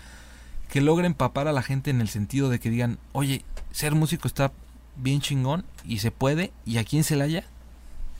que 0.70 0.82
logren 0.82 1.14
papar 1.14 1.47
a 1.47 1.51
la 1.51 1.61
gente 1.61 1.91
en 1.91 2.01
el 2.01 2.09
sentido 2.09 2.49
de 2.49 2.59
que 2.59 2.70
digan, 2.70 2.97
oye, 3.11 3.43
ser 3.72 3.93
músico 3.93 4.28
está 4.28 4.51
bien 4.95 5.22
chingón 5.22 5.66
y 5.86 5.99
se 5.99 6.11
puede, 6.11 6.51
y 6.66 6.78
aquí 6.78 6.97
en 6.97 7.03
Celaya 7.03 7.45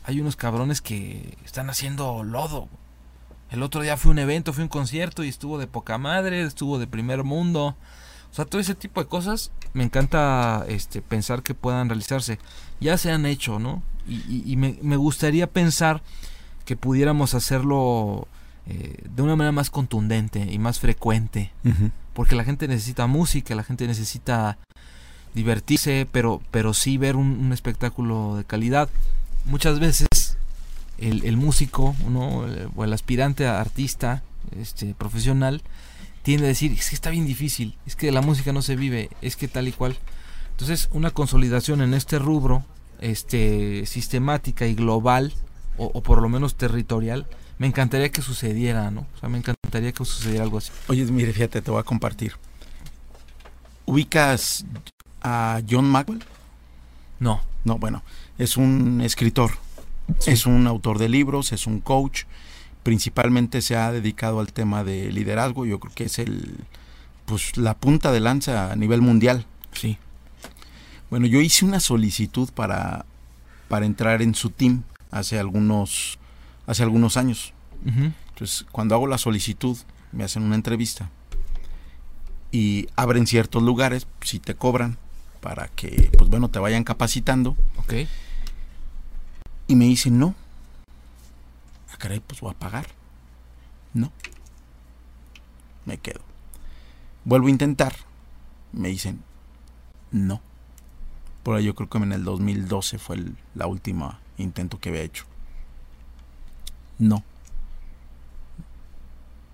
hay 0.04 0.20
unos 0.20 0.36
cabrones 0.36 0.82
que 0.82 1.38
están 1.46 1.70
haciendo 1.70 2.24
lodo. 2.24 2.68
El 3.50 3.64
otro 3.64 3.82
día 3.82 3.98
fue 3.98 4.12
un 4.12 4.20
evento, 4.20 4.54
fue 4.54 4.64
un 4.64 4.70
concierto 4.70 5.24
y 5.24 5.30
estuvo 5.30 5.58
de 5.58 5.68
poca 5.68 5.98
madre, 5.98 6.44
estuvo 6.44 6.80
de 6.80 6.88
primer 6.88 7.24
mundo, 7.24 7.76
O 8.32 8.36
sea, 8.36 8.46
todo 8.46 8.60
ese 8.60 8.74
tipo 8.74 9.02
de 9.02 9.08
cosas 9.08 9.52
me 9.74 9.84
encanta 9.84 10.66
este, 10.68 11.02
pensar 11.02 11.44
que 11.44 11.54
puedan 11.54 11.88
realizarse. 11.90 12.40
Ya 12.80 12.98
se 12.98 13.12
han 13.12 13.26
hecho, 13.26 13.60
¿no? 13.60 13.84
Y, 14.08 14.58
me, 14.58 14.78
me, 14.82 14.98
gustaría 14.98 15.48
pensar 15.48 16.02
que 16.66 16.76
pudiéramos 16.76 17.36
hacerlo 17.36 18.28
eh, 18.66 18.96
de 19.10 19.22
una 19.22 19.36
manera 19.36 19.52
más 19.52 19.70
contundente 19.70 20.40
y 20.40 20.58
más 20.58 20.80
frecuente. 20.80 21.52
Porque 22.14 22.36
la 22.36 22.44
gente 22.44 22.68
necesita 22.68 23.08
música, 23.08 23.56
la 23.56 23.64
gente 23.64 23.88
necesita 23.88 24.58
divertirse, 25.34 26.08
pero, 26.12 26.42
pero 26.52 26.74
sí 26.74 26.98
ver 26.98 27.16
un, 27.16 27.52
espectáculo 27.52 28.38
de 28.38 28.46
calidad. 28.46 28.90
Muchas 29.46 29.80
veces 29.80 30.08
el, 30.98 31.26
el 31.26 31.38
músico 31.38 31.96
¿no? 32.08 32.46
o 32.76 32.84
el 32.84 32.94
aspirante 32.94 33.46
a 33.48 33.60
artista 33.60 34.24
este, 34.60 34.94
profesional 34.94 35.62
tiende 36.22 36.46
a 36.46 36.50
decir, 36.50 36.72
es 36.72 36.90
que 36.90 36.96
está 36.96 37.10
bien 37.10 37.26
difícil, 37.26 37.78
es 37.86 37.96
que 37.96 38.12
la 38.12 38.22
música 38.22 38.54
no 38.54 38.62
se 38.62 38.76
vive, 38.76 39.10
es 39.22 39.36
que 39.36 39.48
tal 39.48 39.68
y 39.68 39.74
cual. 39.74 39.98
Entonces, 40.52 40.90
una 40.94 41.12
consolidación 41.12 41.82
en 41.82 41.94
este 41.94 42.18
rubro, 42.18 42.64
este, 43.02 43.86
sistemática 43.86 44.66
y 44.66 44.76
global, 44.76 45.34
o, 45.78 46.02
por 46.02 46.22
lo 46.22 46.30
menos 46.30 46.56
territorial, 46.56 47.26
me 47.58 47.68
encantaría 47.68 48.10
que 48.10 48.22
sucediera, 48.22 48.90
¿no? 48.92 49.02
O 49.16 49.20
sea, 49.20 49.28
me 49.28 49.40
encantaría 49.40 49.92
que 49.92 50.06
sucediera 50.06 50.44
algo 50.44 50.60
así. 50.60 50.72
Oye, 50.88 51.04
mire, 51.06 51.34
fíjate, 51.34 51.62
te 51.62 51.72
voy 51.72 51.80
a 51.80 51.84
compartir. 51.84 52.34
¿Ubicas 53.86 54.66
a 55.22 55.62
John 55.68 55.90
Maxwell? 55.90 56.24
No. 57.20 57.42
No, 57.66 57.78
bueno, 57.78 58.04
es 58.38 58.58
un 58.58 59.02
escritor, 59.02 59.52
es 60.26 60.46
un 60.46 60.68
autor 60.68 61.00
de 61.00 61.10
libros, 61.10 61.52
es 61.52 61.68
un 61.68 61.80
coach, 61.80 62.24
principalmente 62.84 63.62
se 63.62 63.76
ha 63.76 63.92
dedicado 63.92 64.40
al 64.40 64.52
tema 64.52 64.84
de 64.84 65.12
liderazgo, 65.12 65.66
yo 65.66 65.80
creo 65.80 65.94
que 65.94 66.06
es 66.06 66.20
el 66.20 66.56
pues 67.26 67.56
la 67.56 67.74
punta 67.74 68.12
de 68.12 68.20
lanza 68.20 68.72
a 68.72 68.76
nivel 68.76 69.02
mundial. 69.02 69.46
Sí. 69.72 69.98
Bueno, 71.10 71.26
yo 71.26 71.40
hice 71.40 71.64
una 71.64 71.80
solicitud 71.80 72.50
para, 72.52 73.06
para 73.70 73.86
entrar 73.86 74.22
en 74.22 74.36
su 74.36 74.50
team 74.50 74.84
hace 75.12 75.40
algunos 75.40 76.20
hace 76.68 76.84
algunos 76.84 77.18
años. 77.18 77.54
Entonces, 77.86 78.66
cuando 78.72 78.96
hago 78.96 79.08
la 79.08 79.18
solicitud, 79.18 79.78
me 80.12 80.24
hacen 80.24 80.44
una 80.44 80.56
entrevista 80.56 81.10
y 82.52 82.88
abren 82.96 83.28
ciertos 83.28 83.62
lugares, 83.64 84.08
si 84.22 84.40
te 84.40 84.56
cobran 84.56 84.98
para 85.42 85.68
que 85.70 86.10
pues 86.18 86.30
bueno, 86.30 86.50
te 86.50 86.60
vayan 86.60 86.84
capacitando. 86.84 87.58
Ok. 87.78 87.94
Y 89.68 89.76
me 89.76 89.86
dicen, 89.86 90.20
"No, 90.20 90.36
ah, 91.92 91.98
caray, 91.98 92.20
pues 92.20 92.42
voy 92.42 92.52
a 92.52 92.60
pagar. 92.60 92.88
No. 93.94 94.12
Me 95.86 95.98
quedo. 95.98 96.22
Vuelvo 97.26 97.48
a 97.48 97.52
intentar. 97.52 97.96
Me 98.72 98.90
dicen, 98.90 99.24
no. 100.12 100.42
Por 101.44 101.56
ahí 101.56 101.66
yo 101.66 101.76
creo 101.76 101.90
que 101.90 101.98
en 101.98 102.14
el 102.14 102.24
2012 102.24 102.98
fue 102.98 103.18
el 103.18 103.38
la 103.54 103.68
última 103.68 104.20
intento 104.38 104.80
que 104.80 104.90
había 104.90 105.02
hecho. 105.02 105.26
No. 106.98 107.24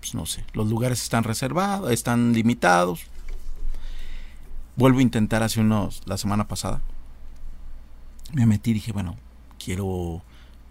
Pues 0.00 0.14
no 0.14 0.24
sé. 0.26 0.44
Los 0.54 0.68
lugares 0.68 1.02
están 1.02 1.24
reservados, 1.24 1.90
están 1.90 2.32
limitados. 2.32 3.04
Vuelvo 4.76 5.00
a 5.00 5.02
intentar 5.02 5.42
hace 5.42 5.60
unos, 5.60 6.02
la 6.06 6.16
semana 6.16 6.48
pasada. 6.48 6.80
Me 8.32 8.46
metí 8.46 8.70
y 8.70 8.74
dije, 8.74 8.92
bueno, 8.92 9.16
quiero 9.62 10.22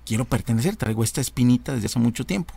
quiero 0.05 0.25
pertenecer, 0.25 0.75
traigo 0.75 1.03
esta 1.03 1.21
espinita 1.21 1.73
desde 1.73 1.85
hace 1.85 1.99
mucho 1.99 2.25
tiempo. 2.25 2.55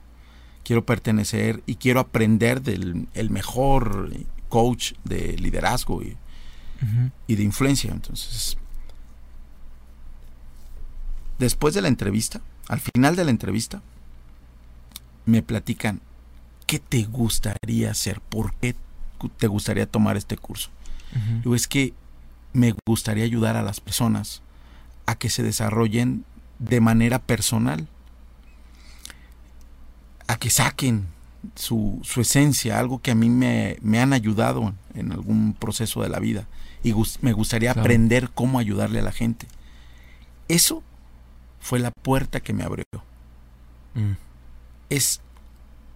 Quiero 0.64 0.86
pertenecer 0.86 1.62
y 1.66 1.74
quiero 1.74 2.00
aprender 2.00 2.62
del 2.62 3.08
el 3.12 3.30
mejor 3.30 4.10
coach 4.48 4.94
de 5.04 5.36
liderazgo 5.36 6.02
y, 6.02 6.16
y 7.26 7.34
de 7.34 7.42
influencia. 7.42 7.90
Entonces, 7.92 8.56
después 11.38 11.74
de 11.74 11.82
la 11.82 11.88
entrevista, 11.88 12.40
al 12.68 12.80
final 12.80 13.16
de 13.16 13.24
la 13.24 13.30
entrevista, 13.30 13.82
me 15.26 15.42
platican, 15.42 16.00
¿qué 16.66 16.78
te 16.78 17.04
gustaría 17.04 17.90
hacer? 17.90 18.22
¿Por 18.22 18.54
qué 18.54 18.74
te 19.36 19.46
gustaría 19.46 19.86
tomar 19.86 20.16
este 20.16 20.38
curso? 20.38 20.70
es 21.54 21.68
que 21.68 21.92
me 22.54 22.74
gustaría 22.86 23.24
ayudar 23.24 23.56
a 23.56 23.62
las 23.62 23.80
personas 23.80 24.40
a 25.06 25.16
que 25.16 25.30
se 25.30 25.42
desarrollen 25.42 26.24
de 26.58 26.80
manera 26.80 27.18
personal, 27.18 27.88
a 30.26 30.36
que 30.36 30.50
saquen 30.50 31.06
su, 31.56 32.00
esencia, 32.16 32.78
algo 32.78 33.00
que 33.00 33.10
a 33.10 33.14
mí 33.14 33.28
me, 33.28 33.76
han 34.00 34.12
ayudado 34.12 34.74
en 34.94 35.12
algún 35.12 35.54
proceso 35.54 36.02
de 36.02 36.08
la 36.08 36.20
vida 36.20 36.46
y 36.82 36.94
me 37.20 37.32
gustaría 37.32 37.72
aprender 37.72 38.30
cómo 38.30 38.58
ayudarle 38.58 39.00
a 39.00 39.02
la 39.02 39.12
gente. 39.12 39.46
Eso 40.48 40.82
fue 41.60 41.78
la 41.78 41.90
puerta 41.90 42.40
que 42.40 42.52
me 42.52 42.64
abrió. 42.64 42.84
Mm. 43.94 44.12
Es 44.90 45.20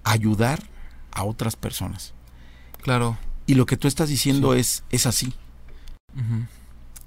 ayudar 0.05 0.63
a 1.11 1.25
otras 1.25 1.57
personas. 1.57 2.15
Claro. 2.83 3.19
Y 3.47 3.55
lo 3.55 3.67
que 3.67 3.77
tú 3.77 3.89
estás 3.89 4.09
diciendo 4.09 4.55
es, 4.55 4.85
es 4.91 5.07
así. 5.07 5.35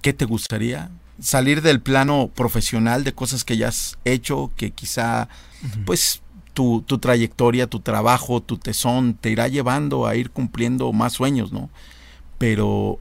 ¿Qué 0.02 0.14
te 0.14 0.26
gustaría? 0.26 0.92
Salir 1.22 1.62
del 1.62 1.82
plano 1.82 2.30
profesional 2.34 3.04
de 3.04 3.14
cosas 3.14 3.44
que 3.44 3.58
ya 3.58 3.70
has 3.70 3.98
hecho, 4.06 4.52
que 4.56 4.72
quizá 4.72 5.28
pues 5.86 6.22
tu, 6.54 6.82
tu, 6.82 6.98
trayectoria, 6.98 7.68
tu 7.68 7.80
trabajo, 7.80 8.42
tu 8.42 8.58
tesón 8.58 9.14
te 9.14 9.30
irá 9.30 9.48
llevando 9.48 10.08
a 10.08 10.16
ir 10.16 10.32
cumpliendo 10.32 10.92
más 10.94 11.14
sueños, 11.14 11.52
¿no? 11.52 11.70
Pero, 12.38 13.00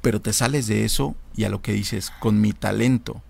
pero 0.00 0.20
te 0.20 0.32
sales 0.32 0.66
de 0.66 0.84
eso 0.84 1.14
y 1.36 1.44
a 1.44 1.48
lo 1.48 1.62
que 1.62 1.72
dices, 1.72 2.12
con 2.20 2.40
mi 2.40 2.52
talento, 2.52 3.22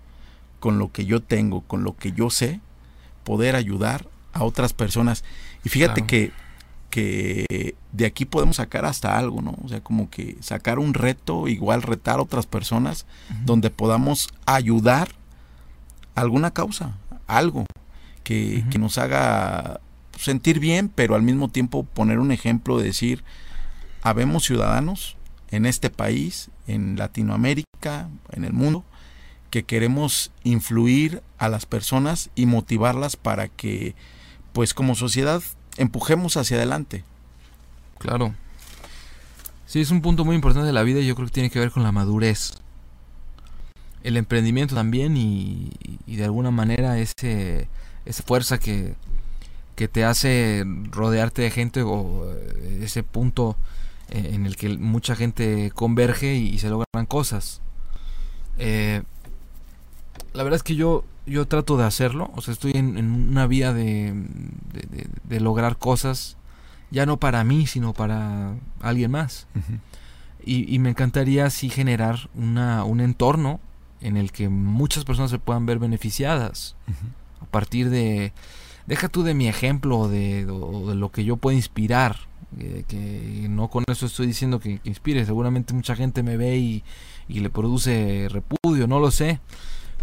con 0.59 0.79
lo 0.79 0.91
que 0.91 1.05
yo 1.05 1.21
tengo, 1.21 1.61
con 1.61 1.83
lo 1.83 1.95
que 1.95 2.11
yo 2.11 2.29
sé, 2.29 2.59
poder 3.23 3.55
ayudar 3.55 4.07
a 4.33 4.43
otras 4.43 4.73
personas. 4.73 5.23
Y 5.63 5.69
fíjate 5.69 6.05
que 6.05 6.31
que 6.91 7.75
de 7.91 8.05
aquí 8.05 8.25
podemos 8.25 8.57
sacar 8.57 8.85
hasta 8.85 9.17
algo, 9.17 9.41
¿no? 9.41 9.55
O 9.63 9.69
sea, 9.69 9.81
como 9.81 10.11
que 10.11 10.37
sacar 10.41 10.77
un 10.77 10.93
reto, 10.93 11.47
igual 11.47 11.81
retar 11.81 12.19
a 12.19 12.21
otras 12.21 12.45
personas, 12.45 13.07
donde 13.45 13.71
podamos 13.71 14.29
ayudar 14.45 15.09
a 16.13 16.21
alguna 16.21 16.51
causa, 16.51 16.97
algo 17.25 17.65
que, 18.23 18.63
que, 18.69 18.77
nos 18.77 18.99
haga 18.99 19.79
sentir 20.17 20.59
bien, 20.59 20.91
pero 20.93 21.15
al 21.15 21.23
mismo 21.23 21.47
tiempo 21.49 21.83
poner 21.83 22.19
un 22.19 22.31
ejemplo 22.31 22.77
de 22.77 22.83
decir, 22.83 23.23
habemos 24.03 24.43
ciudadanos 24.43 25.17
en 25.49 25.65
este 25.65 25.89
país, 25.89 26.51
en 26.67 26.97
Latinoamérica, 26.97 28.09
en 28.31 28.43
el 28.43 28.53
mundo, 28.53 28.85
que 29.49 29.63
queremos 29.63 30.31
influir 30.43 31.23
a 31.37 31.49
las 31.49 31.65
personas 31.65 32.29
y 32.35 32.45
motivarlas 32.45 33.15
para 33.15 33.47
que, 33.47 33.95
pues 34.53 34.73
como 34.73 34.95
sociedad, 34.95 35.41
empujemos 35.77 36.37
hacia 36.37 36.57
adelante. 36.57 37.03
Claro. 37.97 38.33
Sí, 39.65 39.79
es 39.79 39.91
un 39.91 40.01
punto 40.01 40.25
muy 40.25 40.35
importante 40.35 40.67
de 40.67 40.73
la 40.73 40.83
vida 40.83 40.99
y 40.99 41.07
yo 41.07 41.15
creo 41.15 41.27
que 41.27 41.33
tiene 41.33 41.49
que 41.49 41.59
ver 41.59 41.71
con 41.71 41.83
la 41.83 41.91
madurez. 41.91 42.53
El 44.03 44.17
emprendimiento 44.17 44.75
también 44.75 45.15
y, 45.15 45.71
de 46.07 46.23
alguna 46.23 46.51
manera 46.51 46.97
ese, 46.97 47.69
esa 48.05 48.23
fuerza 48.23 48.57
que, 48.57 48.95
que 49.75 49.87
te 49.87 50.03
hace 50.03 50.63
rodearte 50.89 51.43
de 51.43 51.51
gente 51.51 51.83
o 51.83 52.29
eh, 52.29 52.81
ese 52.83 53.03
punto 53.03 53.55
eh, 54.09 54.31
en 54.33 54.45
el 54.45 54.57
que 54.57 54.69
mucha 54.77 55.15
gente 55.15 55.71
converge 55.73 56.35
y, 56.35 56.59
se 56.59 56.69
logran 56.69 57.05
cosas. 57.07 57.61
Eh, 58.57 59.03
la 60.33 60.43
verdad 60.43 60.57
es 60.57 60.63
que 60.63 60.75
yo 60.75 61.05
yo 61.25 61.47
trato 61.47 61.77
de 61.77 61.85
hacerlo, 61.85 62.31
o 62.35 62.41
sea, 62.41 62.53
estoy 62.53 62.71
en, 62.75 62.97
una 62.97 63.47
vía 63.47 63.73
de, 63.73 64.13
de, 65.23 65.39
lograr 65.39 65.77
cosas, 65.77 66.37
ya 66.89 67.05
no 67.05 67.17
para 67.17 67.43
mí, 67.43 67.67
sino 67.67 67.93
para 67.93 68.55
alguien 68.81 69.11
más. 69.11 69.47
y, 70.43 70.79
me 70.79 70.89
encantaría 70.89 71.45
así 71.45 71.69
generar 71.69 72.29
una, 72.35 72.83
un 72.83 73.01
entorno 73.01 73.59
en 74.01 74.17
el 74.17 74.31
que 74.31 74.49
muchas 74.49 75.05
personas 75.05 75.31
se 75.31 75.39
puedan 75.39 75.65
ver 75.65 75.79
beneficiadas. 75.79 76.75
A 77.39 77.45
partir 77.45 77.89
de, 77.89 78.33
deja 78.87 79.07
tú 79.07 79.23
de 79.23 79.33
mi 79.33 79.47
ejemplo 79.47 80.07
de, 80.07 80.45
de 80.45 80.95
lo 80.95 81.11
que 81.11 81.23
yo 81.23 81.37
puedo 81.37 81.55
inspirar, 81.55 82.17
eh, 82.57 82.83
que 82.87 83.47
no 83.47 83.69
con 83.69 83.83
eso 83.87 84.07
estoy 84.07 84.27
diciendo 84.27 84.59
que, 84.59 84.79
que, 84.79 84.89
inspire, 84.89 85.25
seguramente 85.25 85.73
mucha 85.73 85.95
gente 85.95 86.23
me 86.23 86.35
ve 86.35 86.57
y, 86.57 86.83
y 87.29 87.39
le 87.39 87.49
produce 87.49 88.27
repudio, 88.29 88.87
no 88.87 88.99
lo 88.99 89.11
sé 89.11 89.39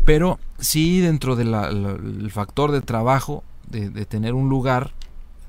pero 0.09 0.41
sí 0.59 1.01
dentro 1.01 1.37
del 1.37 2.31
factor 2.31 2.73
de 2.73 2.81
trabajo, 2.81 3.45
de, 3.69 3.91
tener 4.07 4.33
un 4.33 4.49
lugar 4.49 4.93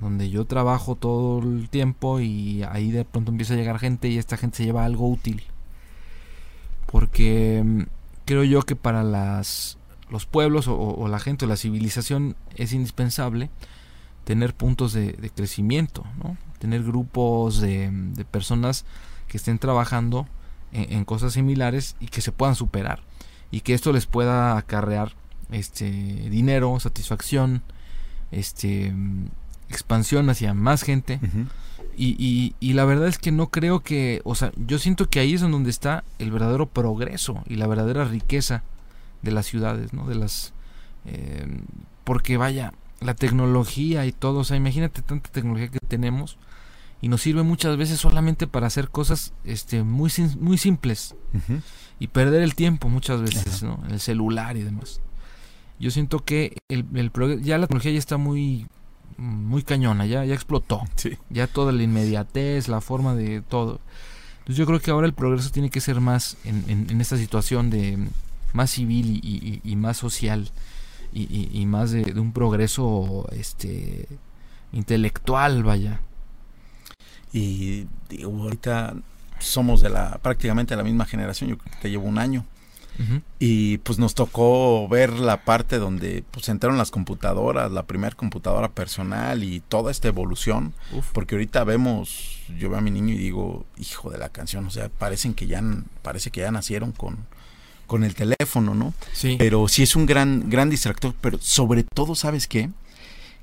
donde 0.02 0.30
yo 0.30 0.44
trabajo 0.44 0.96
todo 0.96 1.40
el 1.42 1.70
tiempo 1.70 2.20
y 2.20 2.64
ahí 2.64 2.92
de 2.92 3.06
pronto 3.06 3.32
empieza 3.32 3.54
a 3.54 3.56
llegar 3.56 3.80
gente 3.80 4.10
y 4.10 4.18
esta 4.18 4.36
gente 4.36 4.58
se 4.58 4.66
lleva 4.66 4.84
algo 4.84 5.08
útil. 5.08 5.44
Porque 6.88 7.64
mm, 7.64 7.84
creo 8.26 8.44
yo 8.44 8.64
que 8.64 8.76
para 8.76 9.02
las, 9.02 9.78
los 10.10 10.26
pueblos 10.26 10.68
o, 10.68 11.08
la 11.08 11.20
gente 11.20 11.46
o 11.46 11.48
la 11.48 11.56
civilización 11.56 12.36
es 12.58 12.74
indispensable 12.74 13.50
tener 14.26 14.54
puntos 14.54 14.92
de, 14.92 15.32
crecimiento, 15.34 16.04
¿no? 16.22 16.36
tener 16.60 16.84
grupos 16.84 17.62
de, 17.62 17.90
de 17.92 18.26
personas 18.26 18.84
que 19.30 19.38
estén 19.38 19.58
trabajando 19.58 20.28
en, 20.74 21.06
cosas 21.06 21.32
similares 21.32 21.96
y 22.02 22.08
que 22.08 22.20
se 22.20 22.34
puedan 22.34 22.56
superar 22.56 23.08
y 23.52 23.62
que 23.62 23.74
esto 23.74 23.92
les 23.94 24.06
pueda 24.06 24.58
acarrear 24.58 25.14
este 25.52 25.90
dinero, 26.30 26.80
satisfacción, 26.80 27.64
este 28.32 28.94
expansión 29.70 30.30
hacia 30.30 30.54
más 30.54 30.84
gente. 30.84 31.20
y, 31.98 32.56
y, 32.60 32.74
la 32.74 32.86
verdad 32.86 33.08
es 33.08 33.18
que 33.18 33.32
no 33.32 33.50
creo 33.50 33.82
que, 33.82 34.22
o 34.24 34.36
sea, 34.36 34.52
yo 34.56 34.80
siento 34.80 35.10
que 35.10 35.20
ahí 35.20 35.34
es 35.34 35.42
donde 35.42 35.70
está 35.70 36.04
el 36.18 36.32
verdadero 36.32 36.68
progreso 36.68 37.44
y 37.48 37.56
la 37.56 37.68
verdadera 37.68 38.06
riqueza 38.06 38.64
de 39.22 39.32
las 39.32 39.46
ciudades, 39.46 39.94
¿no? 39.94 40.08
De 40.08 40.16
las... 40.16 40.54
Eh, 41.06 41.62
porque 42.04 42.38
vaya, 42.38 42.74
la 43.02 43.14
tecnología 43.14 44.06
y 44.06 44.12
todo, 44.12 44.40
o 44.40 44.44
sea, 44.44 44.58
imagínate 44.58 45.02
tanta 45.02 45.30
tecnología 45.30 45.70
que 45.70 45.80
tenemos 45.80 46.38
y 47.02 47.08
nos 47.08 47.22
sirve 47.22 47.44
muchas 47.44 47.78
veces 47.78 48.00
solamente 48.00 48.48
para 48.48 48.68
hacer 48.68 48.90
cosas 48.90 49.34
este, 49.44 49.84
muy, 49.84 50.12
muy 50.40 50.58
simples 50.58 51.16
y 52.00 52.08
perder 52.08 52.42
el 52.42 52.56
tiempo 52.56 52.90
muchas 52.90 53.22
veces, 53.22 53.64
¿no? 53.64 53.82
En 53.86 53.92
el 53.92 54.00
celular 54.00 54.58
y 54.58 54.64
demás. 54.64 55.02
Yo 55.80 55.92
siento 55.92 56.24
que 56.24 56.58
el, 56.70 56.86
el 56.96 57.12
ya 57.42 57.58
la 57.58 57.68
tecnología 57.68 57.92
ya 57.92 58.00
está 58.00 58.18
muy 58.18 58.68
muy 59.18 59.64
cañona, 59.64 60.06
ya, 60.06 60.24
ya 60.26 60.34
explotó. 60.34 60.82
Ya 61.30 61.48
toda 61.48 61.72
la 61.72 61.84
inmediatez, 61.84 62.68
la 62.68 62.82
forma 62.82 63.16
de 63.16 63.42
todo. 63.42 63.80
Entonces 64.40 64.58
yo 64.58 64.66
creo 64.66 64.80
que 64.80 64.92
ahora 64.92 65.08
el 65.08 65.14
progreso 65.14 65.52
tiene 65.52 65.70
que 65.70 65.82
ser 65.82 66.00
más 66.00 66.38
en, 66.46 66.88
en, 66.90 67.02
esta 67.02 67.18
situación 67.18 67.70
de 67.70 68.08
más 68.54 68.72
civil 68.72 69.20
y, 69.22 69.76
más 69.76 69.98
social 69.98 70.50
y, 71.14 71.66
más 71.66 71.92
de, 71.92 72.04
de, 72.04 72.20
un 72.20 72.32
progreso 72.32 73.28
este 73.32 74.08
intelectual, 74.72 75.64
vaya. 75.64 76.00
Y 77.32 77.86
digo, 78.10 78.32
ahorita 78.42 78.96
somos 79.40 79.82
de 79.82 79.90
la 79.90 80.20
prácticamente 80.22 80.74
de 80.74 80.78
la 80.78 80.84
misma 80.84 81.06
generación, 81.06 81.50
yo 81.50 81.58
creo 81.58 81.74
que 81.74 81.82
te 81.82 81.90
llevo 81.90 82.06
un 82.06 82.18
año. 82.18 82.46
Y 83.40 83.78
pues 83.78 83.98
nos 83.98 84.14
tocó 84.14 84.86
ver 84.90 85.14
la 85.14 85.46
parte 85.46 85.78
donde 85.78 86.24
pues 86.32 86.50
entraron 86.50 86.78
las 86.78 86.92
computadoras, 86.92 87.72
la 87.72 87.84
primera 87.84 88.14
computadora 88.14 88.68
personal 88.68 89.42
y 89.42 89.62
toda 89.62 89.90
esta 89.90 90.10
evolución. 90.10 90.74
Porque 91.14 91.36
ahorita 91.36 91.64
vemos, 91.64 92.42
yo 92.58 92.70
veo 92.70 92.78
a 92.78 92.82
mi 92.82 92.92
niño 92.92 93.14
y 93.14 93.18
digo, 93.18 93.66
hijo 93.78 94.10
de 94.10 94.18
la 94.18 94.28
canción, 94.28 94.66
o 94.66 94.70
sea, 94.70 94.90
parecen 94.90 95.34
que 95.34 95.48
ya, 95.48 95.64
parece 96.02 96.30
que 96.30 96.42
ya 96.42 96.52
nacieron 96.52 96.92
con, 96.92 97.26
con 97.88 98.04
el 98.04 98.16
teléfono, 98.16 98.76
¿no? 98.76 98.94
Sí. 99.14 99.38
Pero 99.40 99.70
sí 99.70 99.84
es 99.84 99.96
un 99.96 100.06
gran, 100.06 100.50
gran 100.50 100.70
distractor, 100.70 101.16
pero 101.22 101.38
sobre 101.40 101.84
todo, 101.84 102.16
¿sabes 102.16 102.48
qué? 102.48 102.70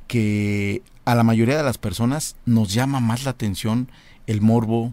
Que 0.06 0.82
a 1.06 1.14
la 1.14 1.22
mayoría 1.22 1.56
de 1.56 1.62
las 1.62 1.78
personas 1.78 2.36
nos 2.44 2.74
llama 2.74 3.00
más 3.00 3.24
la 3.24 3.30
atención 3.30 3.88
el 4.26 4.42
morbo, 4.42 4.92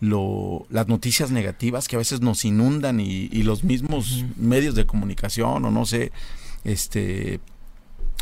lo, 0.00 0.66
las 0.70 0.88
noticias 0.88 1.30
negativas 1.30 1.88
que 1.88 1.96
a 1.96 1.98
veces 1.98 2.20
nos 2.20 2.44
inundan 2.44 3.00
y, 3.00 3.28
los 3.42 3.64
mismos 3.64 4.24
medios 4.36 4.74
de 4.74 4.86
comunicación 4.86 5.64
o 5.64 5.70
no 5.70 5.86
sé, 5.86 6.12
este 6.64 7.40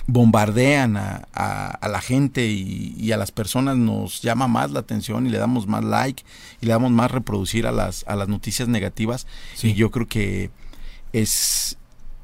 bombardean 0.09 0.97
a, 0.97 1.27
a, 1.33 1.89
la 1.89 2.01
gente 2.01 2.47
y, 2.47 3.11
a 3.12 3.16
las 3.16 3.33
personas 3.33 3.77
nos 3.77 4.22
llama 4.22 4.47
más 4.47 4.70
la 4.70 4.81
atención 4.81 5.27
y 5.27 5.31
le 5.31 5.39
damos 5.39 5.66
más 5.66 5.83
like 5.83 6.22
y 6.61 6.66
le 6.66 6.72
damos 6.72 6.93
más 6.93 7.11
reproducir 7.11 7.66
a 7.66 7.72
las, 7.72 8.05
a 8.07 8.14
las 8.14 8.29
noticias 8.29 8.68
negativas. 8.68 9.27
Y 9.62 9.74
yo 9.74 9.91
creo 9.91 10.07
que 10.07 10.51
es, 11.12 11.77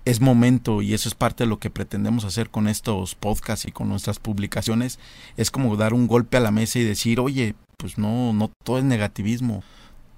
es 0.04 0.20
momento 0.20 0.80
y 0.80 0.94
eso 0.94 1.08
es 1.08 1.14
parte 1.14 1.44
de 1.44 1.48
lo 1.48 1.58
que 1.58 1.70
pretendemos 1.70 2.24
hacer 2.24 2.50
con 2.50 2.68
estos 2.68 3.14
podcasts 3.16 3.66
y 3.66 3.72
con 3.72 3.88
nuestras 3.88 4.18
publicaciones, 4.18 4.98
es 5.36 5.50
como 5.50 5.76
dar 5.76 5.92
un 5.92 6.06
golpe 6.06 6.36
a 6.36 6.40
la 6.40 6.50
mesa 6.52 6.78
y 6.78 6.84
decir, 6.84 7.18
oye, 7.18 7.56
pues 7.82 7.98
no, 7.98 8.32
no 8.32 8.50
todo 8.64 8.78
es 8.78 8.84
negativismo, 8.84 9.64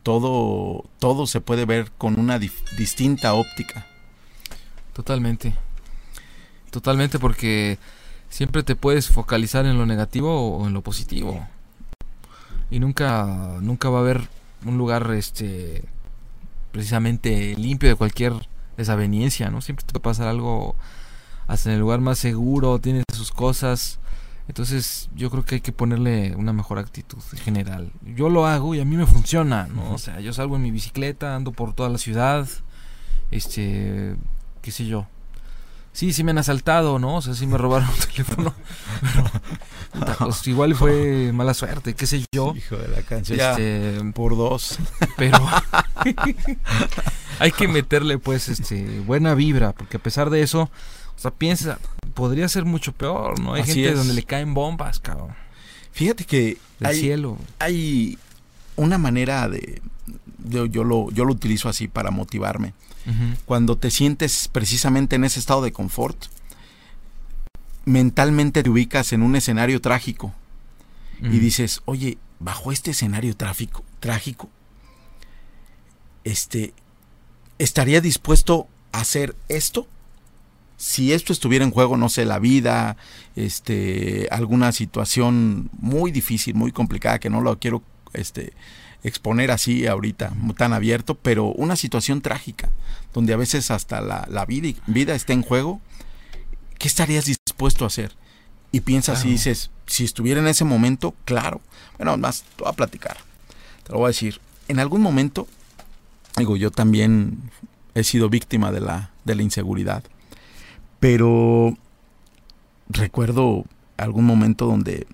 todo, 0.03 0.85
todo 0.99 1.27
se 1.27 1.41
puede 1.41 1.65
ver 1.65 1.91
con 1.99 2.21
una 2.21 2.39
distinta 2.39 3.33
óptica. 3.33 3.87
Totalmente, 4.93 5.55
totalmente 6.71 7.19
porque 7.19 7.79
siempre 8.29 8.63
te 8.63 8.77
puedes 8.77 9.09
focalizar 9.09 9.65
en 9.65 9.79
lo 9.79 9.87
negativo 9.87 10.59
o 10.59 10.67
en 10.67 10.75
lo 10.75 10.83
positivo 10.83 11.49
y 12.71 12.81
nunca, 12.81 13.57
nunca 13.61 13.89
va 13.89 13.99
a 13.99 14.03
haber 14.03 14.29
un 14.65 14.77
lugar 14.77 15.11
este 15.13 15.85
precisamente 16.71 17.55
limpio 17.57 17.89
de 17.89 17.95
cualquier 17.95 18.35
desaveniencia, 18.77 19.49
¿no? 19.49 19.63
Siempre 19.63 19.87
te 19.87 19.93
puede 19.93 20.03
pasar 20.03 20.29
algo 20.29 20.75
hasta 21.47 21.71
en 21.71 21.75
el 21.75 21.81
lugar 21.81 22.01
más 22.01 22.19
seguro, 22.19 22.79
tienes 22.79 23.05
sus 23.13 23.31
cosas. 23.31 24.01
Entonces 24.47 25.09
yo 25.15 25.31
creo 25.31 25.45
que 25.45 25.57
hay 25.57 25.61
que 25.61 25.73
ponerle 25.73 26.35
una 26.37 26.53
mejor 26.53 26.79
actitud 26.79 27.23
en 27.33 27.39
general. 27.39 27.93
Yo 28.03 28.29
lo 28.29 28.47
hago 28.47 28.75
y 28.75 28.81
a 28.81 28.85
mí 28.85 28.97
me 28.97 29.07
funciona, 29.07 29.67
¿no? 29.69 29.93
O 29.93 29.99
sea, 29.99 30.21
yo 30.21 30.33
salgo 30.33 30.57
en 30.57 30.63
mi 30.63 30.71
bicicleta, 30.71 31.35
ando 31.35 31.53
por 31.53 31.73
toda 31.73 31.89
la 31.89 31.99
ciudad, 31.99 32.47
este, 33.31 34.17
qué 34.61 34.71
sé 34.71 34.87
yo. 34.87 35.07
Sí, 35.95 36.13
sí 36.13 36.25
me 36.25 36.33
han 36.33 36.39
asaltado, 36.39 36.99
¿no? 36.99 37.17
O 37.17 37.23
sea, 37.23 37.35
sí 37.35 37.47
me 37.47 37.57
robaron 37.57 37.89
un 37.89 37.95
teléfono. 38.11 38.53
Pero 39.93 40.17
pues, 40.19 40.47
igual 40.49 40.75
fue 40.75 41.33
mala 41.33 41.55
suerte, 41.55 41.95
qué 41.95 42.07
sé 42.07 42.25
yo. 42.33 42.53
Hijo 42.57 42.77
de 42.77 42.89
la 42.89 43.03
canción. 43.03 43.39
Este, 43.39 44.01
por 44.13 44.37
dos. 44.37 44.79
Pero 45.17 45.39
hay 47.39 47.53
que 47.53 47.69
meterle 47.69 48.19
pues 48.19 48.49
este 48.49 49.01
buena 49.01 49.35
vibra, 49.35 49.73
porque 49.73 49.99
a 49.99 50.03
pesar 50.03 50.31
de 50.31 50.43
eso, 50.43 50.63
o 50.63 51.19
sea, 51.19 51.31
piensa, 51.31 51.79
podría 52.15 52.49
ser 52.49 52.65
mucho 52.65 52.93
peor, 52.93 53.41
¿no? 53.41 53.55
Hay 53.55 53.65
gente 53.65 53.93
donde 53.93 54.15
le 54.15 54.23
caen 54.23 54.55
bombas, 54.55 55.01
cabrón. 55.01 55.35
Fíjate 55.93 56.25
que 56.25 56.59
hay, 56.81 56.99
cielo. 56.99 57.39
hay 57.59 58.19
una 58.77 58.99
manera 58.99 59.49
de, 59.49 59.81
yo, 60.45 60.85
lo, 60.85 61.11
yo 61.11 61.25
lo 61.25 61.33
utilizo 61.33 61.69
así 61.69 61.89
para 61.89 62.11
motivarme. 62.11 62.75
Cuando 63.45 63.77
te 63.77 63.91
sientes 63.91 64.49
precisamente 64.49 65.17
en 65.17 65.25
ese 65.25 65.39
estado 65.39 65.61
de 65.61 65.73
confort, 65.73 66.17
mentalmente 67.85 68.63
te 68.63 68.71
ubicas 68.71 69.13
en 69.13 69.23
un 69.23 69.37
escenario 69.37 69.83
trágico 69.83 70.33
y 71.21 71.39
dices, 71.39 71.83
oye, 71.85 72.17
bajo 72.39 72.73
este 72.73 72.93
escenario 72.93 73.37
tráfico, 73.37 73.85
trágico, 74.01 74.49
este, 76.25 76.73
estaría 77.59 78.01
dispuesto 78.01 78.69
a 78.93 79.01
hacer 79.01 79.37
esto 79.49 79.87
si 80.85 81.15
esto 81.15 81.33
estuviera 81.33 81.65
en 81.65 81.71
juego, 81.71 81.97
no 81.97 82.11
sé, 82.11 82.27
la 82.27 82.39
vida, 82.39 82.99
este, 83.37 84.29
alguna 84.31 84.71
situación 84.73 85.71
muy 85.79 86.11
difícil, 86.11 86.55
muy 86.55 86.73
complicada, 86.73 87.19
que 87.19 87.31
no 87.31 87.41
lo 87.41 87.59
quiero 87.59 87.83
este, 88.13 88.53
exponer 89.03 89.51
así 89.51 89.87
ahorita, 89.87 90.35
tan 90.59 90.75
abierto, 90.75 91.15
pero 91.15 91.47
una 91.47 91.77
situación 91.77 92.21
trágica, 92.21 92.69
donde 93.15 93.33
a 93.33 93.39
veces 93.39 93.71
hasta 93.71 94.03
la, 94.03 94.45
vida, 94.47 94.79
vida, 94.87 95.15
está 95.15 95.33
en 95.33 95.43
juego, 95.43 95.81
¿qué 96.79 96.87
estarías 96.89 97.25
dispuesto 97.25 97.85
a 97.85 97.87
hacer? 97.87 98.15
Y 98.71 98.81
piensas 98.81 99.25
y 99.25 99.31
dices, 99.31 99.71
si 99.87 100.05
estuviera 100.05 100.41
en 100.41 100.49
ese 100.49 100.65
momento, 100.65 101.15
claro. 101.25 101.63
Bueno, 101.97 102.17
más, 102.19 102.43
te 102.57 102.65
voy 102.65 102.73
a 102.73 102.77
platicar. 102.77 103.17
Te 103.85 103.93
lo 103.93 104.01
voy 104.01 104.07
a 104.07 104.09
decir. 104.09 104.41
En 104.67 104.81
algún 104.81 105.01
momento 105.01 105.47
Digo, 106.37 106.57
yo 106.57 106.71
también 106.71 107.51
he 107.95 108.03
sido 108.03 108.29
víctima 108.29 108.73
de 108.73 108.81
la, 108.81 109.11
de 109.25 109.37
la 109.37 109.43
inseguridad. 109.43 110.03
Pero 111.05 111.77
recuerdo 112.89 113.67
algún 113.99 114.25
momento 114.25 114.65
donde, 114.65 115.07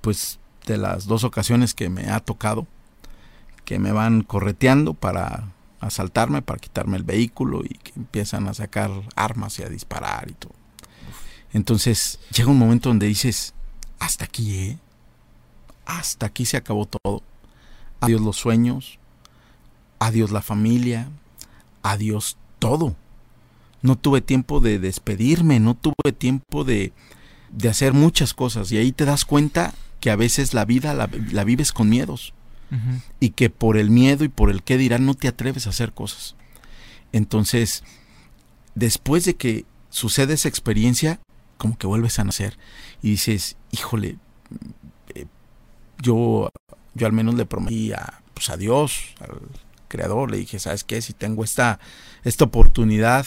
pues, 0.00 0.38
de 0.64 0.78
las 0.78 1.04
dos 1.04 1.22
ocasiones 1.22 1.74
que 1.74 1.90
me 1.90 2.08
ha 2.08 2.20
tocado, 2.20 2.66
que 3.66 3.78
me 3.78 3.92
van 3.92 4.22
correteando 4.22 4.94
para 4.94 5.52
asaltarme, 5.80 6.40
para 6.40 6.58
quitarme 6.58 6.96
el 6.96 7.02
vehículo 7.02 7.62
y 7.62 7.74
que 7.76 7.92
empiezan 7.94 8.48
a 8.48 8.54
sacar 8.54 8.90
armas 9.16 9.58
y 9.58 9.64
a 9.64 9.68
disparar 9.68 10.30
y 10.30 10.32
todo. 10.32 10.54
Entonces 11.52 12.18
llega 12.34 12.50
un 12.50 12.58
momento 12.58 12.88
donde 12.88 13.06
dices, 13.06 13.52
hasta 13.98 14.24
aquí, 14.24 14.60
¿eh? 14.60 14.78
Hasta 15.84 16.24
aquí 16.24 16.46
se 16.46 16.56
acabó 16.56 16.86
todo. 16.86 17.22
Adiós 18.00 18.22
los 18.22 18.38
sueños, 18.38 18.98
adiós 19.98 20.30
la 20.30 20.40
familia, 20.40 21.10
adiós 21.82 22.38
todo. 22.58 22.96
No 23.84 23.96
tuve 23.96 24.22
tiempo 24.22 24.60
de 24.60 24.78
despedirme, 24.78 25.60
no 25.60 25.74
tuve 25.74 26.12
tiempo 26.16 26.64
de, 26.64 26.92
de 27.50 27.68
hacer 27.68 27.92
muchas 27.92 28.32
cosas. 28.32 28.72
Y 28.72 28.78
ahí 28.78 28.92
te 28.92 29.04
das 29.04 29.26
cuenta 29.26 29.74
que 30.00 30.10
a 30.10 30.16
veces 30.16 30.54
la 30.54 30.64
vida 30.64 30.94
la, 30.94 31.44
vives 31.44 31.72
con 31.72 31.88
miedos. 31.88 32.34
Y 33.20 33.30
que 33.30 33.50
por 33.50 33.76
el 33.76 33.90
miedo 33.90 34.24
y 34.24 34.28
por 34.28 34.50
el 34.50 34.64
qué 34.64 34.76
dirán 34.76 35.06
no 35.06 35.14
te 35.14 35.28
atreves 35.28 35.66
a 35.66 35.70
hacer 35.70 35.92
cosas. 35.92 36.34
Entonces, 37.12 37.84
después 38.74 39.24
de 39.24 39.36
que 39.36 39.64
sucede 39.90 40.34
esa 40.34 40.48
experiencia, 40.48 41.20
como 41.56 41.78
que 41.78 41.86
vuelves 41.86 42.18
a 42.18 42.24
nacer. 42.24 42.58
Y 43.00 43.10
dices, 43.10 43.56
híjole, 43.70 44.18
eh, 45.14 45.26
yo, 46.02 46.50
yo 46.94 47.06
al 47.06 47.12
menos 47.12 47.36
le 47.36 47.46
prometí 47.46 47.92
a, 47.92 48.22
pues 48.34 48.50
a 48.50 48.56
Dios, 48.56 49.14
al 49.20 49.40
creador, 49.86 50.32
le 50.32 50.38
dije, 50.38 50.58
¿sabes 50.58 50.82
qué? 50.82 51.00
Si 51.00 51.12
tengo 51.12 51.44
esta, 51.44 51.78
esta 52.24 52.44
oportunidad 52.44 53.26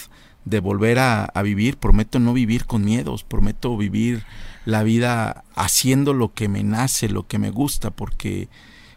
de 0.49 0.61
volver 0.61 0.97
a, 0.99 1.29
vivir, 1.43 1.77
prometo 1.77 2.19
no 2.19 2.33
vivir 2.33 2.65
con 2.65 2.85
miedos, 2.85 3.23
prometo 3.23 3.75
vivir 3.75 4.23
la 4.65 4.83
vida 4.83 5.43
haciendo 5.55 6.13
lo 6.13 6.33
que 6.33 6.47
me 6.47 6.63
nace, 6.63 7.09
lo 7.09 7.27
que 7.27 7.37
me 7.37 7.51
gusta, 7.51 7.91
porque 7.91 8.47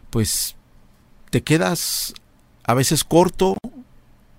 pues 0.09 0.55
te 1.29 1.43
quedas 1.43 2.13
a 2.63 2.73
veces 2.73 3.03
corto 3.03 3.57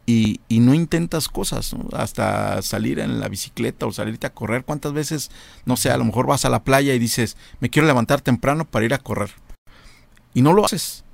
y, 0.06 0.40
no 0.48 0.74
intentas 0.74 1.28
cosas, 1.28 1.76
hasta 1.92 2.62
salir 2.62 2.98
en 2.98 3.20
la 3.20 3.28
bicicleta 3.28 3.86
o 3.86 3.92
salirte 3.92 4.26
a 4.26 4.34
correr. 4.34 4.64
¿Cuántas 4.64 4.92
veces, 4.94 5.30
no 5.66 5.76
sé, 5.76 5.90
a 5.90 5.98
lo 5.98 6.04
mejor 6.04 6.26
vas 6.26 6.44
a 6.44 6.50
la 6.50 6.64
playa 6.64 6.94
y 6.94 6.98
dices, 6.98 7.36
me 7.60 7.68
quiero 7.68 7.86
levantar 7.86 8.22
temprano 8.22 8.64
para 8.64 8.86
ir 8.86 8.94
a 8.94 8.98
correr? 8.98 9.32
Y 10.34 10.40
no 10.40 10.54
lo 10.54 10.64
haces. 10.64 11.04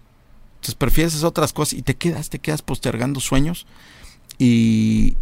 Entonces 0.57 0.75
prefieres 0.77 1.23
otras 1.25 1.53
cosas 1.53 1.79
y 1.79 1.83
te 1.83 1.97
quedas, 1.97 2.31
te 2.31 2.39
quedas 2.39 2.63
postergando 2.63 3.21
sueños. 3.21 3.67
Y, 4.39 5.17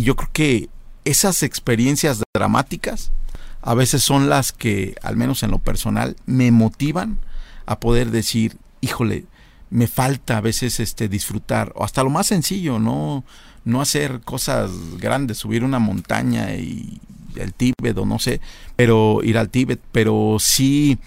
y 0.00 0.02
yo 0.02 0.16
creo 0.16 0.30
que 0.32 0.70
esas 1.04 1.42
experiencias 1.42 2.22
dramáticas 2.34 3.12
a 3.60 3.74
veces 3.74 4.02
son 4.02 4.30
las 4.30 4.50
que, 4.50 4.94
al 5.02 5.14
menos 5.18 5.42
en 5.42 5.50
lo 5.50 5.58
personal, 5.58 6.16
me 6.24 6.50
motivan 6.50 7.18
a 7.66 7.80
poder 7.80 8.10
decir, 8.10 8.56
híjole, 8.80 9.26
me 9.68 9.88
falta 9.88 10.38
a 10.38 10.40
veces 10.40 10.80
este 10.80 11.10
disfrutar 11.10 11.74
o 11.76 11.84
hasta 11.84 12.02
lo 12.02 12.08
más 12.08 12.28
sencillo 12.28 12.78
no 12.78 13.24
no 13.66 13.82
hacer 13.82 14.22
cosas 14.22 14.70
grandes 14.96 15.36
subir 15.36 15.64
una 15.64 15.78
montaña 15.78 16.54
y 16.54 16.98
el 17.36 17.52
Tíbet 17.52 17.96
o 17.98 18.06
no 18.06 18.18
sé 18.18 18.40
pero 18.74 19.20
ir 19.22 19.36
al 19.36 19.50
Tíbet 19.50 19.80
pero 19.92 20.38
sí 20.40 20.98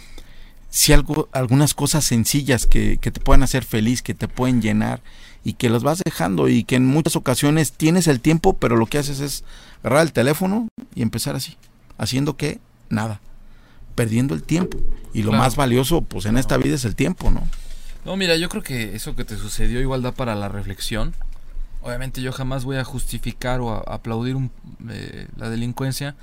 sí 0.69 0.93
algo 0.93 1.27
algunas 1.33 1.73
cosas 1.73 2.05
sencillas 2.05 2.67
que, 2.67 2.97
que 2.97 3.11
te 3.11 3.19
pueden 3.19 3.43
hacer 3.43 3.65
feliz 3.65 4.01
que 4.01 4.13
te 4.13 4.29
pueden 4.29 4.61
llenar 4.61 5.01
y 5.43 5.53
que 5.53 5.69
las 5.69 5.83
vas 5.83 6.01
dejando 6.03 6.47
y 6.47 6.63
que 6.63 6.75
en 6.75 6.85
muchas 6.85 7.15
ocasiones 7.15 7.73
tienes 7.73 8.07
el 8.07 8.19
tiempo 8.19 8.53
pero 8.53 8.75
lo 8.75 8.85
que 8.85 8.97
haces 8.97 9.19
es 9.19 9.43
agarrar 9.81 10.03
el 10.03 10.13
teléfono 10.13 10.67
y 10.95 11.01
empezar 11.01 11.35
así 11.35 11.57
haciendo 11.97 12.37
que 12.37 12.59
nada 12.89 13.19
perdiendo 13.95 14.33
el 14.33 14.43
tiempo 14.43 14.77
y 15.13 15.23
lo 15.23 15.31
más 15.31 15.55
valioso 15.55 16.01
pues 16.01 16.25
en 16.25 16.37
esta 16.37 16.57
vida 16.57 16.75
es 16.75 16.85
el 16.85 16.95
tiempo 16.95 17.29
no 17.29 17.43
no, 18.05 18.17
mira, 18.17 18.35
yo 18.35 18.49
creo 18.49 18.63
que 18.63 18.95
eso 18.95 19.15
que 19.15 19.23
te 19.23 19.37
sucedió 19.37 19.79
igual 19.79 20.01
da 20.01 20.11
para 20.11 20.35
la 20.35 20.49
reflexión. 20.49 21.13
Obviamente 21.81 22.21
yo 22.21 22.33
jamás 22.33 22.65
voy 22.65 22.75
a 22.75 22.83
justificar 22.83 23.61
o 23.61 23.71
a 23.71 23.79
aplaudir 23.79 24.35
eh, 24.89 25.27
la 25.37 25.49
delincuencia. 25.49 26.15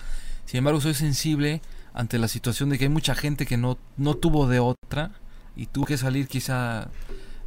Sin 0.45 0.59
embargo, 0.59 0.81
soy 0.81 0.95
sensible 0.95 1.63
ante 1.95 2.19
la 2.19 2.29
situación 2.29 2.69
de 2.69 2.79
que 2.79 2.85
hay 2.85 2.91
mucha 2.91 3.15
gente 3.15 3.47
que 3.47 3.57
no, 3.57 3.79
no 3.97 4.15
tuvo 4.15 4.47
de 4.47 4.61
otra 4.61 5.13
y 5.57 5.67
tuvo 5.67 5.87
que 5.87 5.97
salir 5.97 6.29
quizá 6.29 6.89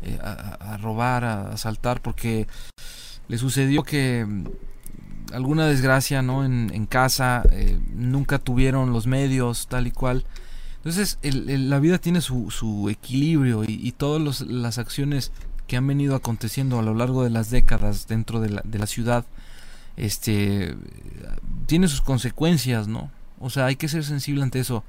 eh, 0.04 0.20
a, 0.22 0.78
robar, 0.78 1.24
a 1.24 1.52
asaltar, 1.52 2.02
porque 2.02 2.48
le 3.28 3.38
sucedió 3.38 3.84
que 3.84 4.26
mm, 4.26 4.46
alguna 5.34 5.68
desgracia 5.68 6.22
no 6.22 6.46
en, 6.46 6.86
casa, 6.86 7.44
eh, 7.52 7.80
nunca 7.94 8.40
tuvieron 8.40 8.94
los 8.94 9.08
medios 9.08 9.68
tal 9.68 9.88
y 9.88 9.92
cual 9.92 10.26
entonces, 10.84 11.18
la 11.22 11.80
vida 11.80 11.98
tiene 11.98 12.20
su, 12.20 12.90
equilibrio 12.92 13.64
y, 13.66 13.94
todas 13.94 14.42
las 14.42 14.78
acciones 14.78 15.32
que 15.66 15.78
han 15.78 15.88
venido 15.88 16.14
aconteciendo 16.14 16.78
a 16.78 16.82
lo 16.82 16.94
largo 16.94 17.24
de 17.24 17.30
las 17.30 17.50
décadas 17.50 18.06
dentro 18.10 18.42
de 18.42 18.50
la, 18.50 18.88
ciudad, 18.88 19.24
este, 19.96 20.76
tiene 21.68 21.88
sus 21.88 22.02
consecuencias, 22.02 22.90
¿no? 22.90 23.12
O 23.40 23.50
sea, 23.50 23.68
hay 23.68 23.78
que 23.78 23.88
ser 23.88 24.04
sensible 24.04 24.44
ante 24.44 24.60
eso. 24.60 24.84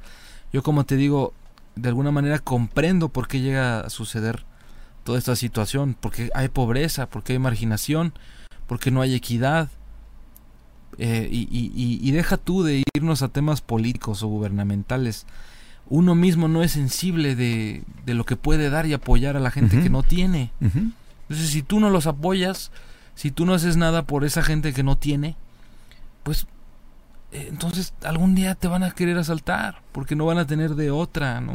Yo 0.52 0.64
como 0.64 0.82
te 0.82 0.96
digo, 0.96 1.32
de 1.76 1.90
alguna 1.90 2.10
manera 2.10 2.40
comprendo 2.40 3.08
por 3.08 3.28
qué 3.28 3.40
llega 3.40 3.78
a 3.78 3.90
suceder 3.90 4.44
toda 5.04 5.18
esta 5.18 5.36
situación, 5.36 5.96
porque 5.98 6.30
hay 6.34 6.48
pobreza, 6.48 7.08
porque 7.08 7.34
hay 7.34 7.38
marginación, 7.38 8.12
porque 8.66 8.90
no 8.90 9.00
hay 9.00 9.14
equidad. 9.14 9.68
Eh, 10.98 11.28
y, 11.30 11.48
y, 11.50 12.10
deja 12.12 12.36
tú 12.36 12.62
de 12.62 12.84
irnos 12.94 13.22
a 13.22 13.28
temas 13.28 13.60
políticos 13.60 14.22
o 14.22 14.28
gubernamentales 14.28 15.26
uno 15.88 16.14
mismo 16.14 16.48
no 16.48 16.62
es 16.62 16.72
sensible 16.72 17.36
de, 17.36 17.82
de 18.06 18.14
lo 18.14 18.24
que 18.24 18.36
puede 18.36 18.70
dar 18.70 18.86
y 18.86 18.94
apoyar 18.94 19.36
a 19.36 19.40
la 19.40 19.50
gente 19.50 19.82
que 19.82 19.90
no 19.90 20.02
tiene. 20.02 20.50
Entonces, 20.60 21.50
si 21.50 21.62
tú 21.62 21.80
no 21.80 21.90
los 21.90 22.06
apoyas, 22.06 22.70
si 23.14 23.30
tú 23.30 23.44
no 23.44 23.54
haces 23.54 23.76
nada 23.76 24.02
por 24.02 24.24
esa 24.24 24.42
gente 24.42 24.72
que 24.72 24.82
no 24.82 24.96
tiene, 24.96 25.36
pues 26.22 26.46
eh, 27.32 27.48
entonces 27.50 27.92
algún 28.02 28.34
día 28.34 28.54
te 28.54 28.68
van 28.68 28.82
a 28.82 28.92
querer 28.92 29.18
asaltar, 29.18 29.82
porque 29.92 30.16
no 30.16 30.24
van 30.24 30.38
a 30.38 30.46
tener 30.46 30.74
de 30.74 30.90
otra, 30.90 31.40
¿no? 31.40 31.52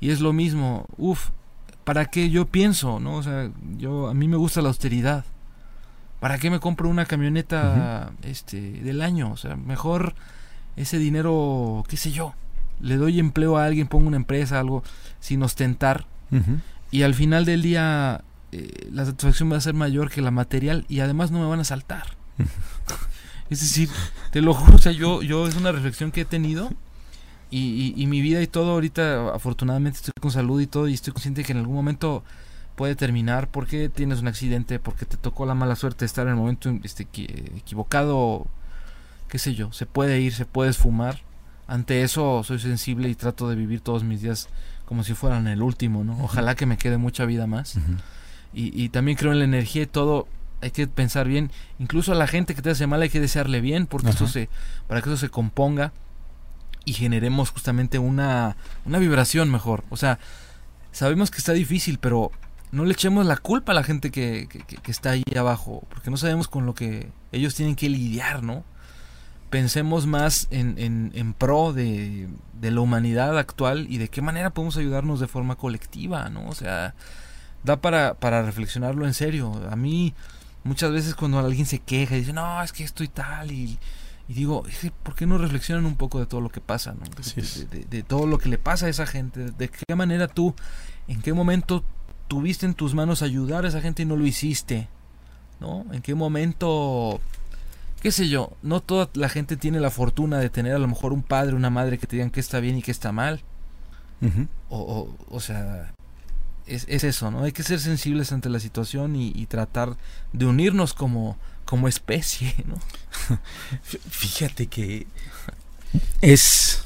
Y 0.00 0.10
es 0.10 0.20
lo 0.20 0.32
mismo, 0.32 0.86
uff, 0.96 1.30
¿para 1.84 2.06
qué 2.06 2.30
yo 2.30 2.46
pienso, 2.46 3.00
no? 3.00 3.16
O 3.16 3.22
sea, 3.22 3.50
yo 3.76 4.08
a 4.08 4.14
mí 4.14 4.28
me 4.28 4.36
gusta 4.36 4.62
la 4.62 4.68
austeridad. 4.68 5.24
¿Para 6.20 6.38
qué 6.38 6.50
me 6.50 6.60
compro 6.60 6.88
una 6.88 7.06
camioneta 7.06 8.12
este 8.22 8.60
del 8.60 9.02
año? 9.02 9.32
O 9.32 9.36
sea, 9.36 9.56
mejor 9.56 10.14
ese 10.76 10.98
dinero, 10.98 11.84
qué 11.88 11.96
sé 11.96 12.12
yo, 12.12 12.34
le 12.80 12.96
doy 12.96 13.18
empleo 13.18 13.56
a 13.56 13.64
alguien, 13.64 13.88
pongo 13.88 14.06
una 14.06 14.16
empresa, 14.16 14.60
algo, 14.60 14.84
sin 15.20 15.42
ostentar. 15.42 16.06
Y 16.90 17.02
al 17.02 17.14
final 17.14 17.44
del 17.44 17.60
día 17.60 18.22
eh, 18.52 18.88
la 18.90 19.04
satisfacción 19.04 19.52
va 19.52 19.56
a 19.56 19.60
ser 19.60 19.74
mayor 19.74 20.10
que 20.10 20.22
la 20.22 20.30
material 20.30 20.86
y 20.88 21.00
además 21.00 21.30
no 21.30 21.40
me 21.40 21.46
van 21.46 21.60
a 21.60 21.64
saltar. 21.64 22.16
es 23.50 23.60
decir, 23.60 23.88
te 24.30 24.40
lo 24.40 24.54
juro, 24.54 24.76
o 24.76 24.78
sea, 24.78 24.92
yo, 24.92 25.22
yo 25.22 25.46
es 25.46 25.56
una 25.56 25.72
reflexión 25.72 26.10
que 26.10 26.22
he 26.22 26.24
tenido 26.24 26.70
y, 27.52 27.94
y, 27.96 28.06
mi 28.06 28.20
vida 28.20 28.40
y 28.42 28.46
todo 28.46 28.72
ahorita 28.72 29.34
afortunadamente 29.34 29.98
estoy 29.98 30.12
con 30.20 30.30
salud 30.30 30.60
y 30.60 30.66
todo 30.66 30.88
y 30.88 30.94
estoy 30.94 31.12
consciente 31.12 31.44
que 31.44 31.52
en 31.52 31.58
algún 31.58 31.74
momento 31.74 32.24
puede 32.76 32.96
terminar 32.96 33.48
porque 33.48 33.88
tienes 33.88 34.20
un 34.20 34.28
accidente, 34.28 34.78
porque 34.78 35.04
te 35.04 35.16
tocó 35.16 35.44
la 35.46 35.54
mala 35.54 35.76
suerte 35.76 36.00
de 36.00 36.06
estar 36.06 36.26
en 36.26 36.32
el 36.32 36.38
momento 36.38 36.70
este, 36.82 37.02
equivocado, 37.02 38.46
qué 39.28 39.38
sé 39.38 39.54
yo, 39.54 39.72
se 39.72 39.86
puede 39.86 40.20
ir, 40.20 40.32
se 40.32 40.46
puede 40.46 40.70
esfumar 40.70 41.20
ante 41.72 42.02
eso 42.02 42.42
soy 42.44 42.58
sensible 42.58 43.08
y 43.08 43.14
trato 43.14 43.48
de 43.48 43.56
vivir 43.56 43.80
todos 43.80 44.04
mis 44.04 44.20
días 44.20 44.48
como 44.84 45.04
si 45.04 45.14
fueran 45.14 45.46
el 45.46 45.62
último, 45.62 46.04
¿no? 46.04 46.22
Ojalá 46.22 46.54
que 46.54 46.66
me 46.66 46.76
quede 46.76 46.98
mucha 46.98 47.24
vida 47.24 47.46
más. 47.46 47.76
y, 48.52 48.88
también 48.90 49.16
creo 49.16 49.32
en 49.32 49.38
la 49.38 49.46
energía 49.46 49.82
y 49.82 49.86
todo. 49.86 50.28
Hay 50.60 50.70
que 50.70 50.86
pensar 50.86 51.26
bien. 51.26 51.50
Incluso 51.78 52.12
a 52.12 52.14
la 52.14 52.26
gente 52.26 52.54
que 52.54 52.62
te 52.62 52.70
hace 52.70 52.86
mal 52.86 53.00
hay 53.00 53.08
que 53.08 53.20
desearle 53.20 53.60
bien 53.60 53.86
porque 53.86 54.10
eso 54.10 54.28
se, 54.28 54.50
para 54.86 55.00
que 55.00 55.08
eso 55.08 55.16
se 55.16 55.30
componga 55.30 55.92
y 56.84 56.92
generemos 56.94 57.50
justamente 57.50 57.98
una, 57.98 58.56
una 58.84 58.98
vibración 58.98 59.50
mejor. 59.50 59.84
O 59.90 59.96
sea, 59.96 60.18
sabemos 60.92 61.30
que 61.30 61.38
está 61.38 61.52
difícil, 61.52 61.98
pero 61.98 62.30
no 62.70 62.84
le 62.84 62.92
echemos 62.92 63.26
la 63.26 63.36
culpa 63.36 63.72
a 63.72 63.74
la 63.74 63.84
gente 63.84 64.10
que, 64.10 64.48
que 64.48 64.90
está 64.90 65.10
ahí 65.10 65.24
abajo, 65.36 65.84
porque 65.88 66.10
no 66.10 66.16
sabemos 66.16 66.48
con 66.48 66.66
lo 66.66 66.74
que 66.74 67.10
ellos 67.32 67.54
tienen 67.54 67.76
que 67.76 67.88
lidiar, 67.88 68.42
¿no? 68.42 68.64
pensemos 69.52 70.06
más 70.06 70.48
en, 70.50 70.78
en, 71.12 71.34
pro 71.34 71.74
de, 71.74 72.26
de, 72.54 72.70
la 72.70 72.80
humanidad 72.80 73.38
actual 73.38 73.86
y 73.90 73.98
de 73.98 74.08
qué 74.08 74.22
manera 74.22 74.48
podemos 74.48 74.78
ayudarnos 74.78 75.20
de 75.20 75.28
forma 75.28 75.56
colectiva, 75.56 76.30
¿no? 76.30 76.48
O 76.48 76.54
sea, 76.54 76.94
da 77.62 77.76
para, 77.76 78.14
para 78.14 78.40
reflexionarlo 78.40 79.06
en 79.06 79.12
serio. 79.12 79.52
A 79.70 79.76
mí, 79.76 80.14
muchas 80.64 80.90
veces 80.90 81.14
cuando 81.14 81.38
alguien 81.38 81.66
se 81.66 81.80
queja 81.80 82.16
y 82.16 82.20
dice, 82.20 82.32
no, 82.32 82.62
es 82.62 82.72
que 82.72 82.82
estoy 82.82 83.08
tal, 83.08 83.52
y, 83.52 83.78
y 84.32 84.34
digo, 84.34 84.64
¿por 85.02 85.14
qué 85.14 85.26
no 85.26 85.36
reflexionan 85.36 85.84
un 85.84 85.96
poco 85.96 86.18
de 86.18 86.24
todo 86.24 86.40
lo 86.40 86.48
que 86.48 86.62
pasa, 86.62 86.94
¿no? 86.94 87.00
De, 87.70 87.84
de, 87.84 88.02
todo 88.02 88.26
lo 88.26 88.38
que 88.38 88.48
le 88.48 88.56
pasa 88.56 88.86
a 88.86 88.88
esa 88.88 89.04
gente, 89.04 89.50
de 89.50 89.68
qué 89.68 89.94
manera 89.94 90.26
tú, 90.26 90.54
en 91.06 91.20
qué 91.20 91.34
momento 91.34 91.84
tuviste 92.28 92.64
en 92.64 92.72
tus 92.72 92.94
manos 92.94 93.20
ayudar 93.20 93.66
a 93.66 93.68
esa 93.68 93.82
gente 93.82 94.04
y 94.04 94.06
no 94.06 94.16
lo 94.16 94.24
hiciste, 94.24 94.88
¿no? 95.60 95.84
En 95.92 96.00
qué 96.00 96.14
momento 96.14 97.20
qué 98.00 98.10
sé 98.10 98.30
yo, 98.30 98.56
no 98.62 98.80
toda 98.80 99.10
la 99.12 99.28
gente 99.28 99.58
tiene 99.58 99.80
la 99.80 99.90
fortuna 99.90 100.38
de 100.38 100.48
tener 100.48 100.74
a 100.74 100.78
lo 100.78 100.88
mejor 100.88 101.12
un 101.12 101.22
padre, 101.22 101.54
una 101.54 101.68
madre 101.68 101.98
que 101.98 102.06
te 102.06 102.16
digan 102.16 102.30
que 102.30 102.40
está 102.40 102.58
bien 102.58 102.78
y 102.78 102.82
que 102.82 102.90
está 102.90 103.12
mal. 103.12 103.42
o, 104.70 105.14
o, 105.28 105.40
sea, 105.40 105.92
es, 106.66 106.86
eso, 106.88 107.30
¿no? 107.30 107.42
Hay 107.42 107.52
que 107.52 107.62
ser 107.62 107.80
sensibles 107.80 108.32
ante 108.32 108.48
la 108.48 108.60
situación 108.60 109.14
y, 109.14 109.44
tratar 109.44 109.98
de 110.32 110.46
unirnos 110.46 110.94
como, 110.94 111.36
como 111.64 111.88
especie, 111.88 112.54
¿no? 112.66 112.76
Fíjate 113.82 114.66
que 114.66 115.06
es 116.20 116.84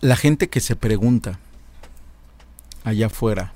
la 0.00 0.16
gente 0.16 0.48
que 0.48 0.60
se 0.60 0.76
pregunta 0.76 1.38
allá 2.84 3.06
afuera, 3.06 3.52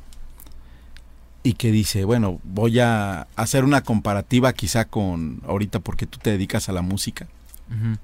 y 1.46 1.52
que 1.52 1.70
dice, 1.70 2.04
bueno, 2.04 2.40
voy 2.42 2.80
a 2.80 3.28
hacer 3.36 3.62
una 3.62 3.82
comparativa 3.82 4.52
quizá 4.52 4.86
con 4.86 5.40
ahorita 5.46 5.78
porque 5.78 6.04
tú 6.04 6.18
te 6.18 6.30
dedicas 6.30 6.68
a 6.68 6.72
la 6.72 6.82
música, 6.82 7.28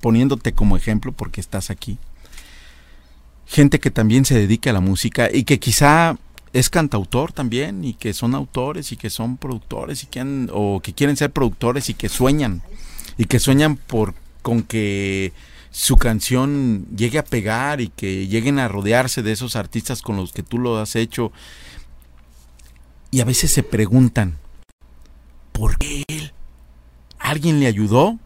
poniéndote 0.01 0.53
como 0.53 0.77
ejemplo 0.77 1.11
porque 1.11 1.41
estás 1.41 1.69
aquí. 1.69 1.99
Gente 3.47 3.81
que 3.81 3.91
también 3.91 4.25
se 4.25 4.39
dedica 4.39 4.71
a 4.71 4.75
la 4.75 4.81
música 4.81 5.29
y 5.33 5.43
que 5.43 5.59
quizá 5.59 6.19
es 6.53 6.69
cantautor 6.69 7.33
también 7.33 7.85
y 7.85 7.95
que 7.95 8.13
son 8.13 8.35
autores 8.35 8.93
y 8.93 8.97
que 8.97 9.11
son 9.11 9.37
productores 9.37 10.03
y 10.03 10.07
que 10.07 10.49
o 10.53 10.81
que 10.81 10.93
quieren 10.93 11.17
ser 11.17 11.31
productores 11.31 11.89
y 11.89 11.95
que 11.95 12.09
sueñan 12.09 12.63
y 13.17 13.25
que 13.25 13.39
sueñan 13.39 13.77
por 13.77 14.15
con 14.43 14.63
que 14.63 15.33
su 15.71 15.97
canción 15.97 16.87
llegue 16.95 17.19
a 17.19 17.25
pegar 17.25 17.81
y 17.81 17.89
que 17.89 18.27
lleguen 18.27 18.59
a 18.59 18.69
rodearse 18.69 19.23
de 19.23 19.33
esos 19.33 19.57
artistas 19.57 20.03
con 20.03 20.17
los 20.17 20.33
que 20.33 20.43
tú 20.43 20.59
lo 20.59 20.79
has 20.79 20.97
hecho 20.97 21.33
y 23.11 23.21
a 23.21 23.25
veces 23.27 23.53
se 23.53 23.63
preguntan, 23.63 24.39
¿por 25.53 25.77
qué 25.79 26.05
él? 26.09 26.33
¿Alguien 27.19 27.61
le 27.61 27.67
ayudó? 27.67 28.19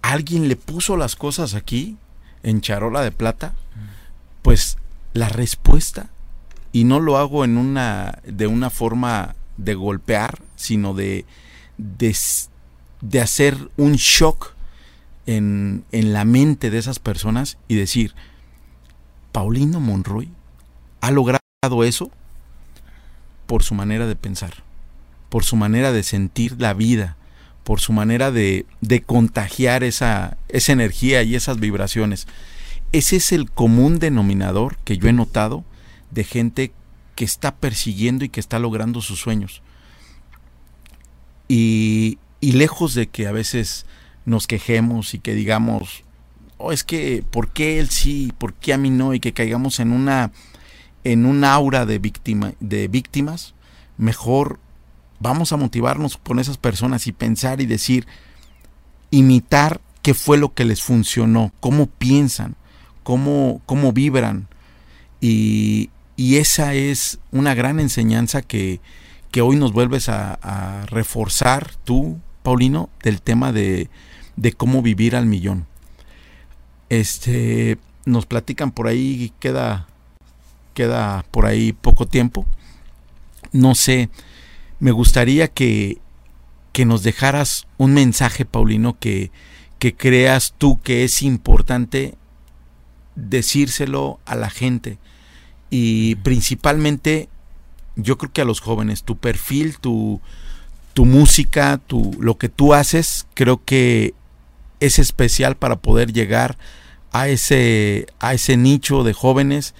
¿Alguien 0.00 0.48
le 0.48 0.56
puso 0.56 0.96
las 0.96 1.16
cosas 1.16 1.54
aquí 1.54 1.96
en 2.42 2.60
charola 2.60 3.02
de 3.02 3.12
plata? 3.12 3.54
Pues 4.42 4.78
la 5.12 5.28
respuesta 5.28 6.10
y 6.74 6.82
no 6.82 6.98
lo 6.98 7.18
hago 7.18 7.44
en 7.44 7.56
una 7.56 8.18
de 8.26 8.48
una 8.48 8.68
forma 8.68 9.36
de 9.56 9.74
golpear, 9.74 10.40
sino 10.56 10.92
de, 10.92 11.24
de, 11.78 12.16
de 13.00 13.20
hacer 13.20 13.70
un 13.76 13.92
shock 13.92 14.54
en, 15.24 15.84
en, 15.92 16.12
la 16.12 16.24
mente 16.24 16.70
de 16.70 16.78
esas 16.78 16.98
personas 16.98 17.58
y 17.68 17.76
decir, 17.76 18.16
Paulino 19.30 19.78
Monroy 19.78 20.32
ha 21.00 21.12
logrado 21.12 21.38
eso 21.84 22.10
por 23.46 23.62
su 23.62 23.76
manera 23.76 24.08
de 24.08 24.16
pensar, 24.16 24.64
por 25.28 25.44
su 25.44 25.54
manera 25.54 25.92
de 25.92 26.02
sentir 26.02 26.60
la 26.60 26.74
vida, 26.74 27.16
por 27.62 27.78
su 27.78 27.92
manera 27.92 28.32
de, 28.32 28.66
de 28.80 29.00
contagiar 29.00 29.84
esa, 29.84 30.38
esa 30.48 30.72
energía 30.72 31.22
y 31.22 31.36
esas 31.36 31.60
vibraciones. 31.60 32.26
Ese 32.90 33.14
es 33.14 33.30
el 33.30 33.48
común 33.48 34.00
denominador 34.00 34.76
que 34.78 34.98
yo 34.98 35.08
he 35.08 35.12
notado 35.12 35.62
de 36.14 36.24
gente 36.24 36.72
que 37.14 37.24
está 37.24 37.56
persiguiendo 37.56 38.24
y 38.24 38.28
que 38.28 38.40
está 38.40 38.58
logrando 38.58 39.00
sus 39.00 39.20
sueños. 39.20 39.62
Y, 41.48 42.18
y 42.40 42.52
lejos 42.52 42.94
de 42.94 43.08
que 43.08 43.26
a 43.26 43.32
veces 43.32 43.86
nos 44.24 44.46
quejemos 44.46 45.14
y 45.14 45.18
que 45.18 45.34
digamos, 45.34 46.04
oh, 46.58 46.72
es 46.72 46.84
que, 46.84 47.24
¿por 47.30 47.50
qué 47.50 47.78
él 47.78 47.90
sí? 47.90 48.32
¿Por 48.38 48.54
qué 48.54 48.72
a 48.72 48.78
mí 48.78 48.90
no? 48.90 49.14
Y 49.14 49.20
que 49.20 49.32
caigamos 49.32 49.80
en 49.80 49.92
una, 49.92 50.32
en 51.04 51.26
un 51.26 51.44
aura 51.44 51.86
de, 51.86 51.98
víctima, 51.98 52.54
de 52.60 52.88
víctimas, 52.88 53.54
mejor 53.98 54.58
vamos 55.20 55.52
a 55.52 55.56
motivarnos 55.56 56.16
con 56.16 56.38
esas 56.38 56.58
personas 56.58 57.06
y 57.06 57.12
pensar 57.12 57.60
y 57.60 57.66
decir, 57.66 58.06
imitar 59.10 59.80
qué 60.02 60.14
fue 60.14 60.38
lo 60.38 60.54
que 60.54 60.64
les 60.64 60.82
funcionó, 60.82 61.52
cómo 61.60 61.86
piensan, 61.86 62.56
cómo, 63.02 63.62
cómo 63.66 63.92
vibran. 63.92 64.48
Y, 65.20 65.90
y 66.16 66.36
esa 66.36 66.74
es 66.74 67.18
una 67.32 67.54
gran 67.54 67.80
enseñanza 67.80 68.42
que, 68.42 68.80
que 69.30 69.40
hoy 69.40 69.56
nos 69.56 69.72
vuelves 69.72 70.08
a, 70.08 70.86
reforzar 70.86 71.72
tú, 71.84 72.20
Paulino, 72.42 72.88
del 73.02 73.20
tema 73.20 73.52
de, 73.52 73.88
de, 74.36 74.52
cómo 74.52 74.82
vivir 74.82 75.16
al 75.16 75.26
millón. 75.26 75.66
Este, 76.88 77.78
nos 78.04 78.26
platican 78.26 78.70
por 78.70 78.86
ahí, 78.86 79.32
queda, 79.40 79.88
queda 80.74 81.24
por 81.30 81.46
ahí 81.46 81.72
poco 81.72 82.06
tiempo. 82.06 82.46
No 83.50 83.74
sé, 83.74 84.08
me 84.78 84.92
gustaría 84.92 85.48
que, 85.48 85.98
que 86.72 86.84
nos 86.84 87.02
dejaras 87.02 87.66
un 87.76 87.92
mensaje, 87.94 88.44
Paulino, 88.44 88.98
que, 89.00 89.32
que 89.80 89.96
creas 89.96 90.54
tú 90.58 90.80
que 90.80 91.02
es 91.02 91.22
importante 91.22 92.14
decírselo 93.16 94.20
a 94.26 94.36
la 94.36 94.50
gente 94.50 94.98
y 95.70 96.16
principalmente 96.16 97.28
yo 97.96 98.18
creo 98.18 98.32
que 98.32 98.42
a 98.42 98.44
los 98.44 98.60
jóvenes, 98.60 99.04
tu 99.04 99.16
perfil, 99.16 99.78
tu, 99.78 100.20
tu 100.92 101.04
música, 101.04 101.78
tu, 101.78 102.16
lo 102.20 102.38
que 102.38 102.48
tú 102.48 102.74
haces, 102.74 103.26
creo 103.34 103.64
que 103.64 104.14
es 104.80 104.98
especial 104.98 105.56
para 105.56 105.76
poder 105.76 106.12
llegar 106.12 106.58
a 107.12 107.28
ese, 107.28 108.06
a 108.18 108.34
ese 108.34 108.56
nicho 108.56 109.04
de 109.04 109.12
jóvenes 109.12 109.74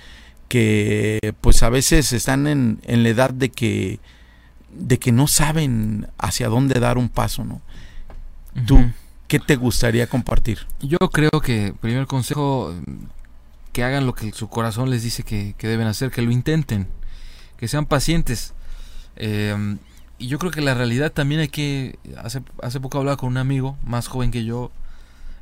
que 0.48 1.34
pues 1.40 1.62
a 1.62 1.68
veces 1.68 2.12
están 2.12 2.46
en, 2.46 2.80
en 2.84 3.02
la 3.02 3.08
edad 3.08 3.30
de 3.30 3.50
que, 3.50 3.98
de 4.72 4.98
que 4.98 5.10
no 5.10 5.26
saben 5.26 6.06
hacia 6.18 6.48
dónde 6.48 6.78
dar 6.78 6.96
un 6.98 7.08
paso, 7.08 7.44
¿no? 7.44 7.60
Tú, 8.66 8.78
¿qué 9.26 9.40
te 9.40 9.56
gustaría 9.56 10.06
compartir? 10.06 10.60
Yo 10.80 10.98
creo 11.10 11.40
que 11.42 11.74
primer 11.80 12.06
consejo 12.06 12.72
que 13.74 13.82
hagan 13.82 14.06
lo 14.06 14.14
que 14.14 14.32
su 14.32 14.48
corazón 14.48 14.88
les 14.88 15.02
dice 15.02 15.24
que, 15.24 15.54
deben 15.58 15.88
hacer, 15.88 16.12
que 16.12 16.22
lo 16.22 16.30
intenten, 16.30 16.86
que 17.58 17.66
sean 17.66 17.86
pacientes. 17.86 18.54
Em, 19.16 19.78
y 20.16 20.28
yo 20.28 20.38
creo 20.38 20.52
que 20.52 20.60
la 20.60 20.74
realidad 20.74 21.12
también 21.12 21.40
hay 21.40 21.48
que, 21.48 21.98
hace, 22.16 22.40
hace 22.62 22.78
poco 22.78 22.98
hablaba 22.98 23.16
con 23.16 23.30
un 23.30 23.36
amigo 23.36 23.76
más 23.82 24.06
joven 24.06 24.30
que 24.30 24.44
yo, 24.44 24.70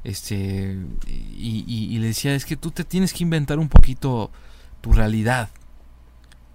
este, 0.02 0.78
y, 1.06 1.98
le 1.98 2.06
decía, 2.06 2.34
es 2.34 2.46
que 2.46 2.56
tú 2.56 2.70
te 2.70 2.84
tienes 2.84 3.12
que 3.12 3.22
inventar 3.22 3.58
un 3.58 3.68
poquito 3.68 4.30
tu 4.80 4.92
realidad. 4.94 5.50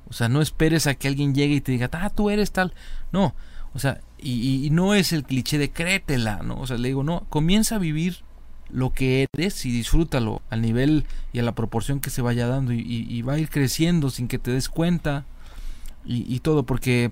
O 0.10 0.14
sea, 0.14 0.30
no 0.30 0.42
esperes 0.42 0.88
a 0.88 0.96
que 0.96 1.08
alguien 1.08 1.36
llegue 1.36 1.54
y 1.54 1.62
te 1.62 1.72
diga, 1.72 1.92
ah, 1.92 2.10
tú 2.10 2.32
eres 2.32 2.52
tal. 2.52 2.74
No, 3.12 3.36
o 3.76 3.80
sea, 3.80 4.02
y, 4.18 4.66
y 4.66 4.70
no 4.72 4.96
es 4.96 5.14
el 5.14 5.24
cliché 5.24 5.60
de 5.60 5.70
créetela, 5.70 6.38
¿no? 6.42 6.60
O 6.60 6.66
sea, 6.66 6.78
le 6.78 6.88
digo, 6.88 7.04
no, 7.04 7.28
comienza 7.30 7.76
a 7.76 7.80
vivir 7.80 8.24
lo 8.70 8.93
que 8.93 9.28
eres 9.34 9.65
y 9.65 9.72
disfrútalo 9.72 10.41
al 10.49 10.61
nivel 10.61 11.05
y 11.34 11.39
a 11.39 11.43
la 11.43 11.55
proporción 11.55 11.99
que 11.99 12.09
se 12.09 12.22
vaya 12.22 12.47
dando 12.47 12.74
y, 12.74 13.22
va 13.22 13.34
a 13.34 13.39
ir 13.39 13.49
creciendo 13.49 14.09
sin 14.09 14.28
que 14.28 14.39
te 14.39 14.51
des 14.51 14.70
cuenta 14.70 15.26
y, 16.05 16.39
todo 16.39 16.63
porque 16.63 17.11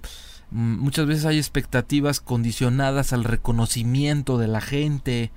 mm, 0.51 0.77
muchas 0.79 1.05
veces 1.05 1.25
hay 1.25 1.37
expectativas 1.37 2.21
condicionadas 2.21 3.13
al 3.13 3.23
reconocimiento 3.23 4.37
de 4.37 4.47
la 4.47 4.61
gente 4.61 5.31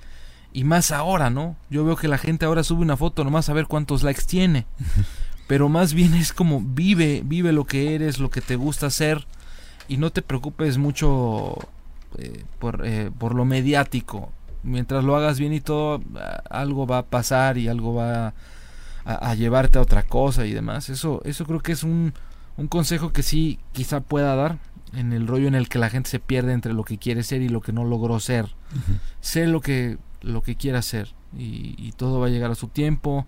y 0.53 0.65
más 0.65 0.93
ahora, 0.93 1.29
¿no? 1.31 1.57
Yo 1.69 1.85
veo 1.85 1.97
que 1.97 2.09
la 2.09 2.19
gente 2.19 2.47
ahora 2.47 2.65
sube 2.65 2.83
una 2.83 2.97
foto 2.97 3.25
nomás 3.25 3.49
a 3.49 3.53
ver 3.53 3.67
cuántos 3.67 4.03
likes 4.03 4.23
tiene. 4.27 4.67
Pero 5.49 5.69
más 5.69 5.95
bien 5.95 6.15
es 6.15 6.33
como 6.33 6.61
vive, 6.61 7.23
vive 7.25 7.53
lo 7.53 7.65
que 7.65 7.95
eres, 7.95 8.19
lo 8.19 8.31
que 8.31 8.41
te 8.41 8.57
gusta 8.57 8.87
hacer 8.87 9.27
y 9.89 9.97
no 9.97 10.11
te 10.11 10.23
preocupes 10.23 10.79
mucho 10.79 11.57
eh, 12.19 12.45
por, 12.59 12.87
eh, 12.87 13.11
por 13.19 13.35
lo 13.35 13.45
mediático 13.45 14.31
mientras 14.69 15.05
lo 15.05 15.17
hagas 15.17 15.39
bien 15.39 15.53
y 15.53 15.61
todo, 15.61 16.01
algo 16.51 16.87
va 16.87 16.99
a 16.99 17.07
pasar 17.07 17.59
y 17.59 17.69
algo 17.69 17.95
va 17.95 18.35
a, 19.05 19.35
llevarte 19.35 19.79
a 19.79 19.83
otra 19.83 20.03
cosa 20.03 20.47
y 20.47 20.53
demás. 20.53 20.89
Eso, 20.91 21.23
eso 21.25 21.45
creo 21.47 21.61
que 21.61 21.73
es 21.73 21.83
un, 21.83 22.13
un 22.57 22.69
consejo 22.69 23.13
que 23.13 23.23
sí 23.23 23.59
quizá 23.73 24.01
pueda 24.01 24.35
dar 24.37 24.59
en 24.93 25.13
el 25.13 25.27
rollo 25.27 25.49
en 25.49 25.55
el 25.55 25.69
que 25.69 25.79
la 25.79 25.91
gente 25.91 26.11
se 26.11 26.21
pierde 26.21 26.53
entre 26.53 26.73
lo 26.73 26.85
que 26.85 26.99
quiere 26.99 27.23
ser 27.23 27.43
y 27.43 27.49
lo 27.49 27.61
que 27.61 27.73
no 27.73 27.85
logró 27.85 28.21
ser. 28.21 28.55
Sé 29.21 29.47
lo 29.47 29.61
que, 29.61 29.99
lo 30.21 30.43
que 30.43 30.57
quiera 30.57 30.83
ser 30.83 31.15
y, 31.37 31.75
y, 31.79 31.93
todo 31.93 32.21
va 32.21 32.27
a 32.27 32.31
llegar 32.31 32.51
a 32.51 32.55
su 32.55 32.69
tiempo. 32.69 33.27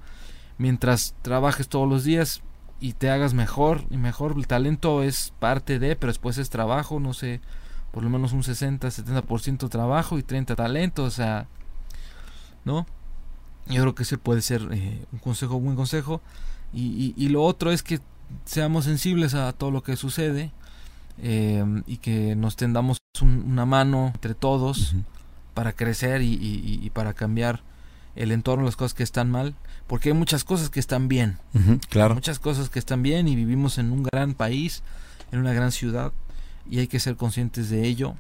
Mientras 0.59 1.15
trabajes 1.23 1.69
todos 1.69 1.89
los 1.89 2.05
días 2.05 2.43
y 2.81 2.95
te 2.95 3.11
hagas 3.11 3.35
mejor 3.35 3.85
y 3.91 3.97
mejor, 3.97 4.35
el 4.37 4.47
talento 4.47 5.03
es 5.03 5.33
parte 5.39 5.79
de, 5.79 5.97
pero 5.97 6.11
después 6.11 6.39
es 6.39 6.51
trabajo, 6.51 7.01
no 7.01 7.15
sé 7.15 7.41
por 7.93 8.03
lo 8.05 8.11
menos 8.11 8.33
un 8.33 8.43
60-70% 8.43 9.69
trabajo 9.69 10.19
y 10.19 10.23
30 10.23 10.55
talento, 10.55 11.05
o 11.05 11.11
sea, 11.11 11.47
¿no? 12.65 12.87
Yo 13.67 13.83
creo 13.83 13.95
que 13.95 14.05
ese 14.05 14.19
puede 14.19 14.43
ser 14.43 14.69
eh, 14.73 15.05
un 15.13 15.19
consejo, 15.19 15.57
un 15.57 15.65
buen 15.65 15.77
consejo. 15.77 16.21
Y, 16.73 17.15
y, 17.17 17.29
lo 17.29 17.43
otro 17.43 17.73
es 17.73 17.83
que 17.83 17.99
seamos 18.45 18.85
sensibles 18.85 19.35
a 19.35 19.53
todo 19.53 19.73
lo 19.73 19.83
que 19.83 19.97
sucede 19.97 20.53
eh, 21.19 21.65
y 21.87 21.97
que 21.97 22.37
nos 22.37 22.55
tendamos 22.55 22.99
una 23.21 23.67
mano 23.67 24.13
entre 24.15 24.35
todos 24.35 24.95
para 25.53 25.73
crecer 25.73 26.23
y, 26.23 26.39
y, 26.41 26.91
para 26.91 27.13
cambiar 27.13 27.63
el 28.15 28.31
entorno, 28.31 28.65
las 28.65 28.77
cosas 28.77 28.95
que 28.95 29.03
están 29.03 29.31
mal, 29.31 29.57
porque 29.89 30.11
hay 30.11 30.15
muchas 30.15 30.45
cosas 30.45 30.71
que 30.71 30.79
están 30.79 31.09
bien. 31.09 31.39
claro. 31.89 32.15
Muchas 32.15 32.39
cosas 32.39 32.71
que 32.71 32.79
están 32.79 33.03
bien 33.03 33.27
y 33.27 33.35
vivimos 33.35 33.79
en 33.79 33.91
un 33.91 34.05
gran 34.05 34.35
país, 34.35 34.85
en 35.33 35.41
una 35.41 35.53
gran 35.53 35.73
ciudad 35.73 36.13
y 36.69 36.81
hay 36.81 36.87
que 36.87 37.01
ser 37.01 37.17
conscientes 37.17 37.71
de 37.71 37.87
ello. 37.87 38.15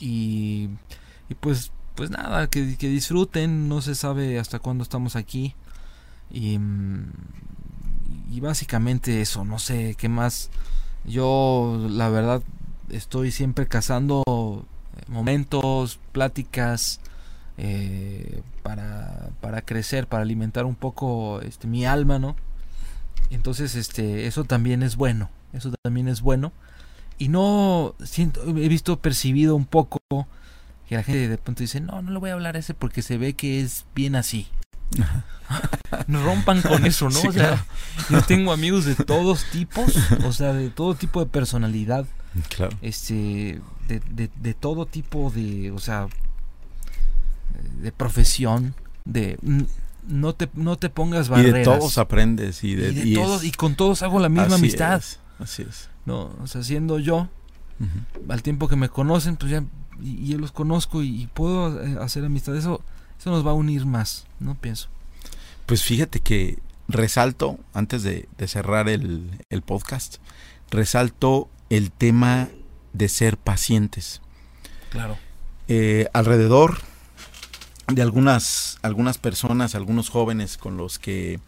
Y, 0.00 0.68
y 1.28 1.34
pues 1.40 1.72
pues 1.94 2.10
nada 2.10 2.46
que, 2.46 2.60
disfruten 2.62 3.68
no 3.68 3.82
se 3.82 3.96
sabe 3.96 4.38
hasta 4.38 4.60
cuándo 4.60 4.82
estamos 4.84 5.16
aquí. 5.16 5.54
Y, 6.30 6.58
y 8.30 8.40
básicamente 8.40 9.20
eso 9.20 9.44
no 9.44 9.58
sé 9.58 9.96
qué 9.98 10.08
más. 10.08 10.50
Yo 11.04 11.88
la 11.90 12.08
verdad 12.08 12.42
estoy 12.90 13.32
siempre 13.32 13.66
cazando 13.66 14.22
momentos 15.08 15.98
pláticas 16.12 17.00
eh, 17.56 18.42
para, 18.62 19.30
para 19.40 19.62
crecer 19.62 20.06
para 20.06 20.22
alimentar 20.22 20.64
un 20.66 20.74
poco 20.76 21.40
este 21.40 21.66
mi 21.66 21.86
alma 21.86 22.18
no 22.18 22.36
entonces 23.30 23.74
este 23.74 24.26
eso 24.26 24.44
también 24.44 24.82
es 24.82 24.96
bueno 24.96 25.30
eso 25.52 25.72
también 25.82 26.08
es 26.08 26.20
bueno 26.20 26.52
y 27.18 27.28
no 27.28 27.94
siento, 28.04 28.42
he 28.46 28.68
visto 28.68 28.98
percibido 29.00 29.56
un 29.56 29.66
poco 29.66 29.98
que 30.88 30.96
la 30.96 31.02
gente 31.02 31.28
de 31.28 31.38
pronto 31.38 31.62
dice, 31.62 31.80
no, 31.80 32.00
no 32.02 32.12
le 32.12 32.18
voy 32.18 32.30
a 32.30 32.34
hablar 32.34 32.56
a 32.56 32.60
ese 32.60 32.74
porque 32.74 33.02
se 33.02 33.18
ve 33.18 33.34
que 33.34 33.60
es 33.60 33.84
bien 33.94 34.16
así. 34.16 34.48
no 36.06 36.24
rompan 36.24 36.62
con 36.62 36.86
eso, 36.86 37.10
¿no? 37.10 37.20
o 37.28 37.32
sea, 37.32 37.64
yo 38.08 38.22
tengo 38.22 38.52
amigos 38.52 38.84
de 38.84 38.94
todos 38.94 39.44
tipos, 39.50 39.94
o 40.24 40.32
sea, 40.32 40.52
de 40.52 40.70
todo 40.70 40.94
tipo 40.94 41.20
de 41.20 41.26
personalidad. 41.26 42.06
Claro. 42.48 42.76
Este, 42.82 43.60
de, 43.88 44.00
de, 44.10 44.30
de 44.34 44.54
todo 44.54 44.86
tipo 44.86 45.30
de, 45.30 45.70
o 45.72 45.78
sea, 45.78 46.08
de 47.80 47.92
profesión, 47.92 48.74
de 49.04 49.38
no 50.06 50.34
te, 50.34 50.48
no 50.54 50.78
te 50.78 50.88
pongas 50.88 51.28
barreras. 51.28 51.54
Y 51.54 51.58
de 51.58 51.64
todos 51.64 51.98
aprendes 51.98 52.64
y 52.64 52.74
de, 52.74 52.90
y 52.90 53.14
todos 53.14 53.44
y 53.44 53.52
con 53.52 53.74
todos 53.74 54.02
hago 54.02 54.20
la 54.20 54.28
misma 54.28 54.56
amistad. 54.56 55.02
así 55.38 55.62
es. 55.68 55.90
¿No? 56.08 56.34
O 56.42 56.46
sea, 56.46 56.62
siendo 56.62 56.98
yo, 56.98 57.28
al 58.28 58.42
tiempo 58.42 58.66
que 58.66 58.76
me 58.76 58.88
conocen, 58.88 59.36
pues 59.36 59.52
ya, 59.52 59.62
y, 60.00 60.28
yo 60.28 60.38
los 60.38 60.52
conozco 60.52 61.02
y, 61.02 61.28
puedo 61.34 61.82
eh, 61.84 61.98
hacer 62.00 62.24
amistad, 62.24 62.56
eso, 62.56 62.82
eso 63.18 63.30
nos 63.30 63.46
va 63.46 63.50
a 63.50 63.54
unir 63.54 63.86
más, 63.86 64.26
¿no? 64.40 64.54
Pienso. 64.54 64.88
Pues 65.66 65.82
fíjate 65.82 66.20
que 66.20 66.58
resalto, 66.88 67.58
antes 67.74 68.02
de, 68.02 68.26
cerrar 68.46 68.88
el, 68.88 69.62
podcast, 69.64 70.16
resalto 70.70 71.50
el 71.68 71.92
tema 71.92 72.48
de 72.94 73.08
ser 73.10 73.36
pacientes. 73.36 74.22
Claro. 74.90 75.18
Eh, 75.68 76.08
alrededor 76.14 76.78
de 77.88 78.00
algunas, 78.00 78.78
algunas 78.80 79.18
personas, 79.18 79.74
algunos 79.74 80.08
jóvenes 80.08 80.56
con 80.56 80.78
los 80.78 80.98
que 80.98 81.38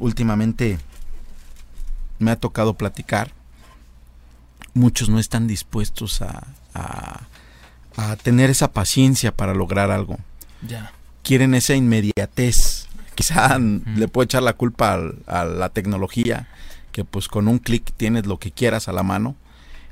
últimamente 0.00 0.80
me 2.18 2.32
ha 2.32 2.36
tocado 2.36 2.74
platicar, 2.74 3.32
muchos 4.74 5.08
no 5.08 5.18
están 5.18 5.46
dispuestos 5.46 6.20
a, 6.20 6.46
a, 6.74 8.16
tener 8.22 8.50
esa 8.50 8.72
paciencia 8.72 9.32
para 9.32 9.54
lograr 9.54 9.90
algo. 9.90 10.18
Ya. 10.66 10.92
Quieren 11.22 11.54
esa 11.54 11.74
inmediatez. 11.74 12.86
Quizá 13.14 13.58
le 13.58 14.08
puedo 14.08 14.24
echar 14.24 14.42
la 14.42 14.54
culpa 14.54 15.00
a, 15.26 15.44
la 15.44 15.68
tecnología, 15.68 16.48
que 16.90 17.04
pues 17.04 17.28
con 17.28 17.48
un 17.48 17.58
clic 17.58 17.92
tienes 17.96 18.26
lo 18.26 18.38
que 18.38 18.50
quieras 18.50 18.88
a 18.88 18.92
la 18.92 19.04
mano. 19.04 19.36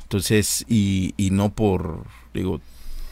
Entonces, 0.03 0.65
y, 0.69 1.15
y 1.17 1.31
no 1.31 1.51
por, 1.51 2.05
digo, 2.35 2.61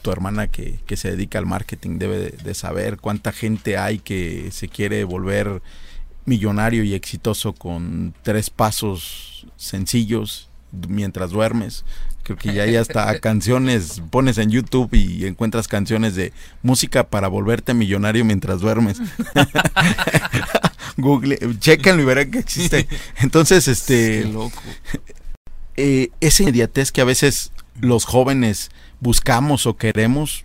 tu 0.02 0.10
hermana 0.10 0.48
que, 0.48 0.80
que 0.86 0.96
se 0.96 1.10
dedica 1.10 1.38
al 1.38 1.46
marketing 1.46 1.98
debe 1.98 2.30
de, 2.30 2.54
saber 2.54 2.98
cuánta 2.98 3.32
gente 3.32 3.76
hay 3.76 3.98
que 3.98 4.50
se 4.50 4.68
quiere 4.68 5.04
volver 5.04 5.62
millonario 6.24 6.84
y 6.84 6.94
exitoso 6.94 7.52
con 7.54 8.14
tres 8.22 8.50
pasos 8.50 9.46
sencillos 9.56 10.49
mientras 10.88 11.30
duermes. 11.30 11.84
Creo 12.22 12.36
que 12.36 12.52
ya 12.52 12.64
hay 12.64 12.76
hasta 12.76 13.18
canciones, 13.20 14.02
pones 14.10 14.38
en 14.38 14.50
YouTube 14.50 14.92
y 14.94 15.26
encuentras 15.26 15.68
canciones 15.68 16.14
de 16.14 16.32
música 16.62 17.04
para 17.04 17.28
volverte 17.28 17.74
millonario 17.74 18.24
mientras 18.24 18.60
duermes. 18.60 19.00
Google, 20.96 21.38
chequenlo 21.58 22.02
y 22.02 22.04
verán 22.04 22.30
que 22.30 22.38
existe. 22.40 22.86
Entonces, 23.20 23.68
este... 23.68 24.24
loco. 24.26 24.60
Eh, 25.76 26.10
esa 26.20 26.42
inmediatez 26.42 26.92
que 26.92 27.00
a 27.00 27.04
veces 27.04 27.52
los 27.80 28.04
jóvenes 28.04 28.70
buscamos 29.00 29.66
o 29.66 29.76
queremos, 29.76 30.44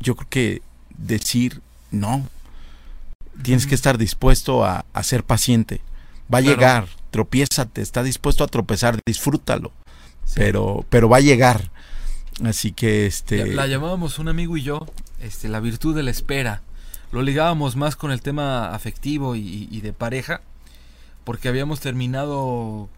yo 0.00 0.14
creo 0.14 0.28
que 0.28 0.62
decir 0.96 1.60
no. 1.90 2.28
Tienes 3.42 3.66
que 3.66 3.74
estar 3.74 3.98
dispuesto 3.98 4.64
a, 4.64 4.84
ser 5.02 5.24
paciente. 5.24 5.80
Va 6.32 6.38
a 6.38 6.42
llegar, 6.42 6.88
tropiézate, 7.16 7.80
está 7.80 8.02
dispuesto 8.02 8.44
a 8.44 8.46
tropezar, 8.46 9.00
disfrútalo. 9.06 9.72
Pero, 10.34 10.84
pero 10.90 11.08
va 11.08 11.16
a 11.16 11.20
llegar. 11.20 11.70
Así 12.44 12.72
que 12.72 13.06
este. 13.06 13.54
La, 13.54 13.66
llamábamos 13.66 14.18
un 14.18 14.28
amigo 14.28 14.58
y 14.58 14.62
yo, 14.62 14.86
este, 15.22 15.48
la 15.48 15.60
virtud 15.60 15.96
de 15.96 16.02
la 16.02 16.10
espera. 16.10 16.60
Lo 17.12 17.22
ligábamos 17.22 17.74
más 17.74 17.96
con 17.96 18.10
el 18.10 18.20
tema 18.20 18.74
afectivo 18.74 19.34
y, 19.34 19.80
de 19.80 19.94
pareja, 19.94 20.42
porque 21.24 21.48
habíamos 21.48 21.80
terminado 21.80 22.90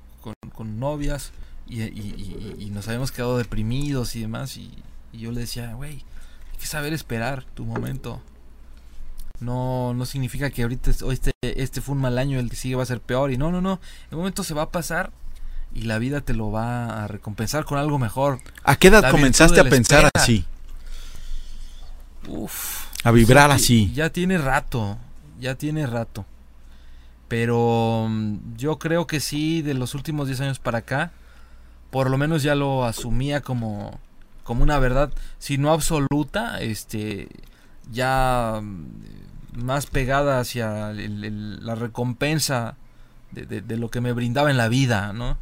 con, 0.53 0.81
novias 0.81 1.31
y, 1.69 1.83
y, 1.83 2.71
nos 2.73 2.89
habíamos 2.89 3.13
quedado 3.13 3.39
deprimidos 3.39 4.17
y 4.17 4.23
demás. 4.23 4.57
Y, 4.57 4.73
y 5.13 5.19
yo 5.19 5.31
le 5.31 5.43
decía, 5.43 5.75
güey, 5.75 5.93
hay 5.93 6.59
que 6.59 6.67
saber 6.67 6.93
esperar 6.93 7.45
tu 7.55 7.65
momento. 7.65 8.21
No, 9.41 9.95
no 9.95 10.05
significa 10.05 10.51
que 10.51 10.63
ahorita 10.63 10.91
este, 10.91 11.33
este 11.43 11.81
fue 11.81 11.95
un 11.95 12.01
mal 12.01 12.19
año, 12.19 12.41
el 12.41 12.51
que 12.51 12.57
sigue 12.57 12.75
va 12.75 12.83
a 12.83 12.87
ser 12.87 13.01
peor. 13.01 13.31
Y 13.33 13.37
no, 13.37 13.53
no, 13.53 13.61
no. 13.61 13.81
El 14.11 14.19
momento 14.19 14.43
se 14.43 14.55
va 14.55 14.63
a 14.63 14.71
pasar 14.71 15.11
y 15.75 15.83
la 15.83 15.99
vida 15.99 16.21
te 16.21 16.35
lo 16.35 16.51
va 16.51 17.05
a 17.05 17.09
recompensar 17.09 17.65
con 17.65 17.79
algo 17.79 17.99
mejor. 17.99 18.41
¿A 18.65 18.77
qué 18.77 18.89
edad 18.89 19.11
comenzaste 19.11 19.61
a 19.61 19.65
pensar 19.65 20.11
así? 20.15 20.45
Uf. 22.27 22.87
A 23.05 23.11
vibrar 23.11 23.51
así. 23.51 23.93
Ya 23.95 24.11
tiene 24.11 24.39
rato, 24.39 24.99
ya 25.39 25.55
tiene 25.55 25.87
rato. 25.87 26.27
Pero 27.29 28.07
mm, 28.09 28.57
yo 28.57 28.79
creo 28.79 29.07
que 29.07 29.21
sí, 29.21 29.63
de 29.63 29.75
los 29.75 29.95
últimos 29.95 30.27
10 30.27 30.41
años 30.41 30.59
para 30.59 30.79
acá, 30.79 31.13
por 31.91 32.11
lo 32.11 32.19
menos 32.19 32.43
ya 32.43 32.55
lo 32.55 32.85
asumía 32.85 33.41
como, 33.41 34.01
como 34.43 34.63
una 34.63 34.79
verdad, 34.79 35.13
si 35.39 35.59
no 35.59 35.73
absoluta, 35.73 36.61
este, 36.61 37.29
ya 37.91 38.61
mm, 38.63 39.65
más 39.65 39.87
pegada 39.87 40.41
hacia 40.41 40.93
la 40.93 41.75
recompensa 41.75 42.77
de, 43.33 43.77
lo 43.77 43.91
que 43.91 44.01
me 44.01 44.13
brindaba 44.13 44.51
en 44.51 44.57
la 44.57 44.69
vida, 44.69 45.13
¿no? 45.13 45.37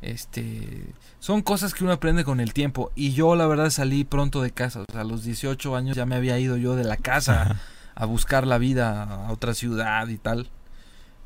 Este, 0.00 0.94
son 1.18 1.42
cosas 1.42 1.74
que 1.74 1.84
uno 1.84 1.92
aprende 1.92 2.24
con 2.24 2.40
el 2.40 2.52
tiempo. 2.52 2.92
Y 2.94 3.12
yo, 3.12 3.34
la 3.36 3.46
verdad, 3.46 3.70
salí 3.70 4.04
pronto 4.04 4.42
de 4.42 4.52
casa. 4.52 4.80
O 4.80 4.84
sea, 4.90 5.02
a 5.02 5.04
los 5.04 5.24
18 5.24 5.76
años 5.76 5.96
ya 5.96 6.06
me 6.06 6.16
había 6.16 6.38
ido 6.38 6.56
yo 6.56 6.76
de 6.76 6.84
la 6.84 6.96
casa 6.96 7.60
a 7.94 8.04
buscar 8.06 8.46
la 8.46 8.58
vida 8.58 9.02
a 9.02 9.32
otra 9.32 9.54
ciudad 9.54 10.08
y 10.08 10.18
tal. 10.18 10.48